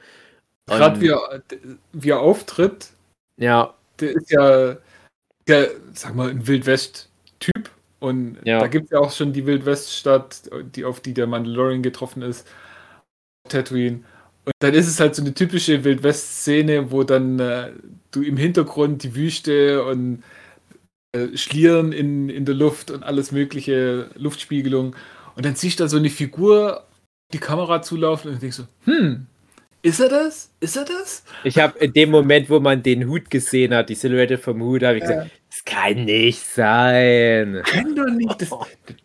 [0.66, 1.14] Gerade wie,
[1.94, 2.90] wie er auftritt,
[3.38, 4.78] Ja, der ist ja,
[5.48, 7.70] der, sag mal, ein Wildwest-Typ.
[8.00, 8.60] Und Ja.
[8.60, 12.48] da gibt es ja auch schon die Wildwest-Stadt, die, auf die der Mandalorian getroffen ist.
[13.50, 14.04] Tatooine.
[14.46, 17.72] Und dann ist es halt so eine typische Wildwest-Szene, wo dann äh,
[18.12, 20.24] du im Hintergrund die Wüste und
[21.14, 24.96] äh, Schlieren in, in der Luft und alles mögliche, Luftspiegelung.
[25.36, 26.84] Und dann siehst du da so eine Figur
[27.34, 29.26] die Kamera zulaufen und denkst so, hm,
[29.82, 30.52] ist er das?
[30.60, 31.24] Ist er das?
[31.44, 34.84] ich habe in dem Moment, wo man den Hut gesehen hat, die Silhouette vom Hut,
[34.84, 37.62] habe ich gesagt, das kann nicht sein.
[37.64, 38.42] Kann doch nicht.
[38.42, 38.50] Das,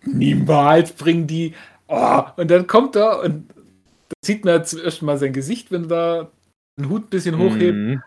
[0.05, 1.55] niemals bringen die.
[1.89, 5.85] Oh, und dann kommt er und da sieht man zum ersten Mal sein Gesicht, wenn
[5.85, 6.31] er da
[6.79, 7.77] den Hut ein bisschen hochhebt.
[7.77, 8.03] Mhm.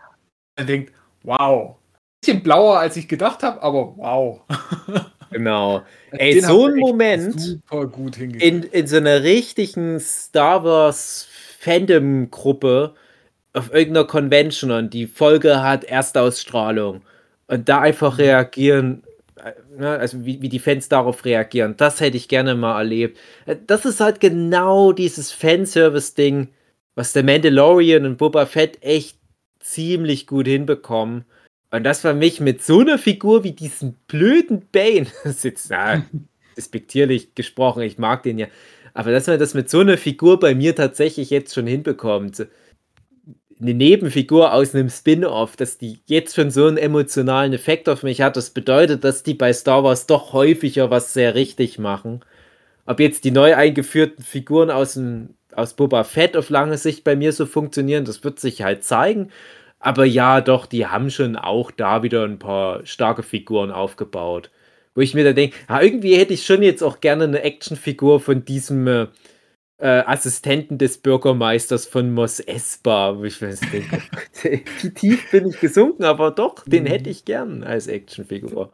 [0.56, 1.76] Man denkt, wow.
[2.20, 4.40] Bisschen blauer, als ich gedacht habe, aber wow.
[5.30, 5.82] Genau.
[6.12, 11.28] Ey, Den so ein Moment Super gut in, in so einer richtigen Star Wars
[11.66, 12.94] Fandom-Gruppe
[13.52, 17.02] auf irgendeiner Convention und die Folge hat Erstausstrahlung
[17.48, 19.02] und da einfach reagieren,
[19.42, 23.18] äh, ne, also wie, wie die Fans darauf reagieren, das hätte ich gerne mal erlebt.
[23.46, 26.48] Äh, Das ist halt genau dieses Fanservice-Ding,
[26.94, 29.18] was der Mandalorian und Boba Fett echt
[29.58, 31.24] ziemlich gut hinbekommen.
[31.72, 35.70] Und das war mich mit so einer Figur wie diesen blöden Bane, das ist jetzt
[35.70, 36.06] na,
[36.56, 38.46] despektierlich gesprochen, ich mag den ja,
[38.96, 42.46] aber dass man das mit so einer Figur bei mir tatsächlich jetzt schon hinbekommt,
[43.60, 48.22] eine Nebenfigur aus einem Spin-off, dass die jetzt schon so einen emotionalen Effekt auf mich
[48.22, 52.24] hat, das bedeutet, dass die bei Star Wars doch häufiger was sehr richtig machen.
[52.86, 57.16] Ob jetzt die neu eingeführten Figuren aus, dem, aus Boba Fett auf lange Sicht bei
[57.16, 59.30] mir so funktionieren, das wird sich halt zeigen.
[59.78, 64.50] Aber ja, doch, die haben schon auch da wieder ein paar starke Figuren aufgebaut.
[64.96, 68.18] Wo ich mir da denke, ja, irgendwie hätte ich schon jetzt auch gerne eine Actionfigur
[68.18, 69.06] von diesem äh,
[69.78, 73.16] äh, Assistenten des Bürgermeisters von Mos Espa.
[73.18, 74.48] Wo ich mir denke, oh
[74.82, 76.88] wie tief bin ich gesunken, aber doch, den Mhm.
[76.88, 78.72] hätte ich gern als Actionfigur.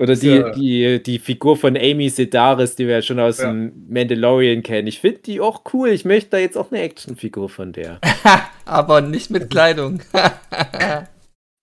[0.00, 3.50] Oder die, ja- die, die Figur von Amy Sedaris, die wir ja schon aus Ja.
[3.50, 4.86] dem Mandalorian kennen.
[4.86, 5.88] Ich finde die auch cool.
[5.88, 8.00] Ich möchte da jetzt auch eine Actionfigur von der.
[8.64, 10.00] Aber nicht mit Kleidung.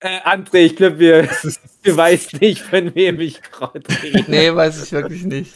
[0.06, 1.28] Äh, André, ich glaube, wir,
[1.84, 4.24] wir weiß nicht, von wem ich gerade rede.
[4.28, 5.54] nee, weiß ich wirklich nicht.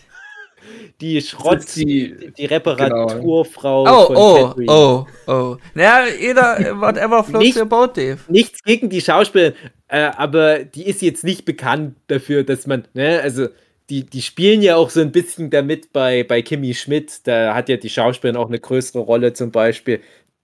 [1.02, 4.72] Die Schrott, die- die, Reparaturfrau Oh, von oh, Tatooine.
[4.72, 5.58] oh, oh.
[5.74, 8.18] Naja, jeder, whatever floats Nicht- your boat, Dave.
[8.28, 9.54] Nichts gegen die Schauspielerin,
[9.88, 13.48] äh, aber die ist jetzt nicht bekannt dafür, dass man, ne, also
[13.90, 17.70] die, die spielen ja auch so ein bisschen damit bei, bei Kimi Schmidt, da hat
[17.70, 20.02] ja die Schauspielerin auch eine größere Rolle zum Beispiel.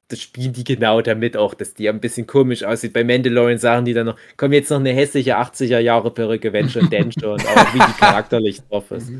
[0.07, 2.93] Das spielen die genau damit auch, dass die ein bisschen komisch aussieht.
[2.93, 6.69] Bei Mandalorian sagen die dann noch, komm jetzt noch eine hässliche 80er Jahre Perücke, wenn
[6.69, 9.11] schon, denn schon, auch wie die charakterlich drauf ist.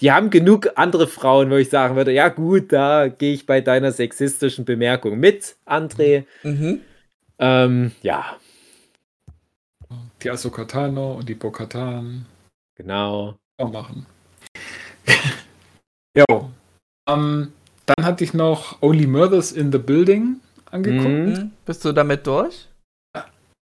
[0.00, 3.60] Die haben genug andere Frauen, wo ich sagen würde, ja gut, da gehe ich bei
[3.60, 6.24] deiner sexistischen Bemerkung mit, André.
[6.44, 6.82] Mhm.
[7.40, 8.36] Ähm, ja,
[10.22, 12.26] Die Ahsoka Tano und die Bo-Katan
[12.76, 13.36] genau.
[13.58, 14.06] auch machen.
[16.16, 16.50] jo.
[17.08, 17.52] Ähm,
[17.96, 20.40] dann hatte ich noch Only Murders in the Building
[20.70, 21.08] angeguckt.
[21.08, 21.24] Mhm.
[21.32, 21.50] Mhm.
[21.64, 22.68] Bist du damit durch?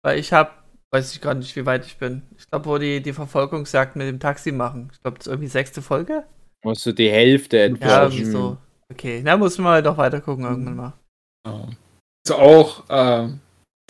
[0.03, 0.63] Weil ich hab,
[0.93, 2.23] weiß ich gar nicht, wie weit ich bin.
[2.39, 4.91] Ich glaube, wo die die Verfolgungsjagd mit dem Taxi machen.
[4.93, 6.25] Ich glaube, das ist irgendwie sechste Folge.
[6.65, 7.87] Musst du die Hälfte etwa.
[7.87, 8.13] Ja, Mhm.
[8.13, 8.57] irgendwie so.
[8.93, 10.93] Okay, na, muss man halt auch weiter gucken irgendwann mal.
[11.45, 11.69] Genau.
[12.27, 13.41] Also auch ähm,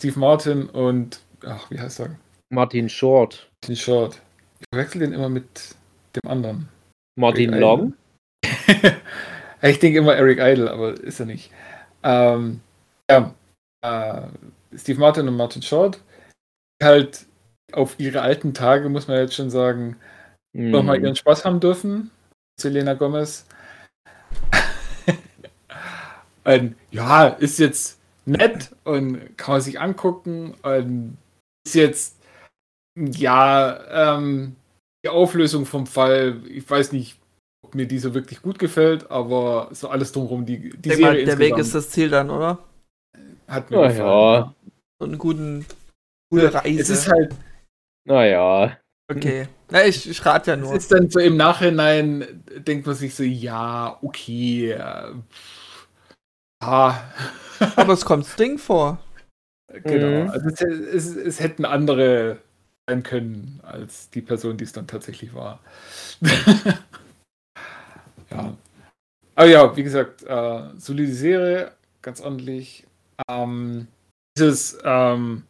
[0.01, 2.15] Steve Martin und, ach, wie heißt er?
[2.49, 3.49] Martin Short.
[3.61, 4.21] Martin Short.
[4.59, 5.75] Ich verwechsel den immer mit
[6.15, 6.69] dem anderen.
[7.19, 7.93] Martin Long.
[9.69, 11.51] ich denke immer Eric Idle, aber ist er nicht.
[12.03, 12.61] Ähm,
[13.09, 13.33] ja,
[13.81, 14.21] äh,
[14.77, 16.01] Steve Martin und Martin Short.
[16.83, 17.25] Halt
[17.71, 19.97] auf ihre alten Tage, muss man jetzt schon sagen,
[20.55, 20.71] Mhm.
[20.71, 22.11] nochmal ihren Spaß haben dürfen.
[22.59, 23.45] Selena Gomez.
[26.45, 31.17] und, ja, ist jetzt nett und kann man sich angucken und
[31.65, 32.17] ist jetzt,
[32.97, 34.55] ja, ähm,
[35.03, 37.19] die Auflösung vom Fall, ich weiß nicht,
[37.65, 41.25] ob mir diese wirklich gut gefällt, aber so alles drumherum, die, die Denk mal, Serie
[41.25, 42.59] der Weg ist das Ziel dann, oder?
[43.47, 43.97] hat mir Na gefallen.
[43.97, 44.55] ja.
[44.99, 45.65] So eine guten,
[46.31, 46.81] gute Reise.
[46.81, 47.35] Es ist halt,
[48.05, 48.77] Naja.
[49.11, 49.47] okay.
[49.69, 50.75] Na, ich, ich rate ja es nur.
[50.75, 55.13] ist dann so im Nachhinein, denkt man sich so, ja, okay, äh,
[56.61, 56.95] ah,
[57.75, 58.99] Aber es kommt Sting vor.
[59.83, 60.23] genau.
[60.23, 60.29] Mhm.
[60.29, 62.39] Also es, es, es hätten andere
[62.87, 65.59] sein können als die Person, die es dann tatsächlich war.
[68.35, 68.57] ja.
[69.35, 71.71] Aber ja, wie gesagt, äh, solide Serie,
[72.01, 72.85] ganz ordentlich.
[73.27, 73.87] Ähm,
[74.37, 75.43] dieses ähm,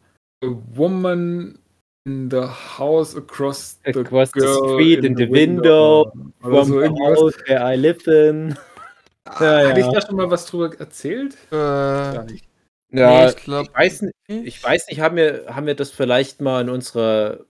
[0.44, 1.58] A Woman
[2.04, 2.46] in the
[2.78, 7.60] House Across the, Across the street in the window, Oder From so the house where
[7.60, 8.56] I live in.
[9.26, 9.92] Ja, Hatte ich ja.
[9.92, 11.34] da schon mal was drüber erzählt?
[11.50, 12.44] Äh, Gar nicht.
[12.92, 13.68] Ja, nee, ich glaube.
[13.68, 14.14] ich weiß nicht.
[14.28, 17.40] Ich weiß nicht, haben wir, haben wir das vielleicht mal in unserer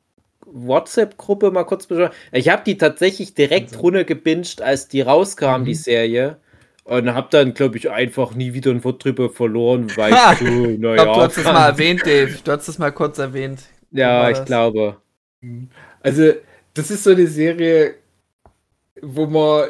[0.47, 2.13] WhatsApp-Gruppe mal kurz besprochen?
[2.33, 3.81] Ich habe die tatsächlich direkt Also.
[3.81, 5.65] runtergebinged, als die rauskam, Mhm.
[5.65, 6.39] die Serie.
[6.85, 10.33] Und habe dann, glaube ich, einfach nie wieder ein Wort drüber verloren, weil Ha!
[10.33, 11.05] ich so, Ich naja.
[11.05, 12.39] glaube, du hast es mal erwähnt, Dave.
[12.45, 13.63] Du hast es mal kurz erwähnt.
[13.91, 14.47] ja, ich das?
[14.47, 14.97] glaube.
[16.03, 16.33] Also,
[16.75, 17.97] das ist so eine Serie,
[19.03, 19.69] wo man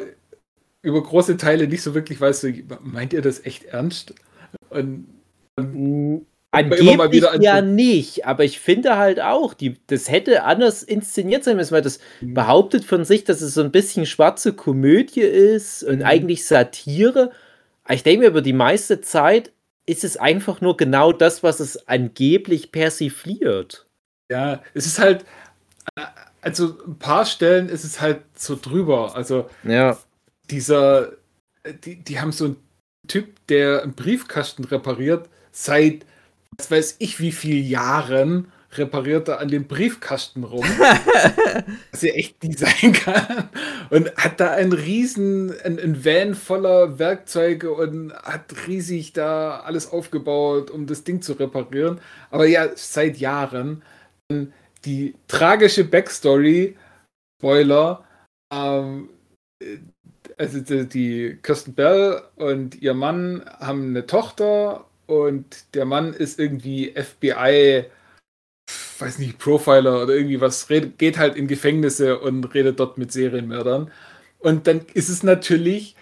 [0.83, 2.49] über große Teile nicht so wirklich weiß, so,
[2.81, 4.15] meint ihr das echt ernst?
[4.69, 5.07] Und
[5.59, 6.19] Mm,
[6.57, 11.71] Angeblich ja nicht, aber ich finde halt auch, die, das hätte anders inszeniert sein müssen,
[11.73, 12.33] weil das Mhm.
[12.33, 16.05] behauptet von sich, dass es so ein bisschen schwarze Komödie ist und Mhm.
[16.05, 17.31] eigentlich Satire.
[17.89, 19.51] Ich denke mir, über die meiste Zeit
[19.85, 23.85] ist es einfach nur genau das, was es angeblich persifliert.
[24.29, 25.23] ja, es ist halt,
[25.95, 26.01] äh,
[26.41, 29.15] also ein paar Stellen ist es halt so drüber.
[29.15, 29.97] Also Ja.
[30.51, 31.13] dieser,
[31.63, 32.57] äh, die, die haben so einen
[33.07, 36.05] Typ, der einen Briefkasten repariert, seit,
[36.57, 40.65] was weiß ich wie viel Jahren repariert er an dem Briefkasten rum.
[41.91, 43.49] was er echt sein kann.
[43.89, 49.91] Und hat da einen riesen, ein, ein Van voller Werkzeuge und hat riesig da alles
[49.91, 51.99] aufgebaut, um das Ding zu reparieren.
[52.29, 53.83] Aber ja, seit Jahren.
[54.85, 56.75] Die tragische Backstory,
[57.39, 58.03] Spoiler,
[58.53, 59.09] ähm,
[59.63, 59.77] äh,
[60.37, 66.39] also die, die Kirsten Bell und ihr Mann haben eine Tochter und der Mann ist
[66.39, 67.85] irgendwie FBI,
[68.99, 73.91] weiß nicht, Profiler oder irgendwie was, geht halt in Gefängnisse und redet dort mit Serienmördern.
[74.39, 75.95] Und dann ist es natürlich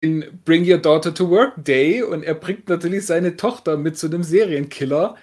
[0.00, 4.06] in Bring Your Daughter to Work Day und er bringt natürlich seine Tochter mit zu
[4.06, 5.16] einem Serienkiller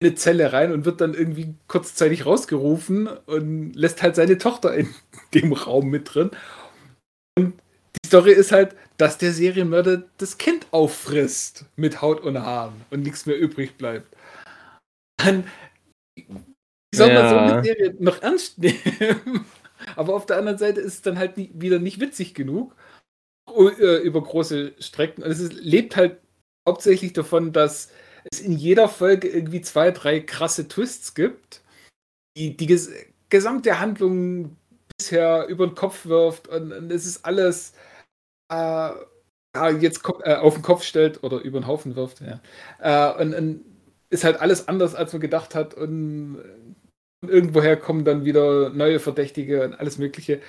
[0.00, 4.74] in eine Zelle rein und wird dann irgendwie kurzzeitig rausgerufen und lässt halt seine Tochter
[4.74, 4.94] in
[5.34, 6.30] dem Raum mit drin.
[7.36, 7.54] Und
[7.96, 13.02] die Story ist halt, dass der Serienmörder das Kind auffrisst mit Haut und Haaren und
[13.02, 14.14] nichts mehr übrig bleibt.
[15.16, 15.44] Dann,
[16.16, 16.26] wie
[16.94, 17.42] soll man so Ja.
[17.42, 19.46] eine Serie noch ernst nehmen?
[19.96, 22.74] Aber auf der anderen Seite ist es dann halt nie, wieder nicht witzig genug
[23.56, 25.22] äh, über große Strecken.
[25.22, 26.18] Und es ist, lebt halt
[26.68, 27.90] hauptsächlich davon, dass
[28.32, 31.62] es in jeder Folge irgendwie zwei, drei krasse Twists gibt,
[32.36, 32.90] die die ges
[33.30, 34.56] gesamte Handlung
[34.96, 37.74] bisher über den Kopf wirft und, und es ist alles
[38.48, 38.90] äh,
[39.54, 42.20] ja, jetzt äh, auf den Kopf stellt oder über den Haufen wirft.
[42.20, 42.40] Ja.
[42.80, 43.64] Äh, und, und
[44.10, 46.38] ist halt alles anders, als man gedacht hat und,
[47.22, 50.40] und irgendwoher kommen dann wieder neue Verdächtige und alles Mögliche.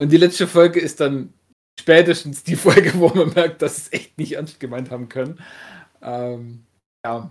[0.00, 1.32] Und die letzte Folge ist dann
[1.78, 5.40] spätestens die Folge, wo man merkt, dass es echt nicht ernst gemeint haben können.
[6.02, 6.64] Ähm,
[7.04, 7.30] ja,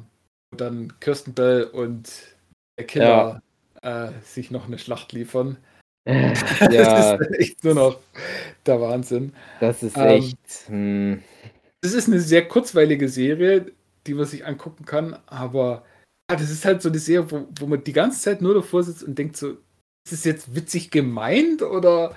[0.51, 2.11] und dann Kirsten Bell und
[2.77, 3.41] der Killer
[3.81, 5.57] äh, sich noch eine Schlacht liefern.
[6.05, 6.33] Ja,
[7.17, 7.99] Das ist echt nur noch
[8.65, 9.33] der Wahnsinn.
[9.59, 10.67] das ist Ähm, echt.
[10.67, 11.23] Hm.
[11.81, 13.71] Es ist eine sehr kurzweilige Serie,
[14.07, 15.85] die man sich angucken kann, aber
[16.29, 18.83] ja, das ist halt so eine Serie, wo, wo man die ganze Zeit nur davor
[18.83, 19.51] sitzt und denkt so,
[20.05, 22.15] ist es jetzt witzig gemeint oder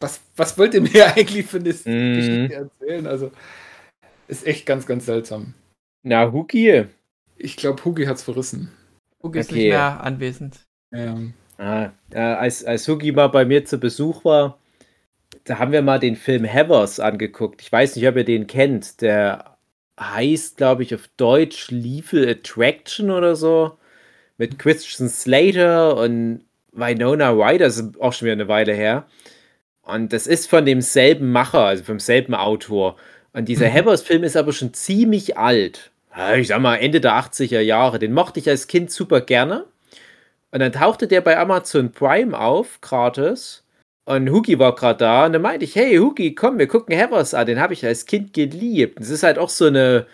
[0.00, 2.14] was, was wollt ihr mir eigentlich für eine Mhm.
[2.14, 3.06] Geschichte erzählen?
[3.06, 3.30] Also,
[4.28, 5.54] ist echt ganz, ganz seltsam.
[6.02, 6.86] Na, Huki.
[7.36, 8.70] Ich glaube, Hugi hat's verrissen.
[9.22, 9.58] Hugo ist Okay.
[9.60, 10.60] nicht mehr anwesend.
[10.92, 14.58] Ähm, Ah, äh, als, als Hugi mal bei mir zu Besuch war,
[15.44, 17.62] da haben wir mal den Film Havers angeguckt.
[17.62, 19.00] Ich weiß nicht, ob ihr den kennt.
[19.02, 19.56] Der
[20.00, 23.76] heißt, glaube ich, auf Deutsch Lethal Attraction oder so.
[24.38, 27.66] Mit Christian Slater und Winona Ryder.
[27.66, 29.06] Das ist auch schon wieder eine Weile her.
[29.82, 32.96] Und das ist von demselben Macher, also vom selben Autor.
[33.32, 33.74] Und dieser Mhm.
[33.74, 35.90] Havers-Film ist aber schon ziemlich alt.
[36.36, 37.98] Ich sag mal, Ende der 80er Jahre.
[37.98, 39.66] Den mochte ich als Kind super gerne.
[40.54, 43.64] Und dann tauchte der bei Amazon Prime auf, gratis.
[44.04, 45.26] Und Huki war gerade da.
[45.26, 47.46] Und dann meinte ich, hey Huki, komm, wir gucken Havers an.
[47.46, 49.00] Den habe ich als Kind geliebt.
[49.00, 50.06] Das ist halt auch so eine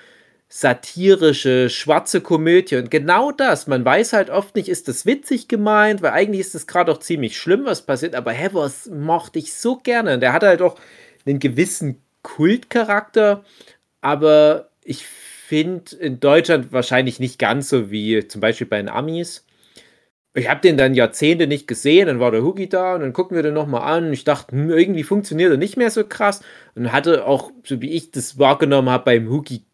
[0.49, 2.77] satirische, schwarze Komödie.
[2.77, 6.55] Und genau das, man weiß halt oft nicht, ist das witzig gemeint, weil eigentlich ist
[6.55, 10.15] das gerade auch ziemlich schlimm, was passiert, aber Havers mochte ich so gerne.
[10.15, 10.79] Und der hat halt auch
[11.27, 13.45] einen gewissen Kultcharakter,
[14.01, 19.45] aber ich finde in Deutschland wahrscheinlich nicht ganz so wie zum Beispiel bei den Amis.
[20.35, 23.35] Ich habe den dann Jahrzehnte nicht gesehen, dann war der Hoogie da und dann gucken
[23.36, 24.12] wir den nochmal an.
[24.12, 26.43] Ich dachte, hm, irgendwie funktioniert er nicht mehr so krass
[26.77, 29.65] und hatte auch, so wie ich das wahrgenommen habe, beim Hoogie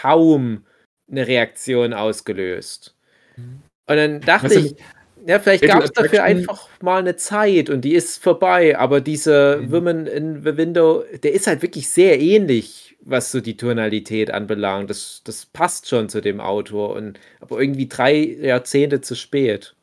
[0.00, 0.64] kaum
[1.10, 2.96] eine Reaktion ausgelöst.
[3.86, 4.76] Und dann dachte du, ich,
[5.26, 9.58] ja, vielleicht gab es dafür einfach mal eine Zeit und die ist vorbei, aber dieser
[9.58, 9.70] Mhm.
[9.72, 14.90] Women in the Window, der ist halt wirklich sehr ähnlich, was so die Tonalität anbelangt.
[14.90, 19.74] Das, das passt schon zu dem Autor, und, aber irgendwie drei Jahrzehnte zu spät.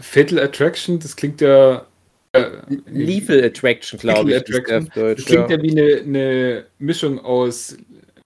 [0.00, 1.86] Fatal Attraction, das klingt ja.
[2.32, 2.50] Äh,
[2.86, 4.36] Lethal Attraction, glaube ich.
[4.36, 4.90] Attraction.
[4.94, 5.56] Deutsch, Das klingt ja.
[5.56, 7.76] ja wie eine, eine Mischung aus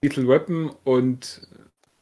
[0.01, 1.41] Lethal Weapon und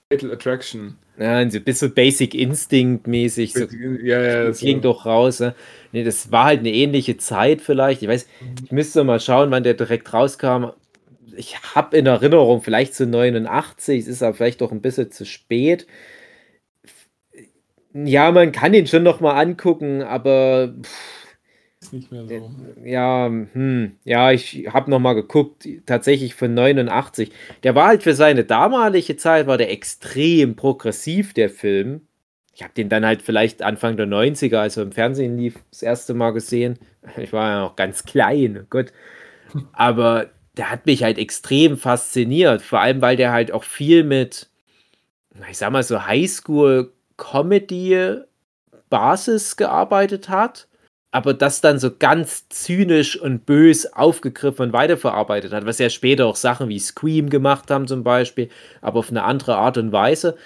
[0.10, 0.98] Fatal Attraction.
[1.20, 3.54] Ja, so ein bisschen Basic Instinct-mäßig.
[3.54, 3.66] So
[4.04, 4.60] ja, ja, so.
[4.60, 5.40] klingt doch raus.
[5.40, 5.56] Ne?
[5.92, 8.04] Nee, das war halt eine ähnliche Zeit vielleicht.
[8.04, 8.28] Ich weiß,
[8.64, 10.68] ich müsste mal schauen, wann der direkt rauskam.
[11.36, 15.26] Ich habe in Erinnerung, vielleicht zu 89, es ist aber vielleicht doch ein bisschen zu
[15.26, 15.88] spät.
[18.06, 21.38] Ja, man kann ihn schon noch mal angucken, aber pff,
[21.82, 22.52] Ist nicht mehr so.
[22.84, 27.32] ja, hm, ja, ich habe noch mal geguckt, tatsächlich von 89.
[27.64, 32.02] Der war halt für seine damalige Zeit, war der extrem progressiv, der Film.
[32.54, 35.84] Ich habe den dann halt vielleicht Anfang der 90er, als er im Fernsehen lief, das
[35.84, 36.80] erste Mal gesehen.
[37.18, 38.92] Ich war ja noch ganz klein, oh Gott.
[39.74, 44.50] Aber der hat mich halt extrem fasziniert, vor allem, weil der halt auch viel mit,
[45.50, 46.06] ich sag mal so
[47.20, 50.68] Highschool-Comedy-Basis gearbeitet hat
[51.12, 56.26] aber das dann so ganz zynisch und bös aufgegriffen und weiterverarbeitet hat, was ja später
[56.28, 58.50] auch Sachen wie Scream gemacht haben zum Beispiel,
[58.82, 60.38] aber auf eine andere Art und Weise.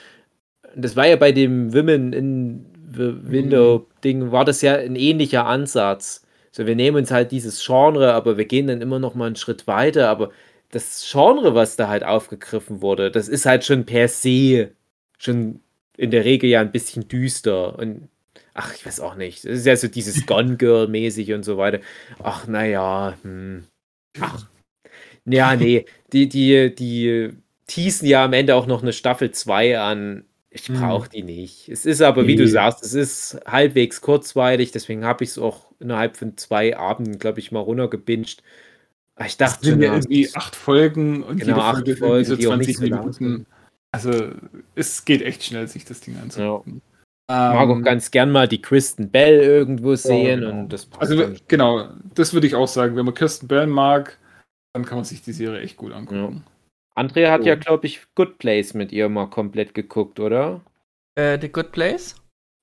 [0.76, 2.66] Das war ja bei dem Women in
[2.96, 6.26] the Window Ding, war das ja ein ähnlicher Ansatz.
[6.52, 9.36] So, wir nehmen uns halt dieses Genre, aber wir gehen dann immer noch mal einen
[9.36, 10.32] Schritt weiter, aber
[10.72, 14.72] das Genre, was da halt aufgegriffen wurde, das ist halt schon per se
[15.18, 15.62] schon
[16.02, 18.10] in der Regel ja ein bisschen düster und
[18.54, 19.46] ach, ich weiß auch nicht.
[19.46, 21.82] Es ist ja so dieses Gone Girl mäßig und so weiter.
[22.24, 23.66] Ach, naja, hm.
[24.20, 24.48] Ach.
[25.26, 27.32] Ja, nee, die, die, die
[27.68, 30.26] teasen ja am Ende auch noch eine Staffel 2 an.
[30.50, 30.74] Ich Hm.
[30.74, 31.70] brauche die nicht.
[31.70, 32.48] Es ist aber, wie du Nee.
[32.48, 37.40] sagst, es ist halbwegs kurzweilig, deswegen habe ich es auch innerhalb von zwei Abenden, glaube
[37.40, 38.44] ich, mal runtergebinged.
[39.16, 41.92] Aber Ich Das dachte sind schon, ja irgendwie acht Folgen und Genau, jede acht Folge
[41.92, 43.46] ist Folgen, so die auch nicht 20 so lang Minuten.
[43.94, 44.32] Also
[44.76, 46.82] es geht echt schnell, sich das Ding anzugucken.
[47.30, 50.52] ich mag auch Ähm, ganz gern mal die Kristen Bell irgendwo sehen genau.
[50.52, 51.40] und das passt Also dann.
[51.48, 52.96] genau, das würde ich auch sagen.
[52.96, 54.18] Wenn man Kirsten Bell mag,
[54.74, 56.46] dann kann man sich die Serie echt gut angucken.
[56.96, 57.48] Andrea hat So.
[57.48, 60.62] ja, glaube ich, Good Place mit ihr mal komplett geguckt, oder?
[61.16, 62.16] Äh, The Good Place?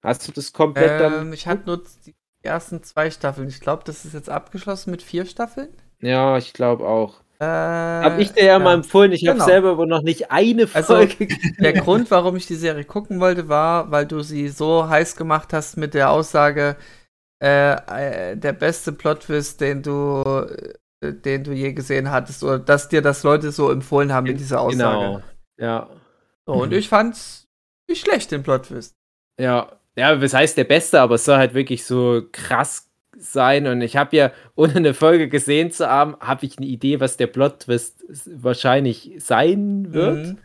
[0.02, 1.26] Hast du das komplett dann?
[1.28, 3.48] Ähm, ich hatte nur die ersten zwei Staffeln.
[3.48, 5.68] Ich glaube, das ist jetzt abgeschlossen mit vier Staffeln.
[6.00, 7.20] Ja, ich glaube auch.
[7.40, 9.46] Äh, Hab ich dir ja, mal empfohlen, ich habe Genau.
[9.46, 11.28] selber wohl noch nicht eine Also, Folge
[11.60, 15.52] Der Grund, warum ich die Serie gucken wollte, war, weil du sie so heiß gemacht
[15.52, 16.76] hast mit der Aussage,
[17.40, 17.72] äh,
[18.32, 20.24] äh, der beste Plot-Twist, den du,
[21.00, 24.40] äh, den du je gesehen hattest, oder dass dir das Leute so empfohlen haben mit
[24.40, 24.98] dieser Aussage.
[24.98, 25.20] Genau.
[25.60, 25.88] Ja.
[26.44, 27.46] So, und ich fand's
[27.88, 28.94] nicht schlecht, den Plot-Twist.
[29.40, 29.72] Ja.
[29.96, 32.87] Ja, was heißt der Beste, aber es soll halt wirklich so krass
[33.18, 33.66] sein.
[33.66, 37.16] Und ich habe ja, ohne eine Folge gesehen zu haben, habe ich eine Idee, was
[37.16, 38.04] der Plot-Twist
[38.42, 40.26] wahrscheinlich sein wird.
[40.26, 40.38] Mhm.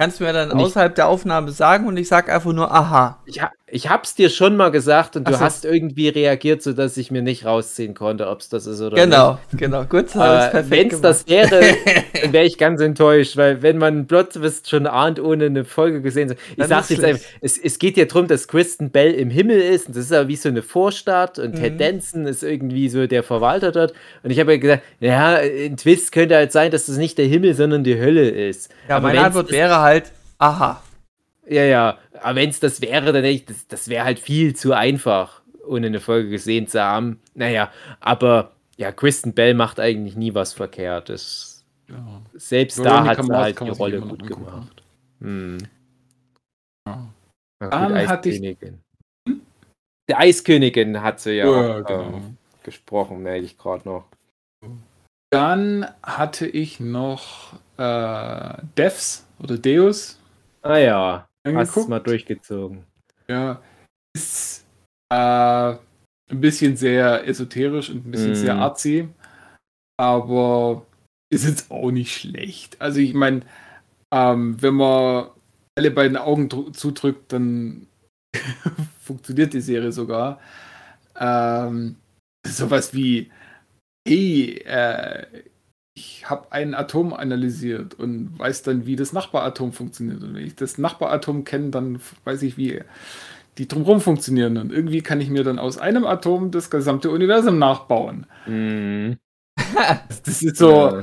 [0.00, 2.72] Kannst du mir dann Und ich- außerhalb der Aufnahme sagen und ich sag einfach nur
[2.72, 3.20] aha.
[3.26, 5.44] Ich, ha ich hab's dir schon mal gesagt und Ach du so.
[5.44, 9.04] hast irgendwie reagiert, sodass ich mir nicht rausziehen konnte, ob es das ist oder nicht.
[9.04, 9.84] Genau, genau.
[9.84, 11.60] Gut, Äh, Wenn es das wäre,
[12.22, 16.28] dann wäre ich ganz enttäuscht, weil wenn man Plot-Twist schon ahnt, ohne eine Folge gesehen
[16.30, 19.30] zu Ich Dann sag's jetzt einfach, es, es geht ja darum, dass Kristen Bell im
[19.30, 21.58] Himmel ist und das ist ja wie so eine Vorstadt und Mhm.
[21.60, 23.92] Ted Danson ist irgendwie so der Verwalter dort
[24.22, 27.26] und ich habe ja gesagt, ja, ein Twist könnte halt sein, dass das nicht der
[27.26, 28.70] Himmel, sondern die Hölle ist.
[28.88, 30.82] Ja, Aber meine Antwort wäre halt aha.
[31.48, 34.54] Ja, ja, aber wenn es das wäre, dann hätte ich, das, das wäre halt viel
[34.54, 37.20] zu einfach, ohne eine Folge gesehen zu haben.
[37.34, 37.70] Naja,
[38.00, 41.08] aber ja, Kristen Bell macht eigentlich nie was verkehrt.
[41.08, 41.96] Das, Ja.
[42.34, 44.44] selbst da Veronica hat sie halt die Rolle gut angucken.
[44.44, 44.82] gemacht.
[45.20, 45.58] Hm.
[46.86, 47.08] Ja.
[47.60, 48.80] Na gut, Dann hatte ich- Eiskönigin.
[50.08, 52.02] Der Eiskönigin hat sie ja, Ja, auch genau.
[52.02, 54.04] ähm, gesprochen, merke ich gerade noch.
[55.30, 60.18] Dann hatte ich noch äh, Devs oder Deus
[60.62, 61.88] Ah ja, hast es angeguckt.
[61.88, 62.84] mal durchgezogen.
[63.28, 63.62] Ja,
[64.16, 64.64] ist
[65.12, 65.16] äh,
[66.30, 68.34] ein bisschen sehr esoterisch und ein bisschen Mm.
[68.34, 69.08] sehr artsy,
[69.98, 70.84] aber
[71.32, 72.80] ist jetzt auch nicht schlecht.
[72.80, 73.42] Also ich meine,
[74.12, 75.28] ähm, wenn man
[75.78, 77.86] alle beiden Augen dr- zudrückt, dann
[79.00, 80.40] funktioniert die Serie sogar.
[81.18, 81.96] Ähm,
[82.46, 83.30] sowas wie,
[84.06, 85.26] hey, äh,
[85.98, 90.22] ich habe ein Atom analysiert und weiß dann, wie das Nachbaratom funktioniert.
[90.22, 92.80] Und wenn ich das Nachbaratom kenne, dann weiß ich, wie
[93.58, 94.56] die drumherum funktionieren.
[94.58, 98.26] Und irgendwie kann ich mir dann aus einem Atom das gesamte Universum nachbauen.
[98.46, 99.18] Mhm.
[100.24, 101.02] Das ist so,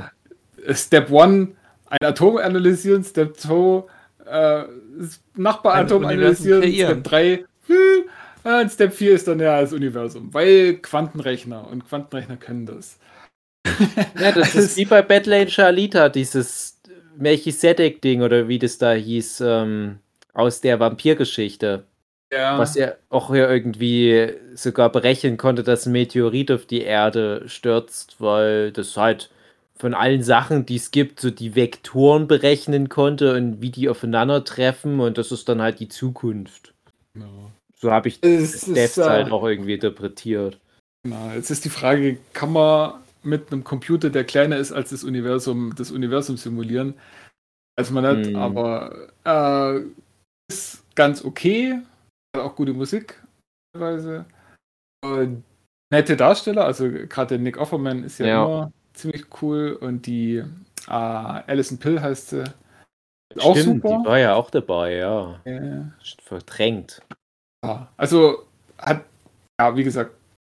[0.66, 1.50] Äh, Step 1,
[1.90, 3.84] ein Atom analysieren, Step 2,
[4.26, 4.64] äh,
[4.98, 6.92] das Nachbaratom analysieren, kreieren.
[6.92, 12.38] Step 3, hm, und Step 4 ist dann ja das Universum, weil Quantenrechner und Quantenrechner
[12.38, 12.98] können das.
[14.20, 16.80] Ja, das ist wie bei Battleager Alita, dieses
[17.18, 20.00] Melchisedek-Ding oder wie das da hieß, ähm,
[20.34, 21.84] aus der Vampirgeschichte.
[22.32, 27.44] Ja, Was er auch ja irgendwie sogar berechnen konnte, dass ein Meteorit auf die Erde
[27.48, 29.30] stürzt, weil das halt
[29.78, 35.00] von allen Sachen, die es gibt, so die Vektoren berechnen konnte und wie die aufeinandertreffen
[35.00, 36.74] und das ist dann halt die Zukunft.
[37.14, 37.52] genau.
[37.78, 40.58] So habe ich Es ist, Devs äh, halt auch irgendwie interpretiert.
[41.04, 42.96] Genau, jetzt ist die Frage, kann man
[43.26, 46.96] mit einem Computer, der kleiner ist als das Universum, das Universum simulieren?
[47.78, 48.36] Weiß man nicht, Hm.
[48.36, 49.82] aber äh,
[50.52, 51.82] ist ganz okay.
[52.36, 53.22] Hat auch gute Musik
[53.74, 54.26] teilweise.
[55.04, 55.44] Und
[55.92, 58.46] nette Darsteller, also gerade der Nick Offerman ist ja, Ja.
[58.46, 60.38] immer ziemlich cool und die
[60.88, 62.44] äh, Alison Pill heißt sie.
[63.40, 63.98] Auch Stimmt, super.
[64.02, 65.42] die war ja auch dabei, ja.
[65.44, 65.82] Äh,
[66.24, 67.02] Verdrängt.
[67.66, 68.46] Ja, also
[68.78, 69.04] hat,
[69.60, 70.12] ja, wie gesagt,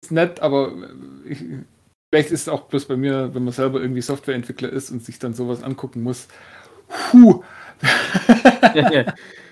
[0.04, 0.74] ist nett, aber
[1.26, 1.44] ich,
[2.10, 5.20] vielleicht ist es auch bloß bei mir, wenn man selber irgendwie Softwareentwickler ist und sich
[5.20, 6.28] dann sowas angucken muss.
[6.88, 7.44] Puh.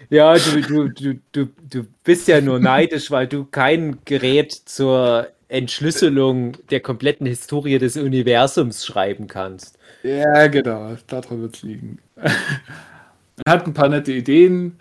[0.10, 5.28] ja, du, du, du, du, du bist ja nur neidisch, weil du kein Gerät zur
[5.48, 9.78] Entschlüsselung der kompletten Historie des Universums schreiben kannst.
[10.04, 12.00] ja, genau, daran wird es liegen.
[12.16, 14.80] Man hat ein paar nette Ideen.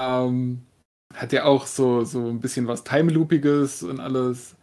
[0.00, 0.62] Ähm,
[1.14, 4.54] hat ja auch so, so ein bisschen was Time-Loopiges und alles.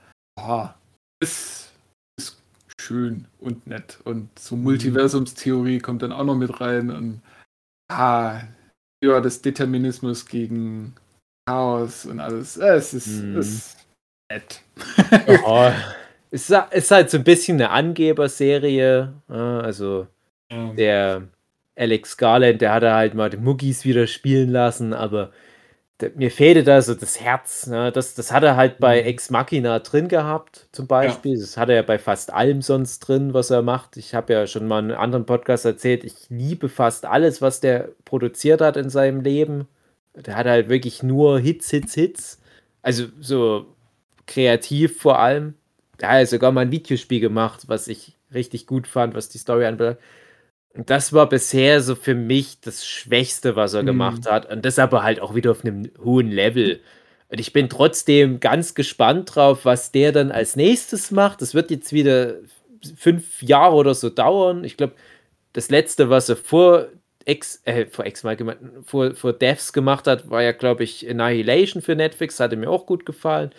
[1.21, 1.68] Ist, ist
[2.79, 3.99] schön und nett.
[4.05, 6.89] Und so Multiversumstheorie kommt dann auch noch mit rein.
[6.89, 7.21] Und
[7.91, 8.41] ah,
[9.03, 10.95] ja, das Determinismus gegen
[11.47, 12.57] Chaos und alles.
[12.57, 13.37] Es ist, Mhm.
[13.39, 13.77] ist
[14.31, 14.61] nett.
[15.27, 15.73] Ja,
[16.31, 19.13] es ist- halt so ein bisschen eine Angeberserie.
[19.27, 20.07] Also
[20.51, 20.73] Ja.
[20.73, 21.21] der
[21.75, 25.31] Alex Garland, der hatte halt mal die Muggis wieder spielen lassen, aber
[26.15, 27.67] mir fehlte da so das Herz.
[27.67, 27.91] Ne?
[27.91, 29.07] Das, das hat er halt bei Mhm.
[29.07, 31.39] Ex Machina drin gehabt, zum Beispiel.
[31.39, 33.97] Das hat er ja bei fast allem sonst drin, was er macht.
[33.97, 37.59] Ich habe ja schon mal in einem anderen Podcast erzählt, ich liebe fast alles, was
[37.59, 39.67] der produziert hat in seinem Leben.
[40.15, 42.41] Der hat halt wirklich nur Hits, Hits, Hits.
[42.81, 43.65] Also so
[44.27, 45.55] kreativ vor allem.
[45.99, 49.37] Er hat ja sogar mal ein Videospiel gemacht, was ich richtig gut fand, was die
[49.37, 49.99] Story anbelangt.
[50.75, 53.87] Das war bisher so für mich das Schwächste, was er Mhm.
[53.87, 54.49] gemacht hat.
[54.51, 56.79] Und das aber halt auch wieder auf einem hohen Level.
[57.29, 61.41] Und ich bin trotzdem ganz gespannt drauf, was der dann als nächstes macht.
[61.41, 62.35] Das wird jetzt wieder
[62.95, 64.63] fünf Jahre oder so dauern.
[64.63, 64.93] Ich glaube,
[65.53, 66.87] das letzte, was er vor
[67.25, 71.07] Ex, äh, vor Ex mal gemacht, vor, vor Devs gemacht hat, war ja, glaube ich,
[71.09, 72.39] Annihilation für Netflix.
[72.39, 73.51] Hatte mir auch gut gefallen.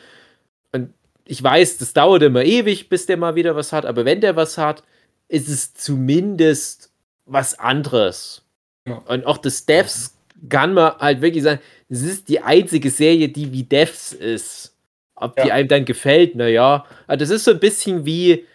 [0.73, 0.95] Und
[1.27, 3.87] ich weiß, das dauert immer ewig, bis der mal wieder was hat.
[3.87, 4.83] Aber wenn der was hat,
[5.29, 6.90] ist es zumindest
[7.31, 8.43] was anderes.
[8.87, 8.95] Ja.
[9.07, 10.17] Und auch das Devs
[10.49, 14.75] kann man halt wirklich sagen, es ist die einzige Serie, die wie Devs ist.
[15.15, 15.55] Ob die Ja.
[15.55, 16.87] einem dann gefällt, naja.
[17.07, 18.47] Das ist so ein bisschen wie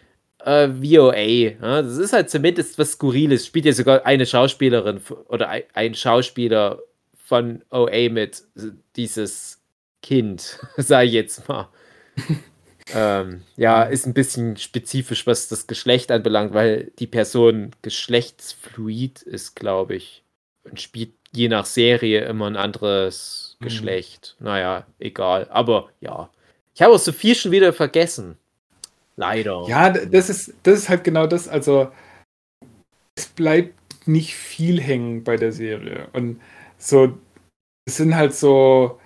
[0.44, 1.16] äh, VOA.
[1.62, 1.82] Ja?
[1.82, 3.46] Das ist halt zumindest was Skurriles.
[3.46, 6.80] Spielt ja sogar eine Schauspielerin oder ein, ein Schauspieler
[7.24, 8.44] von OA mit,
[8.96, 9.60] dieses
[10.02, 11.70] Kind, sag ich jetzt mal.
[12.94, 19.56] ähm, ja, ist ein bisschen spezifisch, was das Geschlecht anbelangt, weil die Person geschlechtsfluid ist,
[19.56, 20.24] glaube ich.
[20.64, 23.66] Und spielt je nach Serie immer ein anderes Mhm.
[23.66, 24.36] Geschlecht.
[24.40, 25.48] Naja, egal.
[25.50, 26.30] Aber ja.
[26.74, 28.38] Ich habe auch so viel schon wieder vergessen.
[29.16, 29.64] Leider.
[29.68, 31.48] Ja, das ist, das ist halt genau das.
[31.48, 31.90] Also,
[33.16, 36.10] es bleibt nicht viel hängen bei der Serie.
[36.14, 36.42] Und
[36.78, 37.18] so,
[37.88, 39.00] es sind halt so,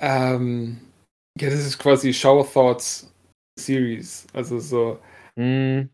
[0.00, 0.80] ähm,
[1.40, 3.12] ja, das ist quasi Shower Thoughts
[3.58, 4.26] Series.
[4.32, 4.98] Also so,
[5.38, 5.88] Hm.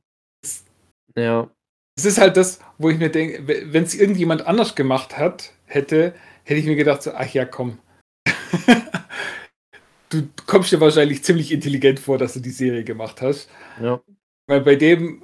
[1.17, 1.51] Ja.
[1.99, 6.15] es ist halt das, wo ich mir denke, wenn es irgendjemand anders gemacht hat, hätte,
[6.45, 7.79] hätte ich mir gedacht, so, ach ja, komm.
[10.11, 13.49] du kommst dir wahrscheinlich ziemlich intelligent vor, dass du die Serie gemacht hast.
[13.81, 14.01] Ja.
[14.47, 15.23] Weil bei dem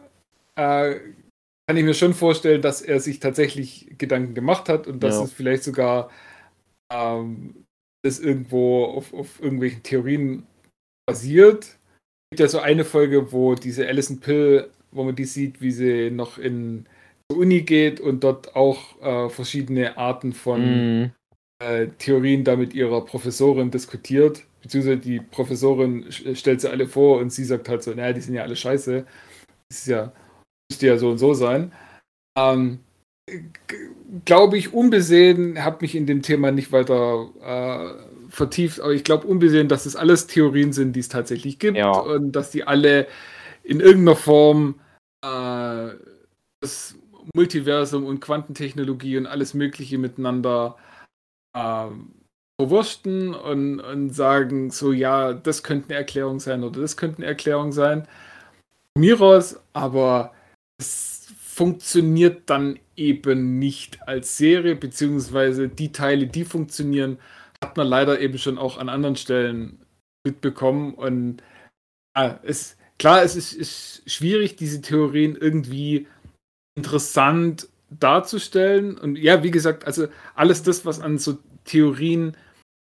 [0.57, 0.97] äh,
[1.67, 5.25] kann ich mir schon vorstellen, dass er sich tatsächlich Gedanken gemacht hat und dass Ja.
[5.25, 6.11] es vielleicht sogar
[6.93, 7.65] ähm,
[8.03, 10.47] das irgendwo auf, auf irgendwelchen Theorien
[11.07, 11.65] basiert.
[11.65, 15.71] Es gibt ja so eine Folge, wo diese Alison Pill, wo man die sieht, wie
[15.73, 16.87] sie noch in
[17.31, 21.13] zur Uni geht und dort auch äh, verschiedene Arten von Mhm.
[21.63, 24.43] äh, Theorien da mit ihrer Professorin diskutiert.
[24.63, 28.35] Beziehungsweise die Professorin stellt sie alle vor und sie sagt halt so, naja, die sind
[28.35, 29.07] ja alle scheiße.
[29.69, 30.13] Das ist ja,
[30.71, 31.73] müsste ja so und so sein.
[32.37, 32.81] Ähm,
[34.25, 39.27] glaube ich, unbesehen, habe mich in dem Thema nicht weiter äh, vertieft, aber ich glaube
[39.27, 41.93] unbesehen, dass es alles Theorien sind, die es tatsächlich gibt Ja.
[41.93, 43.07] und dass die alle
[43.63, 44.81] in irgendeiner Form
[45.25, 45.91] äh,
[46.61, 46.95] das
[47.35, 50.77] Multiversum und Quantentechnologie und alles Mögliche miteinander
[51.57, 52.13] ähm,
[52.61, 57.27] verwurschten und, und sagen so, ja, das könnte eine Erklärung sein oder das könnte eine
[57.27, 58.07] Erklärung sein.
[58.97, 60.35] Von mir aus, aber
[60.79, 61.20] es
[61.53, 67.19] funktioniert dann eben nicht als Serie, beziehungsweise die Teile, die funktionieren,
[67.63, 69.81] hat man leider eben schon auch an anderen Stellen
[70.25, 70.95] mitbekommen.
[70.95, 71.43] Und
[72.15, 76.07] ah, es, klar, es ist, ist schwierig, diese Theorien irgendwie
[76.77, 78.97] interessant darzustellen.
[78.97, 80.07] Und ja, wie gesagt, also
[80.37, 82.37] alles das, was an so Theorien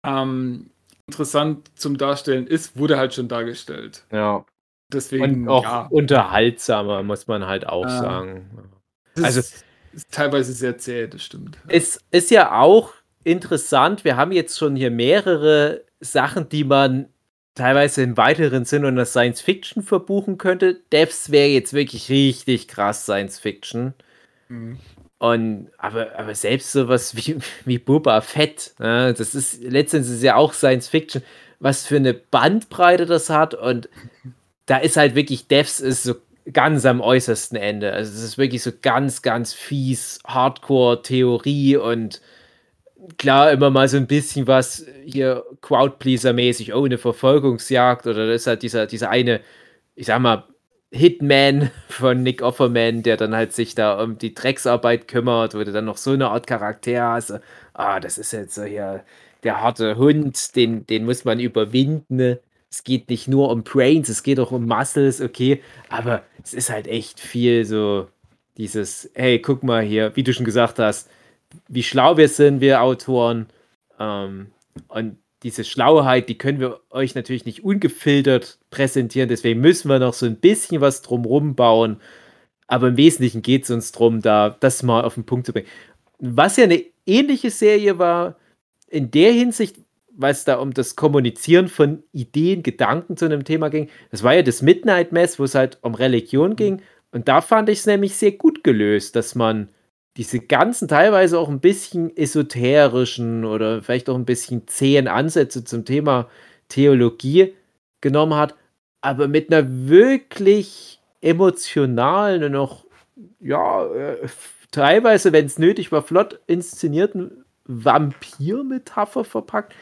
[0.05, 0.69] ähm,
[1.07, 4.03] interessant zum Darstellen ist, wurde halt schon dargestellt.
[4.11, 4.45] Ja.
[4.91, 7.99] Deswegen, Und auch ja, unterhaltsamer, muss man halt auch Ah.
[7.99, 8.71] sagen.
[9.15, 11.57] es also- ist, ist teilweise sehr zäh, das stimmt.
[11.67, 12.93] Es ist ja auch
[13.23, 17.07] interessant, wir haben jetzt schon hier mehrere Sachen, die man
[17.55, 20.79] teilweise im weiteren Sinn unter Science Fiction verbuchen könnte.
[20.91, 23.93] Devs wäre jetzt wirklich richtig krass Science Fiction.
[24.47, 24.77] Mhm.
[25.17, 30.35] Und aber, aber selbst sowas wie, wie Boba Fett, ne, das ist letztendlich ist ja
[30.35, 31.23] auch Science Fiction,
[31.59, 33.55] was für eine Bandbreite das hat.
[33.55, 33.89] Und
[34.67, 36.15] da ist halt wirklich, Devs ist so
[36.53, 37.91] ganz am äußersten Ende.
[37.93, 42.21] Also es ist wirklich so ganz, ganz fies, Hardcore-Theorie und
[43.17, 48.47] klar immer mal so ein bisschen was hier Crowdpleaser-mäßig, oh, eine Verfolgungsjagd oder das ist
[48.47, 49.41] halt dieser, dieser eine,
[49.95, 50.45] ich sag mal,
[50.91, 55.71] Hitman von Nick Offerman, der dann halt sich da um die Drecksarbeit kümmert, wo du
[55.71, 57.39] dann noch so eine Art Charakter hast.
[57.73, 59.03] Ah, das ist jetzt so hier
[59.43, 62.39] der harte Hund, den, den muss man überwinden.
[62.69, 65.61] Es geht nicht nur um Brains, es geht auch um Muscles, okay.
[65.89, 68.07] Aber es ist halt echt viel so
[68.57, 71.09] dieses, hey, guck mal hier, wie du schon gesagt hast,
[71.67, 73.47] wie schlau wir sind, wir Autoren.
[73.99, 74.47] Ähm,
[74.89, 79.29] und diese Schlauheit, die können wir euch natürlich nicht ungefiltert präsentieren.
[79.29, 82.01] Deswegen müssen wir noch so ein bisschen was drumrum bauen.
[82.67, 85.67] Aber im Wesentlichen geht es uns darum, da das mal auf den Punkt zu bringen.
[86.19, 88.35] Was ja eine ähnliche Serie war,
[88.89, 89.77] in der Hinsicht,
[90.17, 94.33] weil es da um das Kommunizieren von Ideen, Gedanken zu einem Thema ging, das war
[94.33, 96.81] ja das Midnight Mass, wo es halt um Religion ging.
[97.11, 99.69] Und da fand ich es nämlich sehr gut gelöst, dass man
[100.17, 105.85] diese ganzen teilweise auch ein bisschen esoterischen oder vielleicht auch ein bisschen zähen Ansätze zum
[105.85, 106.27] Thema
[106.69, 107.53] Theologie
[108.01, 108.55] genommen hat,
[109.01, 112.85] aber mit einer wirklich emotionalen und auch,
[113.39, 114.27] ja, äh,
[114.71, 119.73] teilweise, wenn es nötig war, flott inszenierten Vampir-Metapher verpackt.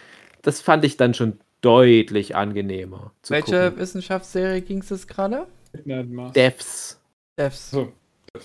[0.45, 3.11] Das fand ich dann schon deutlich angenehmer.
[3.23, 3.80] Zu Welche gucken.
[3.80, 5.47] Wissenschaftsserie ging es jetzt gerade?
[5.73, 6.99] Devs.
[7.39, 7.72] Devs.
[7.72, 7.91] So.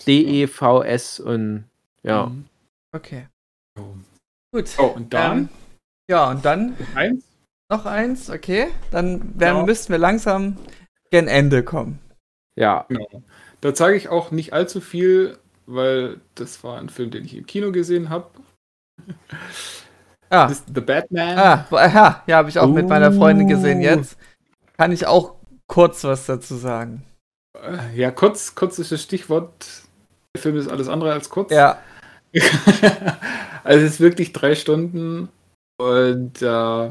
[0.07, 1.65] D-E-V-S und
[2.03, 2.25] ja.
[2.25, 2.45] Mhm.
[2.91, 3.27] Okay.
[3.79, 3.83] Oh.
[4.51, 4.69] Gut.
[4.79, 5.49] Oh, und dann Ähm,
[6.09, 7.23] ja, und dann eins.
[7.69, 8.69] noch eins, okay.
[8.89, 9.65] Dann werden, Ja.
[9.65, 10.57] müssten wir langsam
[11.11, 11.99] gen Ende kommen.
[12.55, 12.85] Ja.
[12.89, 13.21] Genau.
[13.61, 15.37] Da zeige ich auch nicht allzu viel,
[15.67, 18.31] weil das war ein Film, den ich im Kino gesehen habe.
[20.31, 21.37] Ah, Das The Batman.
[21.37, 23.83] ah, ja, ja habe ich auch mit meiner Freundin gesehen Uh.
[23.83, 24.17] jetzt.
[24.77, 25.35] Kann ich auch
[25.67, 27.03] kurz was dazu sagen.
[27.93, 29.67] Ja, kurz, kurz ist das Stichwort.
[30.35, 31.51] Der Film ist alles andere als kurz.
[31.51, 31.77] Ja,
[33.63, 35.27] also es ist wirklich drei Stunden
[35.77, 36.87] und äh,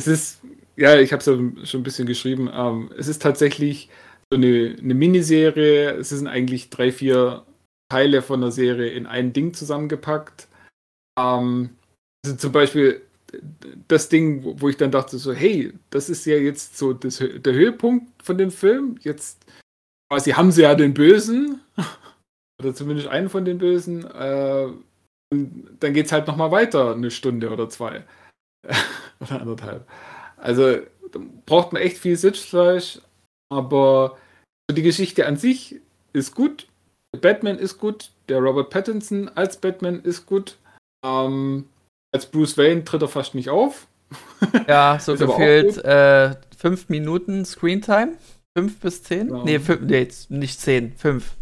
[0.00, 0.40] es ist,
[0.76, 1.32] ja, ich habe es ja
[1.64, 3.88] schon ein bisschen geschrieben, ähm, es ist tatsächlich
[4.30, 5.92] so eine, eine Miniserie.
[5.92, 7.44] Es sind eigentlich drei, vier
[7.90, 10.48] Teile von der Serie in ein Ding zusammengepackt.
[11.18, 11.70] Ähm,
[12.24, 13.02] also zum Beispiel
[13.88, 17.52] das Ding, wo ich dann dachte so, hey, das ist ja jetzt so das, der
[17.52, 18.96] Höhepunkt von dem Film.
[19.02, 19.44] Jetzt
[20.10, 21.60] quasi haben sie ja den Bösen
[22.60, 24.04] oder zumindest einen von den Bösen.
[24.04, 24.68] Äh,
[25.30, 28.04] und dann geht es halt nochmal weiter, eine Stunde oder zwei.
[29.20, 29.86] oder anderthalb.
[30.36, 30.78] Also
[31.12, 33.00] da braucht man echt viel Sitzfleisch,
[33.50, 34.18] aber
[34.70, 35.80] die Geschichte an sich
[36.12, 36.66] ist gut.
[37.14, 38.10] Der Batman ist gut.
[38.28, 40.56] Der Robert Pattinson als Batman ist gut.
[41.04, 41.66] Ähm,
[42.14, 43.86] als Bruce Wayne tritt er fast nicht auf.
[44.68, 48.16] ja, so aber gefühlt äh, fünf Minuten Screentime.
[48.56, 49.28] Fünf bis zehn?
[49.28, 49.44] Ja.
[49.44, 51.36] Nee, fünf, nee, nicht zehn, fünf.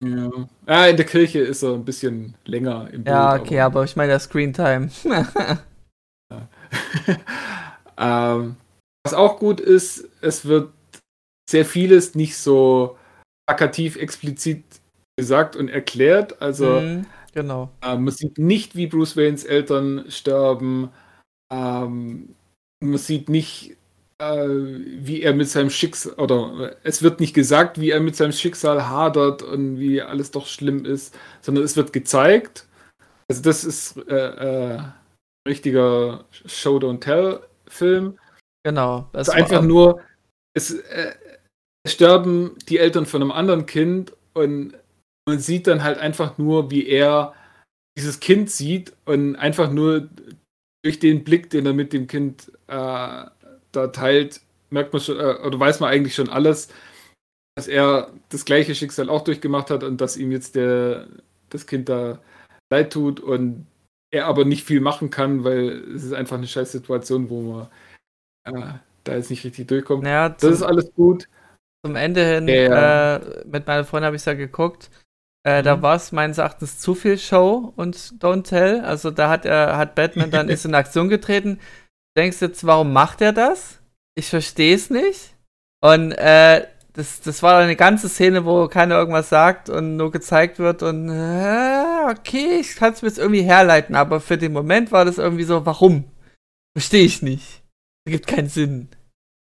[0.00, 0.48] Ja.
[0.66, 3.08] ja, in der Kirche ist er ein bisschen länger im Bild.
[3.08, 4.90] ja, okay, aber ich meine ja Screentime.
[7.98, 8.56] ähm,
[9.04, 10.72] was auch gut ist, es wird
[11.50, 12.96] sehr vieles nicht so
[13.46, 14.62] plakativ explizit
[15.18, 16.40] gesagt und erklärt.
[16.40, 17.06] Also Mhm,
[17.42, 17.70] genau.
[17.82, 20.90] äh, man sieht nicht, wie Bruce Waynes Eltern sterben.
[21.52, 22.34] Ähm,
[22.80, 23.76] man sieht nicht,
[24.18, 28.32] äh, wie er mit seinem Schicksal, oder es wird nicht gesagt, wie er mit seinem
[28.32, 32.66] Schicksal hadert und wie alles doch schlimm ist, sondern es wird gezeigt.
[33.30, 34.82] Also das ist äh, äh,
[35.46, 38.18] richtiger Show-Don't-Tell-Film.
[38.64, 39.08] Genau.
[39.12, 40.02] Das Es ist einfach nur,
[40.54, 41.14] es, äh,
[41.84, 44.74] es sterben die Eltern von einem anderen Kind und
[45.28, 47.34] man sieht dann halt einfach nur, wie er
[47.98, 50.08] dieses Kind sieht und einfach nur
[50.82, 53.26] durch den Blick, den er mit dem Kind äh,
[53.72, 54.40] da teilt,
[54.70, 56.68] merkt man schon, äh, oder weiß man eigentlich schon alles,
[57.56, 61.08] dass er das gleiche Schicksal auch durchgemacht hat und dass ihm jetzt der,
[61.50, 62.18] das Kind da
[62.72, 63.66] leid tut und
[64.10, 67.68] er aber nicht viel machen kann, weil es ist einfach eine scheiß Situation, wo man
[68.44, 70.04] äh, da jetzt nicht richtig durchkommt.
[70.04, 71.28] Naja, Das ist alles gut.
[71.84, 73.16] zum Ende hin, Ja.
[73.16, 74.90] äh, mit meiner Freundin habe ich es ja geguckt.
[75.44, 75.82] Äh, Da Mhm.
[75.82, 78.80] war es meines Erachtens zu viel Show und Don't Tell.
[78.80, 81.60] Also da hat er, hat Batman dann ist in Aktion getreten.
[82.16, 83.78] Denkst jetzt, warum macht er das?
[84.16, 85.34] Ich verstehe es nicht.
[85.80, 90.58] Und äh, das, das war eine ganze Szene, wo keiner irgendwas sagt und nur gezeigt
[90.58, 94.90] wird und äh, okay, ich kann es mir jetzt irgendwie herleiten, aber für den Moment
[94.90, 96.10] war das irgendwie so, warum?
[96.76, 97.62] Verstehe ich nicht.
[98.08, 98.88] Gibt keinen Sinn.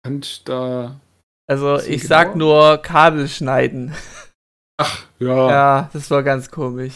[0.03, 0.99] Und da.
[1.47, 2.45] Also ich sag genau?
[2.45, 3.93] nur Kabel schneiden.
[4.77, 5.27] Ach, ja.
[5.27, 5.49] ja.
[5.49, 6.93] Ja, das war ganz komisch.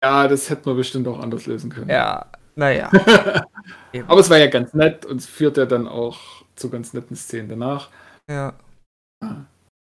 [0.00, 1.88] das hätte man bestimmt auch anders lösen können.
[1.90, 2.90] Ja, naja.
[4.08, 6.18] Aber es war ja ganz nett und es führt ja dann auch
[6.56, 7.88] zu ganz netten Szenen danach.
[8.30, 8.54] Ja.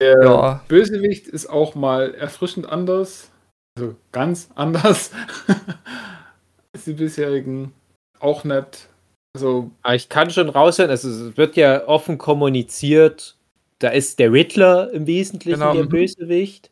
[0.01, 0.63] Der Ja.
[0.67, 3.29] Bösewicht ist auch mal erfrischend anders.
[3.77, 5.11] Also ganz anders
[6.73, 7.73] als die bisherigen.
[8.19, 8.87] Auch nett.
[9.35, 13.37] Also, Aber ich kann schon raushören, also es wird ja offen kommuniziert,
[13.77, 15.73] da ist der Riddler im Wesentlichen Genau.
[15.73, 15.89] der Mhm.
[15.89, 16.71] Bösewicht.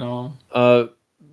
[0.00, 0.32] Ja.
[0.52, 0.86] Äh,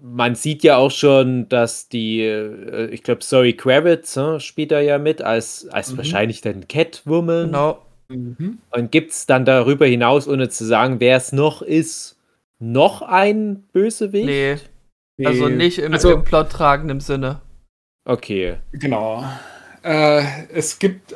[0.05, 4.79] man sieht ja auch schon, dass die, äh, ich glaube, Zoe Kravitz äh, spielt da
[4.81, 5.97] ja mit, als, als Mhm.
[5.97, 7.45] wahrscheinlich dann Catwoman.
[7.47, 7.85] Genau.
[8.09, 8.57] Mhm.
[8.71, 12.17] Und gibt es dann darüber hinaus, ohne zu sagen, wer es noch ist,
[12.59, 14.25] noch ein Bösewicht?
[15.17, 15.55] Nee, also Nee.
[15.55, 17.39] nicht im, Also- im Plot tragenden Sinne.
[18.05, 18.57] Okay.
[18.73, 19.23] Genau.
[19.83, 20.23] Äh,
[20.53, 21.15] es gibt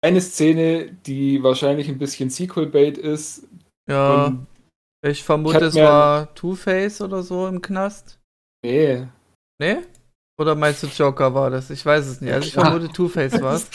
[0.00, 3.42] eine Szene, die wahrscheinlich ein bisschen Sequel-Bait ist.
[3.90, 4.46] Ja, Und
[5.02, 8.18] ich vermute, ich es war Two-Face oder so im Knast.
[8.64, 9.06] nee.
[9.60, 9.78] Nee?
[10.40, 11.68] Oder meinst du Joker war das?
[11.70, 12.32] Ich weiß es nicht.
[12.32, 12.66] Also ich klar.
[12.70, 13.68] vermute Two-Face war es.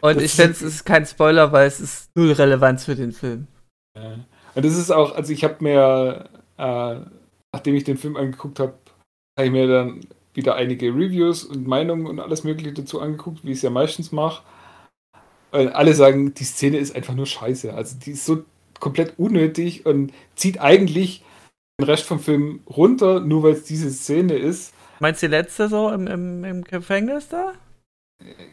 [0.00, 3.12] Und Das ich denke, es ist- kein Spoiler, weil es ist null Relevanz für den
[3.12, 3.46] Film.
[3.96, 4.14] Ja.
[4.56, 6.28] Und das ist auch, also ich habe mir,
[6.58, 7.00] äh,
[7.54, 8.74] nachdem ich den Film angeguckt habe,
[9.38, 10.00] habe ich mir dann
[10.34, 14.10] wieder einige Reviews und Meinungen und alles Mögliche dazu angeguckt, wie ich es ja meistens
[14.10, 14.42] mache.
[15.52, 17.72] Und alle sagen, die Szene ist einfach nur scheiße.
[17.72, 18.44] Also die ist so
[18.80, 21.22] komplett unnötig und zieht eigentlich
[21.78, 24.74] den Rest vom Film runter, nur weil es diese Szene ist.
[25.00, 27.52] Meinst du die letzte so im, im, im Gefängnis da?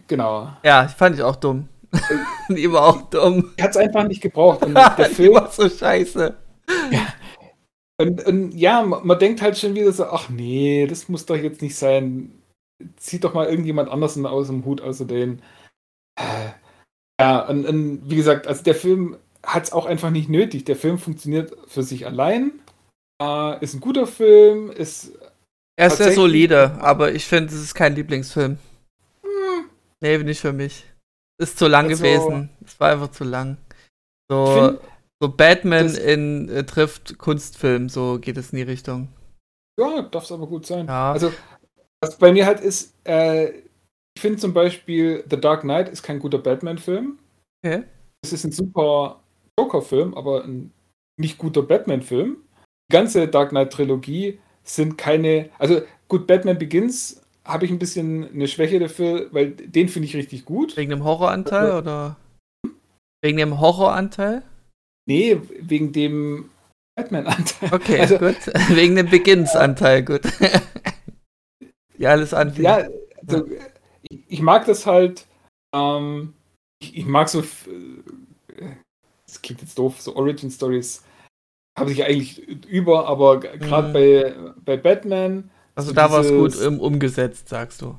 [0.08, 0.52] Genau.
[0.64, 1.70] Ja, fand ich auch dumm.
[2.50, 3.54] die war auch dumm.
[3.62, 4.66] Hat es einfach nicht gebraucht.
[4.66, 6.36] Und der Film war so scheiße.
[7.98, 11.38] Und, und ja, man, man denkt halt schon wieder so, ach nee, das muss doch
[11.38, 12.41] jetzt nicht sein.
[12.98, 15.41] Zieht doch mal irgendjemand anders aus dem Hut außer den.
[16.20, 16.52] Äh,
[17.22, 20.65] Ja, und, und wie gesagt, also der Film hat es auch einfach nicht nötig.
[20.65, 22.52] Der Film funktioniert für sich allein.
[23.22, 25.11] Äh, ist ein guter Film, ist.
[25.76, 28.57] Er ist sehr solide, aber ich finde, es ist kein Lieblingsfilm.
[29.24, 29.65] Hm,
[30.02, 30.86] Nee, nicht für mich.
[31.41, 32.49] Ist zu lang Also- gewesen.
[32.65, 33.57] Es war einfach zu lang.
[34.30, 34.80] So, find,
[35.22, 39.07] so Batman in äh, trifft Kunstfilm, so geht es in die Richtung.
[39.80, 40.86] ja, darf es aber gut sein.
[40.88, 41.11] Ja.
[41.14, 41.34] Also,
[42.02, 43.49] was bei mir halt ist, äh,
[44.15, 47.18] ich finde zum Beispiel The Dark Knight ist kein guter Batman-Film.
[47.65, 47.84] Okay.
[48.24, 49.23] Es ist ein super
[49.59, 50.71] Joker-Film, aber ein
[51.19, 52.38] nicht guter Batman-Film.
[52.91, 55.49] Die ganze Dark Knight-Trilogie sind keine.
[55.59, 60.15] Also gut, Batman Begins habe ich ein bisschen eine Schwäche dafür, weil den finde ich
[60.15, 60.75] richtig gut.
[60.77, 62.17] Wegen dem Horroranteil oder?
[63.21, 64.43] Wegen dem Horroranteil?
[65.05, 66.49] Nee, wegen dem
[66.95, 67.73] Batman-Anteil.
[67.73, 68.35] Okay, Also- gut.
[68.69, 70.21] Wegen dem Begins-Anteil, gut.
[71.97, 72.63] ja, alles anfing.
[72.63, 72.88] Ja,
[73.27, 73.45] also,
[74.09, 75.25] ich, ich mag das halt.
[75.75, 76.34] Ähm,
[76.81, 77.43] ich, ich mag so.
[79.44, 81.03] Klingt jetzt doof, so Origin-Stories
[81.78, 83.94] habe ich eigentlich über, aber gerade Mhm.
[83.94, 85.49] bei, bei Batman.
[85.76, 87.95] also so da war es gut ähm, umgesetzt, sagst du.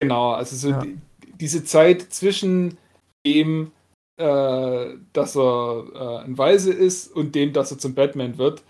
[0.00, 0.80] Genau, also so Ja.
[0.80, 0.98] die,
[1.40, 2.76] diese Zeit zwischen
[3.26, 3.72] dem,
[4.20, 8.62] äh, dass er äh, ein Weise ist und dem, dass er zum Batman wird,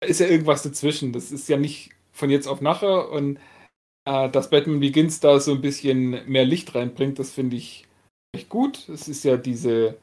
[0.00, 1.12] da ist ja irgendwas dazwischen.
[1.12, 3.38] Das ist ja nicht von jetzt auf nachher und
[4.06, 7.86] äh, dass Batman Begins da so ein bisschen mehr Licht reinbringt, das finde ich
[8.34, 8.88] echt gut.
[8.88, 9.96] Es ist ja diese,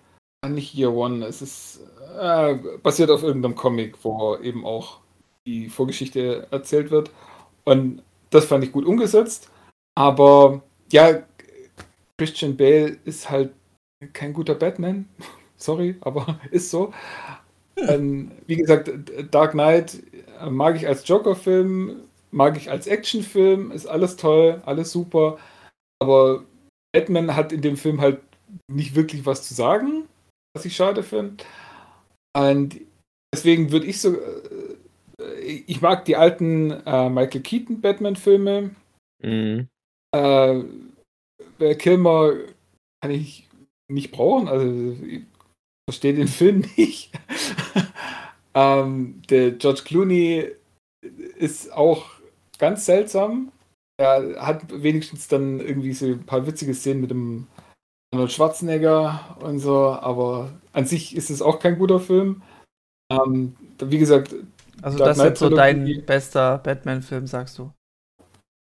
[0.49, 1.81] nicht Year One, es ist
[2.19, 4.99] äh, basiert auf irgendeinem Comic, wo eben auch
[5.45, 7.11] die Vorgeschichte erzählt wird.
[7.63, 9.49] Und das fand ich gut umgesetzt.
[9.95, 10.61] Aber
[10.91, 11.23] ja,
[12.17, 13.51] Christian Bale ist halt
[14.13, 15.07] kein guter Batman.
[15.57, 16.93] Sorry, aber ist so.
[17.77, 18.91] Ähm, wie gesagt,
[19.31, 20.01] Dark Knight
[20.49, 25.37] mag ich als Joker-Film, mag ich als Actionfilm, ist alles toll, alles super.
[25.99, 26.43] Aber
[26.93, 28.21] Batman hat in dem Film halt
[28.67, 30.07] nicht wirklich was zu sagen,
[30.55, 31.43] was ich schade finde.
[32.35, 32.79] Und
[33.33, 34.15] deswegen würde ich so.
[34.15, 34.75] Äh,
[35.67, 38.75] ich mag die alten äh, Michael Keaton Batman-Filme.
[39.23, 39.67] Mhm.
[40.13, 40.63] Äh,
[41.75, 42.33] Kilmer
[43.01, 43.47] kann ich
[43.89, 44.47] nicht brauchen.
[44.47, 45.23] Also ich
[45.89, 47.11] verstehe den Film nicht.
[48.53, 50.51] ähm, der George Clooney
[51.37, 52.09] ist auch
[52.57, 53.51] ganz seltsam.
[53.97, 57.47] Er hat wenigstens dann irgendwie so ein paar witzige Szenen mit dem
[58.15, 62.41] Arnold Schwarzenegger und so, aber an sich ist es auch kein guter Film.
[63.11, 64.33] Ähm, wie gesagt,
[64.81, 67.71] also Dark das ist so dein bester Batman-Film, sagst du?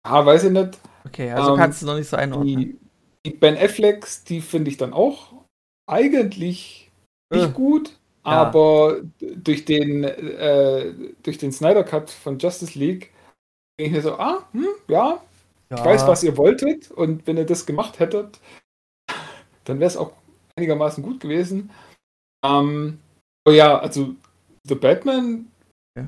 [0.03, 0.79] Ah, weiß ich nicht.
[1.05, 2.57] Okay, also ähm, kannst du noch nicht so einordnen.
[2.57, 2.79] Die,
[3.25, 5.33] die Ben Afflecks, die finde ich dann auch
[5.85, 6.91] eigentlich
[7.29, 8.31] nicht äh, gut, ja.
[8.31, 10.93] aber durch den, äh,
[11.23, 13.11] durch den Snyder Cut von Justice League
[13.77, 15.21] denke ich mir so, ah, hm, ja,
[15.69, 18.39] ja, ich weiß, was ihr wolltet und wenn ihr das gemacht hättet,
[19.65, 20.13] dann wäre es auch
[20.55, 21.69] einigermaßen gut gewesen.
[22.45, 22.99] Ähm,
[23.45, 24.15] aber ja, also
[24.67, 25.47] The Batman,
[25.97, 26.07] ja.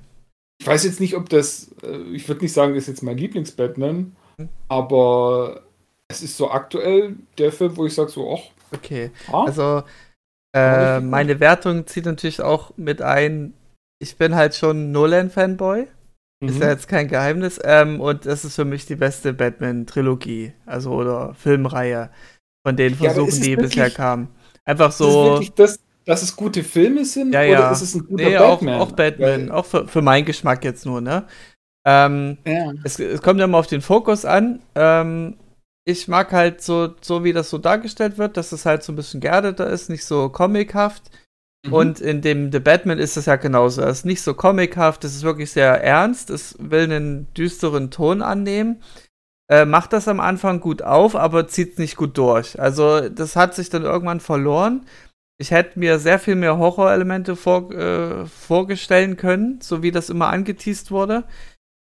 [0.60, 4.16] ich weiß jetzt nicht, ob das, äh, ich würde nicht sagen, ist jetzt mein Lieblings-Batman,
[4.40, 4.50] hm.
[4.68, 5.64] aber
[6.10, 8.74] es ist so aktuell der Film, wo ich sage so, ach.
[8.74, 9.46] Okay, ah?
[9.46, 9.84] also
[10.56, 13.54] äh, meine Wertung zieht natürlich auch mit ein,
[14.00, 15.88] ich bin halt schon Nolan-Fanboy.
[16.40, 16.50] Mhm.
[16.50, 17.60] Ist ja jetzt kein Geheimnis.
[17.64, 22.10] Ähm, und das ist für mich die beste Batman-Trilogie, also oder Filmreihe
[22.68, 24.28] von den Versuchen, ja, die wirklich, bisher kamen.
[24.66, 25.40] Einfach so.
[25.40, 27.34] Ist das, dass es gute Filme sind?
[27.34, 27.60] Ja, ja.
[27.60, 28.76] Oder ist es ein guter nee, Batman?
[28.76, 31.26] Auch, auch Batman, Weil, auch für, für meinen Geschmack jetzt nur, ne?
[31.86, 32.74] Ähm, ja.
[32.84, 34.60] es, es, kommt ja mal auf den Fokus an.
[34.76, 35.38] Ähm,
[35.86, 38.98] ich mag halt so, so wie das so dargestellt wird, dass es halt so ein
[38.98, 41.04] bisschen geerdeter ist, nicht so comichaft.
[41.66, 41.74] Mhm.
[41.74, 43.82] Und in dem The Batman ist es ja genauso.
[43.82, 48.22] Es ist nicht so comichaft, es ist wirklich sehr ernst, es will einen düsteren Ton
[48.22, 48.82] annehmen.
[49.50, 52.60] Äh, macht das am Anfang gut auf, aber zieht es nicht gut durch.
[52.60, 54.86] Also, das hat sich dann irgendwann verloren.
[55.40, 60.28] Ich hätte mir sehr viel mehr Horrorelemente vor, äh, vorstellen können, so wie das immer
[60.30, 61.24] angeteased wurde.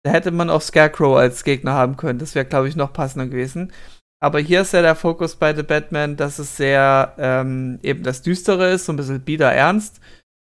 [0.05, 2.19] Da hätte man auch Scarecrow als Gegner haben können.
[2.19, 3.73] Das wäre, glaube ich, noch passender gewesen.
[4.21, 8.23] Aber hier ist ja der Fokus bei The Batman, dass es sehr ähm, eben das
[8.23, 10.01] Düstere ist, so ein bisschen bieder ernst.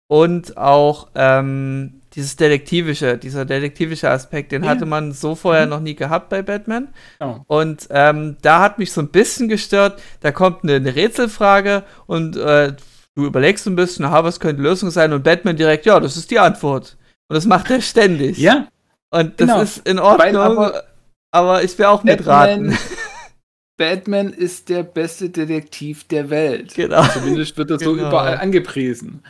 [0.09, 4.71] Und auch ähm, dieses Detektivische, dieser detektivische Aspekt, den ja.
[4.71, 5.71] hatte man so vorher mhm.
[5.71, 6.89] noch nie gehabt bei Batman.
[7.21, 7.37] Oh.
[7.47, 12.37] Und ähm, da hat mich so ein bisschen gestört, da kommt eine, eine Rätselfrage und
[12.37, 12.73] äh,
[13.15, 15.13] du überlegst ein bisschen, aha, was könnte die Lösung sein?
[15.13, 16.97] Und Batman direkt, ja, das ist die Antwort.
[17.29, 18.39] Und das macht er ständig.
[18.39, 18.69] Ja.
[19.11, 19.61] Und das genau.
[19.61, 20.85] ist in Ordnung, Weil, aber,
[21.33, 22.79] aber, ich will auch Batman, mitraten.
[23.77, 26.75] Batman ist der beste Detektiv der Welt.
[26.75, 27.05] Genau.
[27.09, 27.91] Zumindest wird er genau.
[27.91, 29.23] so überall angepriesen.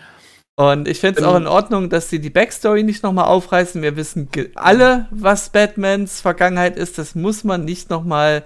[0.59, 3.83] Und ich finde es auch in Ordnung, dass sie die Backstory nicht nochmal aufreißen.
[3.83, 6.97] Wir wissen alle, was Batmans Vergangenheit ist.
[6.97, 8.43] Das muss man nicht nochmal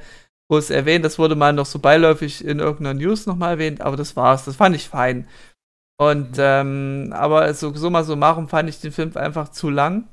[0.51, 1.05] groß erwähnen.
[1.05, 4.45] Das wurde mal noch so beiläufig in irgendeiner News nochmal erwähnt, aber das war's.
[4.45, 5.29] Das fand ich fein.
[6.01, 6.39] Und, mhm.
[6.39, 10.09] ähm, aber so, so machen, fand ich den Film einfach zu lang.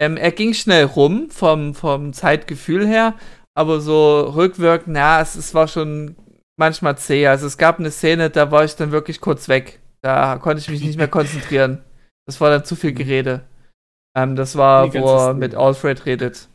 [0.00, 3.14] Ähm, er ging schnell rum vom, vom Zeitgefühl her,
[3.54, 6.16] aber so rückwirkend, ja, es, es war schon
[6.56, 7.26] manchmal zäh.
[7.26, 9.81] Also es gab eine Szene, da war ich dann wirklich kurz weg.
[10.02, 11.78] Da konnte ich mich nicht mehr konzentrieren.
[12.26, 13.42] Das war dann zu viel Gerede.
[14.16, 16.48] Ähm, das war, wo er mit Alfred redet.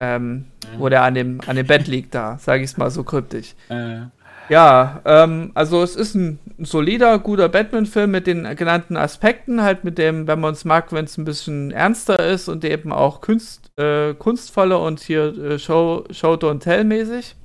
[0.00, 0.78] Ähm, ja.
[0.78, 3.54] Wo der an dem, an dem Bett liegt da, sage ich es mal so kryptisch.
[3.68, 4.06] Äh.
[4.48, 9.98] Ja, ähm, also es ist ein solider, guter Batman-Film mit den genannten Aspekten, halt mit
[9.98, 13.70] dem, wenn man es mag, wenn es ein bisschen ernster ist und eben auch Kunst,
[13.78, 17.36] äh, kunstvoller und hier äh, Show, Show Don't Tell mäßig.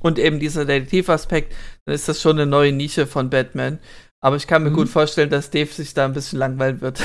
[0.00, 1.54] Und eben dieser Detektivaspekt,
[1.86, 3.78] dann ist das schon eine neue Nische von Batman.
[4.26, 4.74] Aber ich kann mir mhm.
[4.74, 6.98] gut vorstellen, dass Dave sich da ein bisschen langweilen wird.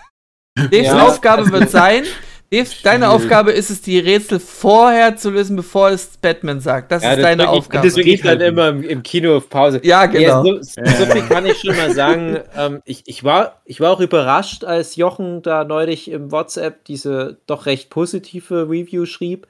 [0.54, 1.02] Daves ja.
[1.02, 2.04] Aufgabe wird sein,
[2.50, 6.92] Dave, deine Aufgabe ist es, die Rätsel vorher zu lösen, bevor es Batman sagt.
[6.92, 7.86] Das ja, ist das deine Aufgabe.
[7.86, 9.80] Das geht dann immer im, im, Kino auf Pause.
[9.82, 10.44] Ja, genau.
[10.44, 12.40] Ja, so, so, viel kann ich schon mal sagen.
[12.54, 17.38] Ähm, ich, ich, war, ich war auch überrascht, als Jochen da neulich im WhatsApp diese
[17.46, 19.46] doch recht positive Review schrieb.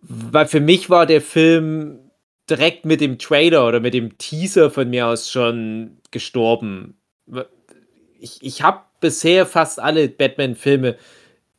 [0.00, 2.00] Weil für mich war der Film
[2.50, 6.96] direkt mit dem Trailer oder mit dem Teaser von mir aus schon gestorben.
[8.20, 10.96] Ich, ich habe bisher fast alle Batman-Filme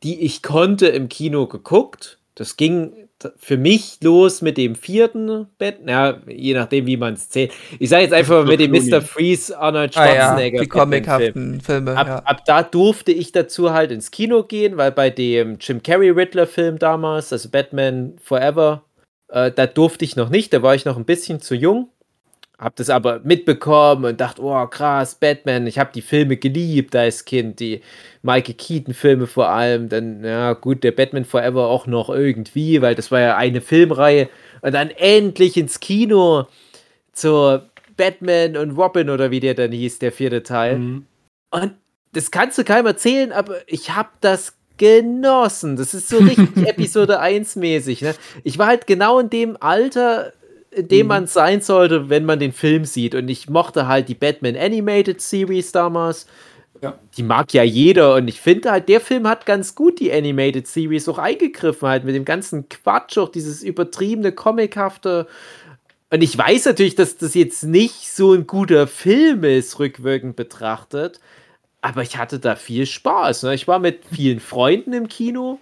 [0.04, 2.18] die ich konnte im Kino geguckt.
[2.34, 7.30] Das ging, für mich los mit dem vierten Bett, ja, je nachdem, wie man es
[7.30, 7.52] zählt.
[7.78, 9.00] Ich sage jetzt einfach mal mit dem Mr.
[9.00, 10.60] Freeze Arnold Ah, ja, Schwarzenegger.
[10.60, 11.96] die comichaften Filme.
[11.96, 12.18] Ab, ja.
[12.18, 16.78] ab da durfte ich dazu halt ins Kino gehen, weil bei dem Jim Carrey Riddler-Film
[16.78, 18.84] damals, also Batman Forever,
[19.28, 21.88] äh, da durfte ich noch nicht, da war ich noch ein bisschen zu jung.
[22.64, 27.26] Hab das aber mitbekommen und dachte, oh krass, Batman, ich habe die Filme geliebt als
[27.26, 27.82] Kind, die
[28.22, 33.10] Michael Keaton-Filme vor allem, dann, ja gut, der Batman Forever auch noch irgendwie, weil das
[33.10, 34.30] war ja eine Filmreihe
[34.62, 36.46] und dann endlich ins Kino
[37.12, 37.68] zur
[37.98, 40.78] Batman und Robin oder wie der dann hieß, der vierte Teil.
[40.78, 41.06] Mhm.
[41.50, 41.74] Und
[42.12, 45.76] das kannst du keinem erzählen, aber ich habe das genossen.
[45.76, 48.00] Das ist so richtig Episode 1 mäßig.
[48.00, 48.14] Ne?
[48.42, 50.32] Ich war halt genau in dem Alter,
[50.74, 51.08] in dem Mhm.
[51.08, 53.14] man sein sollte, wenn man den Film sieht.
[53.14, 56.26] Und ich mochte halt die Batman Animated Series damals.
[56.82, 56.98] Ja.
[57.16, 58.14] Die mag ja jeder.
[58.16, 62.04] Und ich finde halt, der Film hat ganz gut die Animated Series auch eingegriffen, halt
[62.04, 65.26] mit dem ganzen Quatsch, auch dieses übertriebene, comichafte.
[66.10, 71.20] Und ich weiß natürlich, dass das jetzt nicht so ein guter Film ist, rückwirkend betrachtet.
[71.80, 73.44] Aber ich hatte da viel Spaß.
[73.44, 73.54] Ne?
[73.54, 75.58] Ich war mit vielen Freunden im Kino.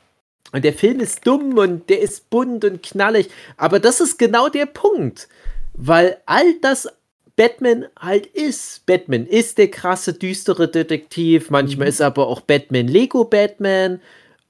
[0.53, 3.29] Und der Film ist dumm und der ist bunt und knallig.
[3.57, 5.29] Aber das ist genau der Punkt.
[5.74, 6.89] Weil all das
[7.37, 8.85] Batman halt ist.
[8.87, 11.49] Batman ist der krasse, düstere Detektiv.
[11.51, 14.01] Manchmal ist aber auch Batman Lego Batman.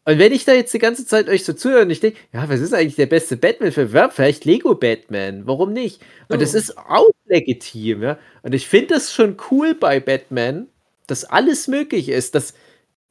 [0.05, 2.49] Und wenn ich da jetzt die ganze Zeit euch so zuhöre und ich denke, ja,
[2.49, 3.93] was ist eigentlich der beste Batman-Film?
[3.95, 5.47] Ja, vielleicht Lego Batman.
[5.47, 6.03] Warum nicht?
[6.29, 6.59] Und das Ja.
[6.59, 8.19] ist auch legitim, ja.
[8.43, 10.66] Und ich finde das schon cool bei Batman,
[11.07, 12.55] dass alles möglich ist, dass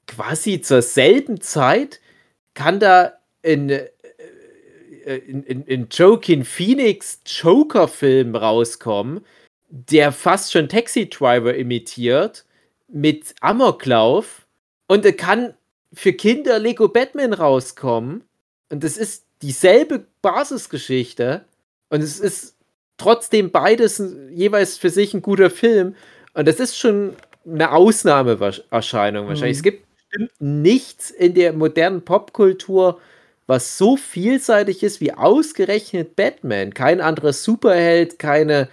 [0.06, 2.01] quasi zur selben Zeit
[2.54, 3.88] kann da in, äh,
[5.06, 9.26] in, in, in Joaquin Phoenix Joker-Film rauskommen,
[9.70, 12.46] der fast schon Taxi Driver imitiert,
[12.88, 14.46] mit Amoklauf.
[14.88, 15.54] Und er kann
[15.94, 18.24] für Kinder Lego Batman rauskommen.
[18.70, 21.46] Und es ist dieselbe Basisgeschichte.
[21.90, 22.56] Und es ist
[22.98, 24.02] trotzdem beides
[24.34, 25.96] jeweils für sich ein guter Film.
[26.34, 27.16] Und das ist schon
[27.46, 29.58] eine Ausnahmeerscheinung wahrscheinlich.
[29.58, 29.60] Mhm.
[29.60, 33.00] Es gibt bestimmt nichts in der modernen Popkultur,
[33.48, 36.74] was so vielseitig ist wie ausgerechnet Batman.
[36.74, 38.70] Kein anderer Superheld, keine,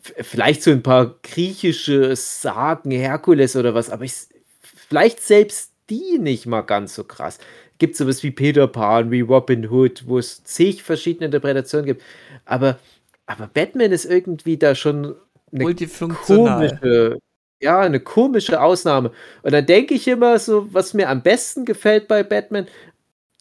[0.00, 4.14] vielleicht so ein paar griechische Sagen, Herkules oder was, aber ich,
[4.60, 7.38] vielleicht selbst die nicht mal ganz so krass.
[7.78, 12.02] Gibt sowas wie Peter Pan, wie Robin Hood, wo es zig verschiedene Interpretationen gibt.
[12.44, 12.78] Aber,
[13.26, 15.16] aber Batman ist irgendwie da schon
[15.52, 16.68] eine Multifunktional.
[16.68, 17.18] komische,
[17.60, 19.12] ja, eine komische Ausnahme.
[19.42, 22.66] Und dann denke ich immer so, was mir am besten gefällt bei Batman,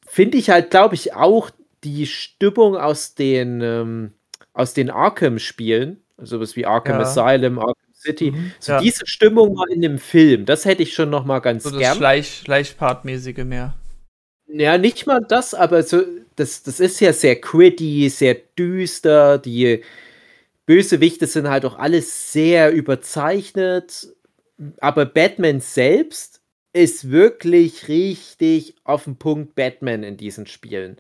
[0.07, 1.49] finde ich halt, glaube ich, auch
[1.83, 4.11] die Stimmung aus den, ähm,
[4.53, 6.01] aus den Arkham-Spielen.
[6.17, 7.01] Sowas wie Arkham Ja.
[7.05, 8.31] Asylum, Arkham City.
[8.31, 8.51] Mhm.
[8.59, 8.81] So Ja.
[8.81, 11.79] diese Stimmung mal in dem Film, das hätte ich schon noch mal ganz So das
[11.79, 11.97] gern.
[11.97, 13.75] Schleich, Schleichpartmäßige mehr.
[14.47, 16.01] Ja, nicht mal das, aber so,
[16.35, 19.37] das, das ist ja sehr gritty, sehr düster.
[19.37, 19.83] Die
[20.69, 24.09] Bösewichte sind halt auch alles sehr überzeichnet.
[24.79, 26.41] Aber Batman selbst
[26.73, 30.97] ist wirklich richtig auf den Punkt Batman in diesen Spielen.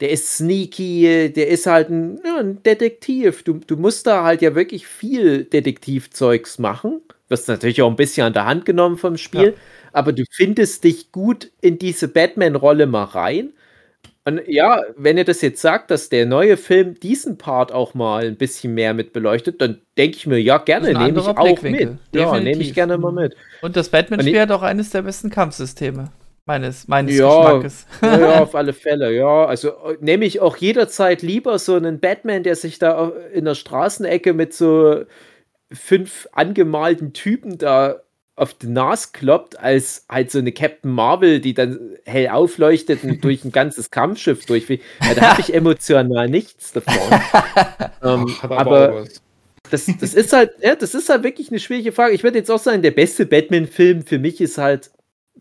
[0.00, 3.42] Der ist sneaky, der ist halt ein, ja, ein Detektiv.
[3.42, 7.00] Du, du musst da halt ja wirklich viel Detektivzeugs machen.
[7.28, 9.52] Wirst natürlich auch ein bisschen an der Hand genommen vom Spiel, Ja.
[9.92, 13.54] aber du findest dich gut in diese Batman-Rolle mal rein.
[14.24, 18.24] Und ja, wenn ihr das jetzt sagt, dass der neue Film diesen Part auch mal
[18.26, 21.98] ein bisschen mehr mit beleuchtet, dann denke ich mir, ja, gerne, nehme ich auch mit.
[22.14, 22.74] Ja, nehme ich definitiv.
[22.74, 23.34] gerne mal mit.
[23.62, 26.10] Und das Batman-Spiel hat auch eines der besten Kampfsysteme.
[26.44, 27.86] Meines, meines Ja, Geschmackes.
[28.02, 29.46] Ja, ja, auf alle Fälle, ja.
[29.46, 34.34] Also nehme ich auch jederzeit lieber so einen Batman, der sich da in der Straßenecke
[34.34, 35.04] mit so
[35.72, 38.00] fünf angemalten Typen da
[38.40, 43.22] auf die Nase kloppt, als halt so eine Captain Marvel, die dann hell aufleuchtet und
[43.22, 44.82] durch ein ganzes Kampfschiff durchfliegt.
[45.02, 46.94] Ja, da habe ich emotional nichts davon.
[48.02, 49.04] ähm, Ach, aber
[49.70, 52.14] das, das ist halt, ja, das ist halt wirklich eine schwierige Frage.
[52.14, 54.90] Ich würde jetzt auch sagen, der beste Batman-Film für mich ist halt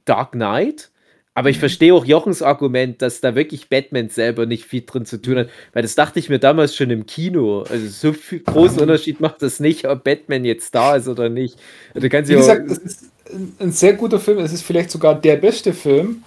[0.04, 0.92] Dark Knight.
[1.36, 1.62] Aber ich Mhm.
[1.62, 5.50] verstehe auch Jochens Argument, dass da wirklich Batman selber nicht viel drin zu tun hat,
[5.74, 7.62] weil das dachte ich mir damals schon im Kino.
[7.62, 11.58] Also so viel großen Unterschied macht das nicht, ob Batman jetzt da ist oder nicht.
[11.94, 13.12] Also Du kannst Wie ja gesagt, es ist
[13.60, 14.40] ein, sehr guter Film.
[14.40, 16.24] Es ist vielleicht sogar der beste Film,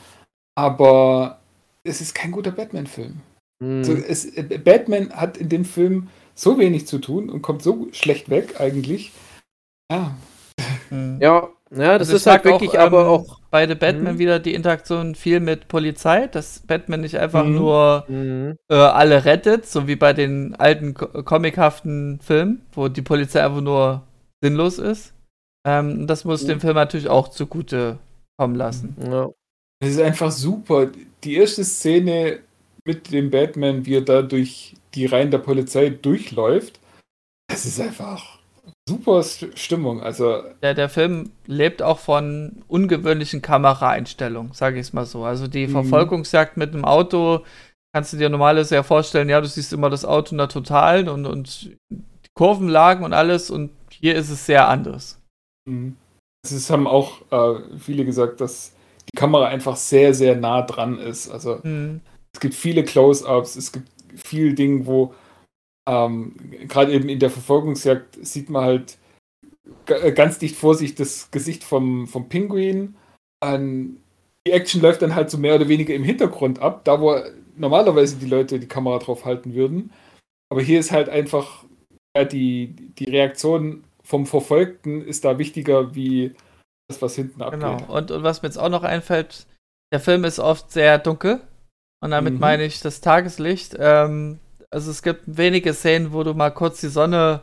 [0.56, 1.40] aber
[1.84, 3.20] es ist kein guter Batman-Film.
[3.62, 4.32] Hm, Also es,
[4.64, 9.12] Batman hat in dem Film so wenig zu tun und kommt so schlecht weg eigentlich.
[9.90, 10.16] Ja,
[10.88, 11.18] Hm.
[11.20, 13.41] ja, ja, das Also ich ist halt wirklich aber ähm, auch.
[13.52, 14.18] Bei The Batman Mhm.
[14.18, 17.54] wieder die Interaktion viel mit Polizei, dass Batman nicht einfach Mhm.
[17.54, 23.02] nur hm, äh, alle rettet, so wie bei den alten co- comichaften Filmen, wo die
[23.02, 24.02] Polizei einfach nur
[24.42, 25.12] sinnlos ist.
[25.66, 26.48] Ähm, das muss Mhm.
[26.48, 27.98] dem Film natürlich auch zugute
[28.38, 28.96] kommen lassen.
[29.08, 29.28] ja.
[29.84, 30.88] es ist einfach super.
[31.24, 32.38] Die erste Szene,
[32.84, 36.80] mit dem Batman, wie er da durch die Reihen der Polizei durchläuft.
[37.48, 38.31] Das ist einfach
[38.88, 40.02] super Stimmung.
[40.02, 45.24] Also der, der Film lebt auch von ungewöhnlichen Kameraeinstellungen, sage ich es mal so.
[45.24, 45.72] Also die mhm.
[45.72, 47.44] Verfolgungsjagd mit einem Auto
[47.94, 51.08] kannst du dir normales ja vorstellen, ja, du siehst immer das Auto in der Totalen
[51.08, 55.20] und, und die Kurvenlagen und alles und hier ist es sehr anders.
[55.68, 55.96] Mhm.
[56.44, 58.72] Es haben auch äh, viele gesagt, dass
[59.12, 61.30] die Kamera einfach sehr, sehr nah dran ist.
[61.30, 62.00] Also mhm.
[62.34, 65.14] es gibt viele Close-ups, es gibt viele Dinge, wo
[65.88, 66.36] ähm,
[66.68, 68.98] gerade eben in der Verfolgungsjagd sieht man halt
[69.86, 72.96] äh, ganz dicht vor sich das Gesicht vom, vom Pinguin.
[73.44, 73.98] Ähm,
[74.46, 77.16] die Action läuft dann halt so mehr oder weniger im Hintergrund ab, da wo
[77.56, 79.92] normalerweise die Leute die Kamera drauf halten würden.
[80.50, 81.64] Aber hier ist halt einfach
[82.16, 86.34] ja, die, die Reaktion vom Verfolgten ist da wichtiger wie
[86.88, 87.60] das, was hinten abgeht.
[87.60, 87.92] Genau.
[87.92, 89.46] Und, und was mir jetzt auch noch einfällt,
[89.92, 91.40] der Film ist oft sehr dunkel.
[92.02, 92.40] Und damit mhm.
[92.40, 93.76] meine ich das Tageslicht.
[93.78, 94.40] Ähm,
[94.72, 97.42] also es gibt wenige Szenen, wo du mal kurz die Sonne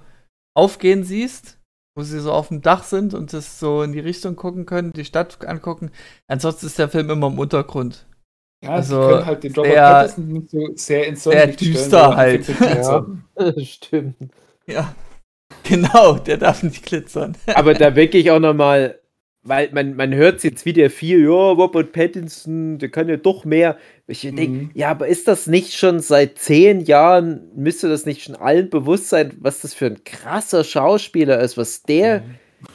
[0.55, 1.57] aufgehen siehst,
[1.95, 4.93] wo sie so auf dem Dach sind und das so in die Richtung gucken können,
[4.93, 5.91] die Stadt angucken.
[6.27, 8.05] Ansonsten ist der Film immer im Untergrund.
[8.63, 12.15] Ja, also sie können halt den Robert Pattinson nicht so sehr ins Sonnenlicht Sehr düster
[12.15, 12.47] halt.
[12.59, 13.05] Ja,
[13.63, 14.15] stimmt.
[14.65, 14.93] Ja,
[15.63, 17.37] genau, der darf nicht glitzern.
[17.53, 18.99] Aber da wirklich auch nochmal
[19.41, 23.77] weil man, man hört jetzt wieder viel, ja, Robert Pattinson, der kann ja doch mehr.
[24.07, 24.35] Ich mhm.
[24.35, 28.69] denke, ja, aber ist das nicht schon seit zehn Jahren, müsste das nicht schon allen
[28.69, 32.23] bewusst sein, was das für ein krasser Schauspieler ist, was der mhm.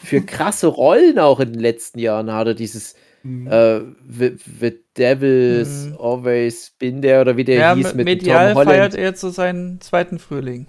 [0.03, 3.47] für krasse Rollen auch in den letzten Jahren hatte, dieses mhm.
[3.47, 5.97] äh, the, the Devil's mhm.
[5.99, 8.71] Always Been There oder wie der ja, hieß mit medial Tom Holland.
[8.71, 10.67] feiert er jetzt so seinen zweiten Frühling.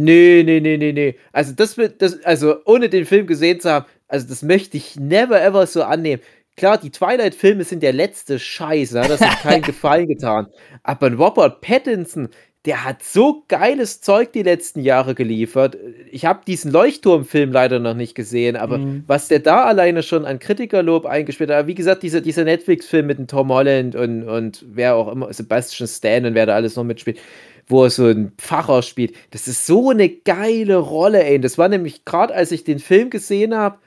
[0.00, 1.16] Nee, nee, nee, nee, nee.
[1.32, 4.96] Also das wird, das, also ohne den Film gesehen zu haben, also das möchte ich
[4.96, 6.22] never ever so annehmen.
[6.56, 9.04] Klar, die Twilight-Filme sind der letzte Scheiß, ne?
[9.06, 10.48] das hat keinen Gefallen getan.
[10.82, 12.30] Aber Robert Pattinson,
[12.64, 15.76] der hat so geiles Zeug die letzten Jahre geliefert.
[16.10, 19.04] Ich habe diesen Leuchtturm-Film leider noch nicht gesehen, aber mhm.
[19.06, 23.18] was der da alleine schon an Kritikerlob eingespielt hat, wie gesagt, dieser, dieser Netflix-Film mit
[23.18, 26.84] dem Tom Holland und, und wer auch immer, Sebastian Stan und wer da alles noch
[26.84, 27.20] mitspielt,
[27.68, 29.14] wo er so ein Pfarrer spielt.
[29.30, 31.40] Das ist so eine geile Rolle, ey.
[31.40, 33.78] Das war nämlich gerade, als ich den Film gesehen habe,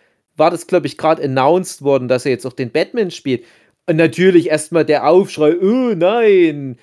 [0.41, 3.45] war das, glaube ich, gerade announced worden, dass er jetzt auch den Batman spielt.
[3.85, 6.79] Und natürlich erstmal der Aufschrei, oh nein,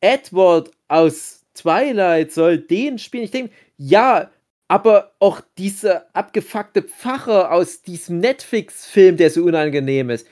[0.00, 3.24] Edward aus Twilight soll den spielen.
[3.24, 4.30] Ich denke, ja,
[4.66, 10.26] aber auch dieser abgefuckte Pfarrer aus diesem Netflix-Film, der so unangenehm ist.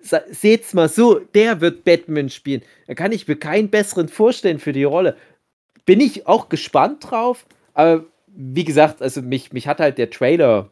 [0.00, 2.62] Seht's mal so, der wird Batman spielen.
[2.86, 5.16] Da kann ich mir keinen besseren vorstellen für die Rolle.
[5.84, 7.44] Bin ich auch gespannt drauf,
[7.74, 10.70] aber wie gesagt, also mich, mich hat halt der Trailer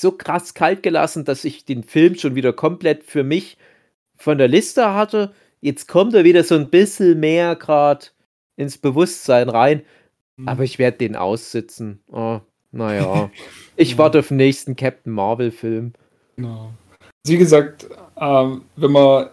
[0.00, 3.56] so krass kalt gelassen, dass ich den Film schon wieder komplett für mich
[4.16, 5.32] von der Liste hatte.
[5.60, 8.06] Jetzt kommt er wieder so ein bisschen mehr gerade
[8.56, 9.82] ins Bewusstsein rein.
[10.36, 10.48] Mhm.
[10.48, 12.00] Aber ich werde den aussitzen.
[12.10, 12.40] Oh,
[12.72, 13.30] naja.
[13.76, 13.98] ich ja.
[13.98, 15.92] warte auf den nächsten Captain Marvel-Film.
[16.36, 16.72] Genau.
[17.26, 19.30] Wie gesagt, ähm, wenn man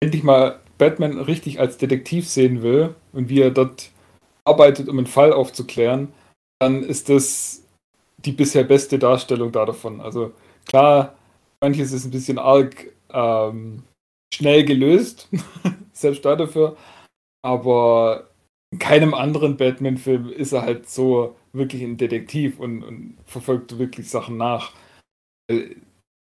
[0.00, 3.90] endlich mal Batman richtig als Detektiv sehen will und wie er dort
[4.44, 6.08] arbeitet, um einen Fall aufzuklären,
[6.58, 7.62] dann ist das
[8.24, 10.00] die bisher beste Darstellung da davon.
[10.00, 10.32] Also
[10.66, 11.16] klar,
[11.60, 13.82] manches ist ein bisschen arg ähm,
[14.32, 15.28] schnell gelöst,
[15.92, 16.76] selbst da dafür,
[17.42, 18.28] aber
[18.72, 24.10] in keinem anderen Batman-Film ist er halt so wirklich ein Detektiv und, und verfolgt wirklich
[24.10, 24.72] Sachen nach.
[25.50, 25.76] Äh,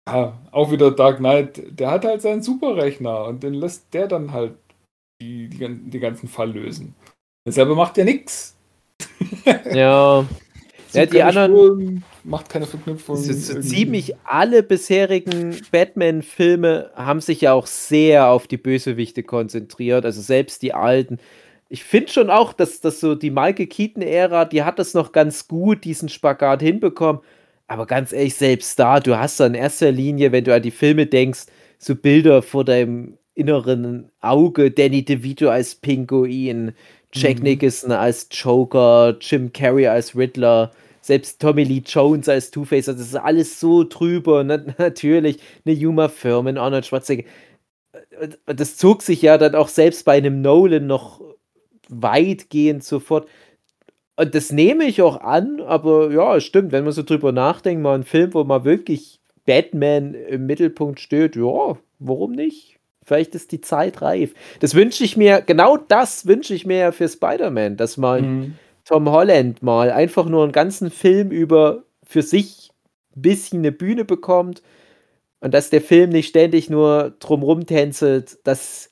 [0.08, 4.32] ja, auch wieder Dark Knight, der hat halt seinen Superrechner und den lässt der dann
[4.32, 4.56] halt
[5.20, 6.94] die, die, den ganzen Fall lösen.
[7.48, 8.56] Selber macht ja nichts.
[9.72, 10.26] Ja,
[10.92, 11.52] ja, die anderen.
[11.52, 13.16] Spuren, macht keine Verknüpfung.
[13.16, 20.04] So, so ziemlich alle bisherigen Batman-Filme haben sich ja auch sehr auf die Bösewichte konzentriert.
[20.04, 21.18] Also selbst die alten.
[21.68, 25.46] Ich finde schon auch, dass, dass so die Michael Keaton-Ära, die hat das noch ganz
[25.46, 27.22] gut, diesen Spagat hinbekommen.
[27.68, 30.72] Aber ganz ehrlich, selbst da, du hast da in erster Linie, wenn du an die
[30.72, 31.46] Filme denkst,
[31.78, 36.72] so Bilder vor deinem inneren Auge, Danny DeVito als Pinguin,
[37.12, 37.44] Jack mhm.
[37.44, 40.70] Nicholson als Joker, Jim Carrey als Riddler,
[41.00, 44.40] selbst Tommy Lee Jones als Two-Face, also das ist alles so drüber.
[44.40, 47.28] Und natürlich eine Juma Firmen, Arnold Schwarzenegger.
[48.46, 51.20] Das zog sich ja dann auch selbst bei einem Nolan noch
[51.88, 53.28] weitgehend sofort.
[54.16, 57.94] Und das nehme ich auch an, aber ja, stimmt, wenn man so drüber nachdenkt, mal
[57.94, 62.79] ein Film, wo man wirklich Batman im Mittelpunkt steht, ja, warum nicht?
[63.10, 64.34] Vielleicht ist die Zeit reif.
[64.60, 68.54] Das wünsche ich mir, genau das wünsche ich mir ja für Spider-Man, dass man mhm.
[68.84, 72.70] Tom Holland mal einfach nur einen ganzen Film über für sich
[73.16, 74.62] ein bisschen eine Bühne bekommt
[75.40, 78.90] und dass der Film nicht ständig nur drumrum tänzelt, dass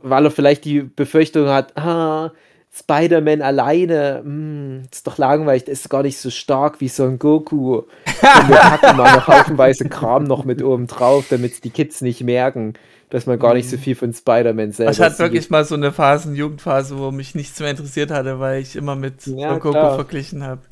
[0.00, 2.30] weil er vielleicht die Befürchtung hat, ah,
[2.74, 7.74] Spider-Man alleine, hm, ist doch langweilig, ist gar nicht so stark wie Son Goku.
[8.06, 12.22] Und wir packen mal noch haufenweise Kram noch mit oben drauf, damit die Kids nicht
[12.22, 12.74] merken,
[13.12, 15.92] dass man gar nicht so viel von Spider-Man selber Ich hatte wirklich mal so eine
[15.92, 19.96] Phasen, Jugendphase, wo mich nichts mehr interessiert hatte, weil ich immer mit Ja, klar.
[19.96, 20.62] verglichen habe.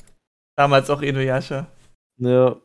[0.55, 1.67] Damals auch Inuyasha.
[2.17, 2.55] Ja.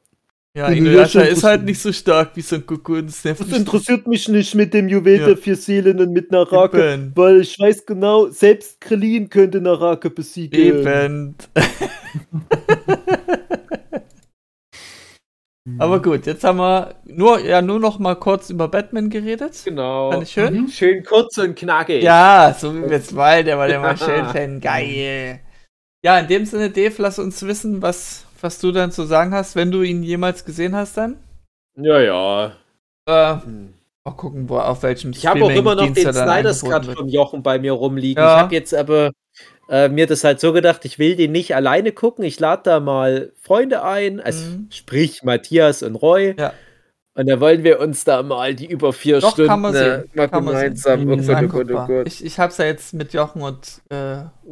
[0.56, 4.06] Ja, Inuyasha Inuyasha ist halt nicht so stark wie Son Goku und nervt Das interessiert
[4.06, 5.26] mich nicht mit dem Juwel Ja.
[5.26, 7.12] der vier Seelen und mit Naraka, Eben.
[7.14, 10.58] weil ich weiß genau, selbst Krillin könnte Naraka besiegen.
[10.58, 11.34] Eben.
[15.78, 19.60] Aber gut, jetzt haben wir nur, ja, nur noch mal kurz über Batman geredet.
[19.64, 20.12] Genau.
[20.12, 20.54] Fand ich schön.
[20.62, 20.68] Mhm.
[20.68, 22.02] Schön kurz und knackig.
[22.04, 24.60] Ja, so wie wir es wollen, der war der mal schön finden.
[24.60, 25.40] Geil.
[26.04, 29.56] Ja, in dem Sinne, Dave, lass uns wissen, was, was du dann zu sagen hast,
[29.56, 31.16] wenn du ihn jemals gesehen hast dann.
[31.76, 32.52] Ja, ja.
[33.08, 33.74] Äh, Hm.
[34.04, 37.08] mal gucken, wo, auf welchem Ich habe auch immer noch den er angeboten Cut von
[37.08, 38.22] Jochen bei mir rumliegen.
[38.22, 38.36] Ja.
[38.36, 39.10] Ich habe jetzt aber
[39.68, 42.24] äh, mir das halt so gedacht, ich will den nicht alleine gucken.
[42.24, 44.66] Ich lade da mal Freunde ein, also Mhm.
[44.70, 46.34] sprich Matthias und Roy.
[46.38, 46.52] Ja.
[47.14, 50.04] Und da wollen wir uns da mal die über vier Doch, Stunden kann man sehen.
[50.12, 51.22] äh, mal Kann man gemeinsam.
[51.22, 51.44] sehen.
[51.44, 52.06] Oh Gott, oh Gott.
[52.06, 53.94] Ich, ich hab's ja jetzt mit Jochen und äh,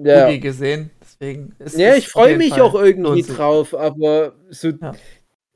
[0.02, 0.24] Ja.
[0.24, 3.36] Rudi gesehen, deswegen ist Ja, ich freue mich Fall auch irgendwie sich.
[3.36, 4.92] drauf, aber so Ja.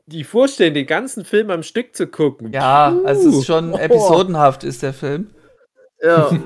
[0.05, 2.53] die Vorstellung, den ganzen Film am Stück zu gucken.
[2.53, 3.79] Ja, also es ist schon Oh.
[3.79, 5.31] episodenhaft ist der Film.
[6.03, 6.31] Ja.
[6.31, 6.31] Ja.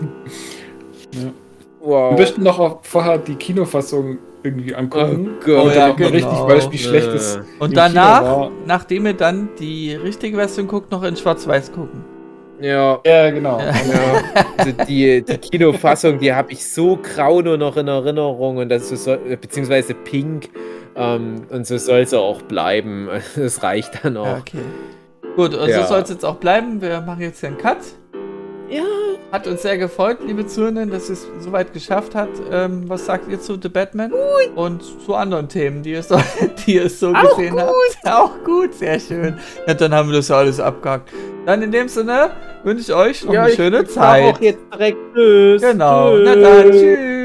[1.82, 2.12] Wow.
[2.12, 5.30] Wir möchten noch vorher die Kinofassung irgendwie angucken.
[5.40, 5.64] Oh Gott.
[5.66, 6.48] Und ja, mal richtig genau.
[6.48, 7.40] weiß, wie schlecht es Äh.
[7.58, 12.04] Und danach, nachdem ihr dann die richtige Version guckt, noch in Schwarz-Weiß gucken.
[12.60, 13.00] Ja.
[13.04, 13.58] Ja, genau.
[13.58, 13.66] Ja.
[13.66, 18.68] Ja, also die, die Kinofassung, die habe ich so grau nur noch in Erinnerung und
[18.68, 20.50] das ist so, beziehungsweise pink.
[20.94, 23.08] Ähm, und so soll es auch bleiben.
[23.36, 24.38] Das reicht dann Ja, auch.
[24.38, 24.58] okay.
[25.34, 25.82] Gut, und Ja.
[25.82, 26.80] so soll es jetzt auch bleiben.
[26.80, 27.78] Wir machen jetzt hier einen Cut.
[28.72, 28.84] Ja.
[29.30, 32.30] Hat uns sehr gefreut, liebe Zuhörenden, dass ihr es soweit geschafft hat.
[32.50, 34.12] Ähm, was sagt ihr zu The Batman?
[34.54, 36.18] Und zu anderen Themen, die ihr so,
[36.66, 37.72] die ihr so Auch gesehen habt?
[38.04, 39.38] Auch gut, sehr schön.
[39.66, 41.10] Ja, dann haben wir das ja alles abgehakt.
[41.44, 42.30] Dann in dem Sinne
[42.62, 44.34] wünsche ich euch noch eine ich schöne Zeit.
[44.34, 45.62] auch jetzt direkt Tschüss.
[45.62, 46.16] Genau.
[46.16, 46.24] Tschüss.
[46.24, 47.21] Na dann, tschüss.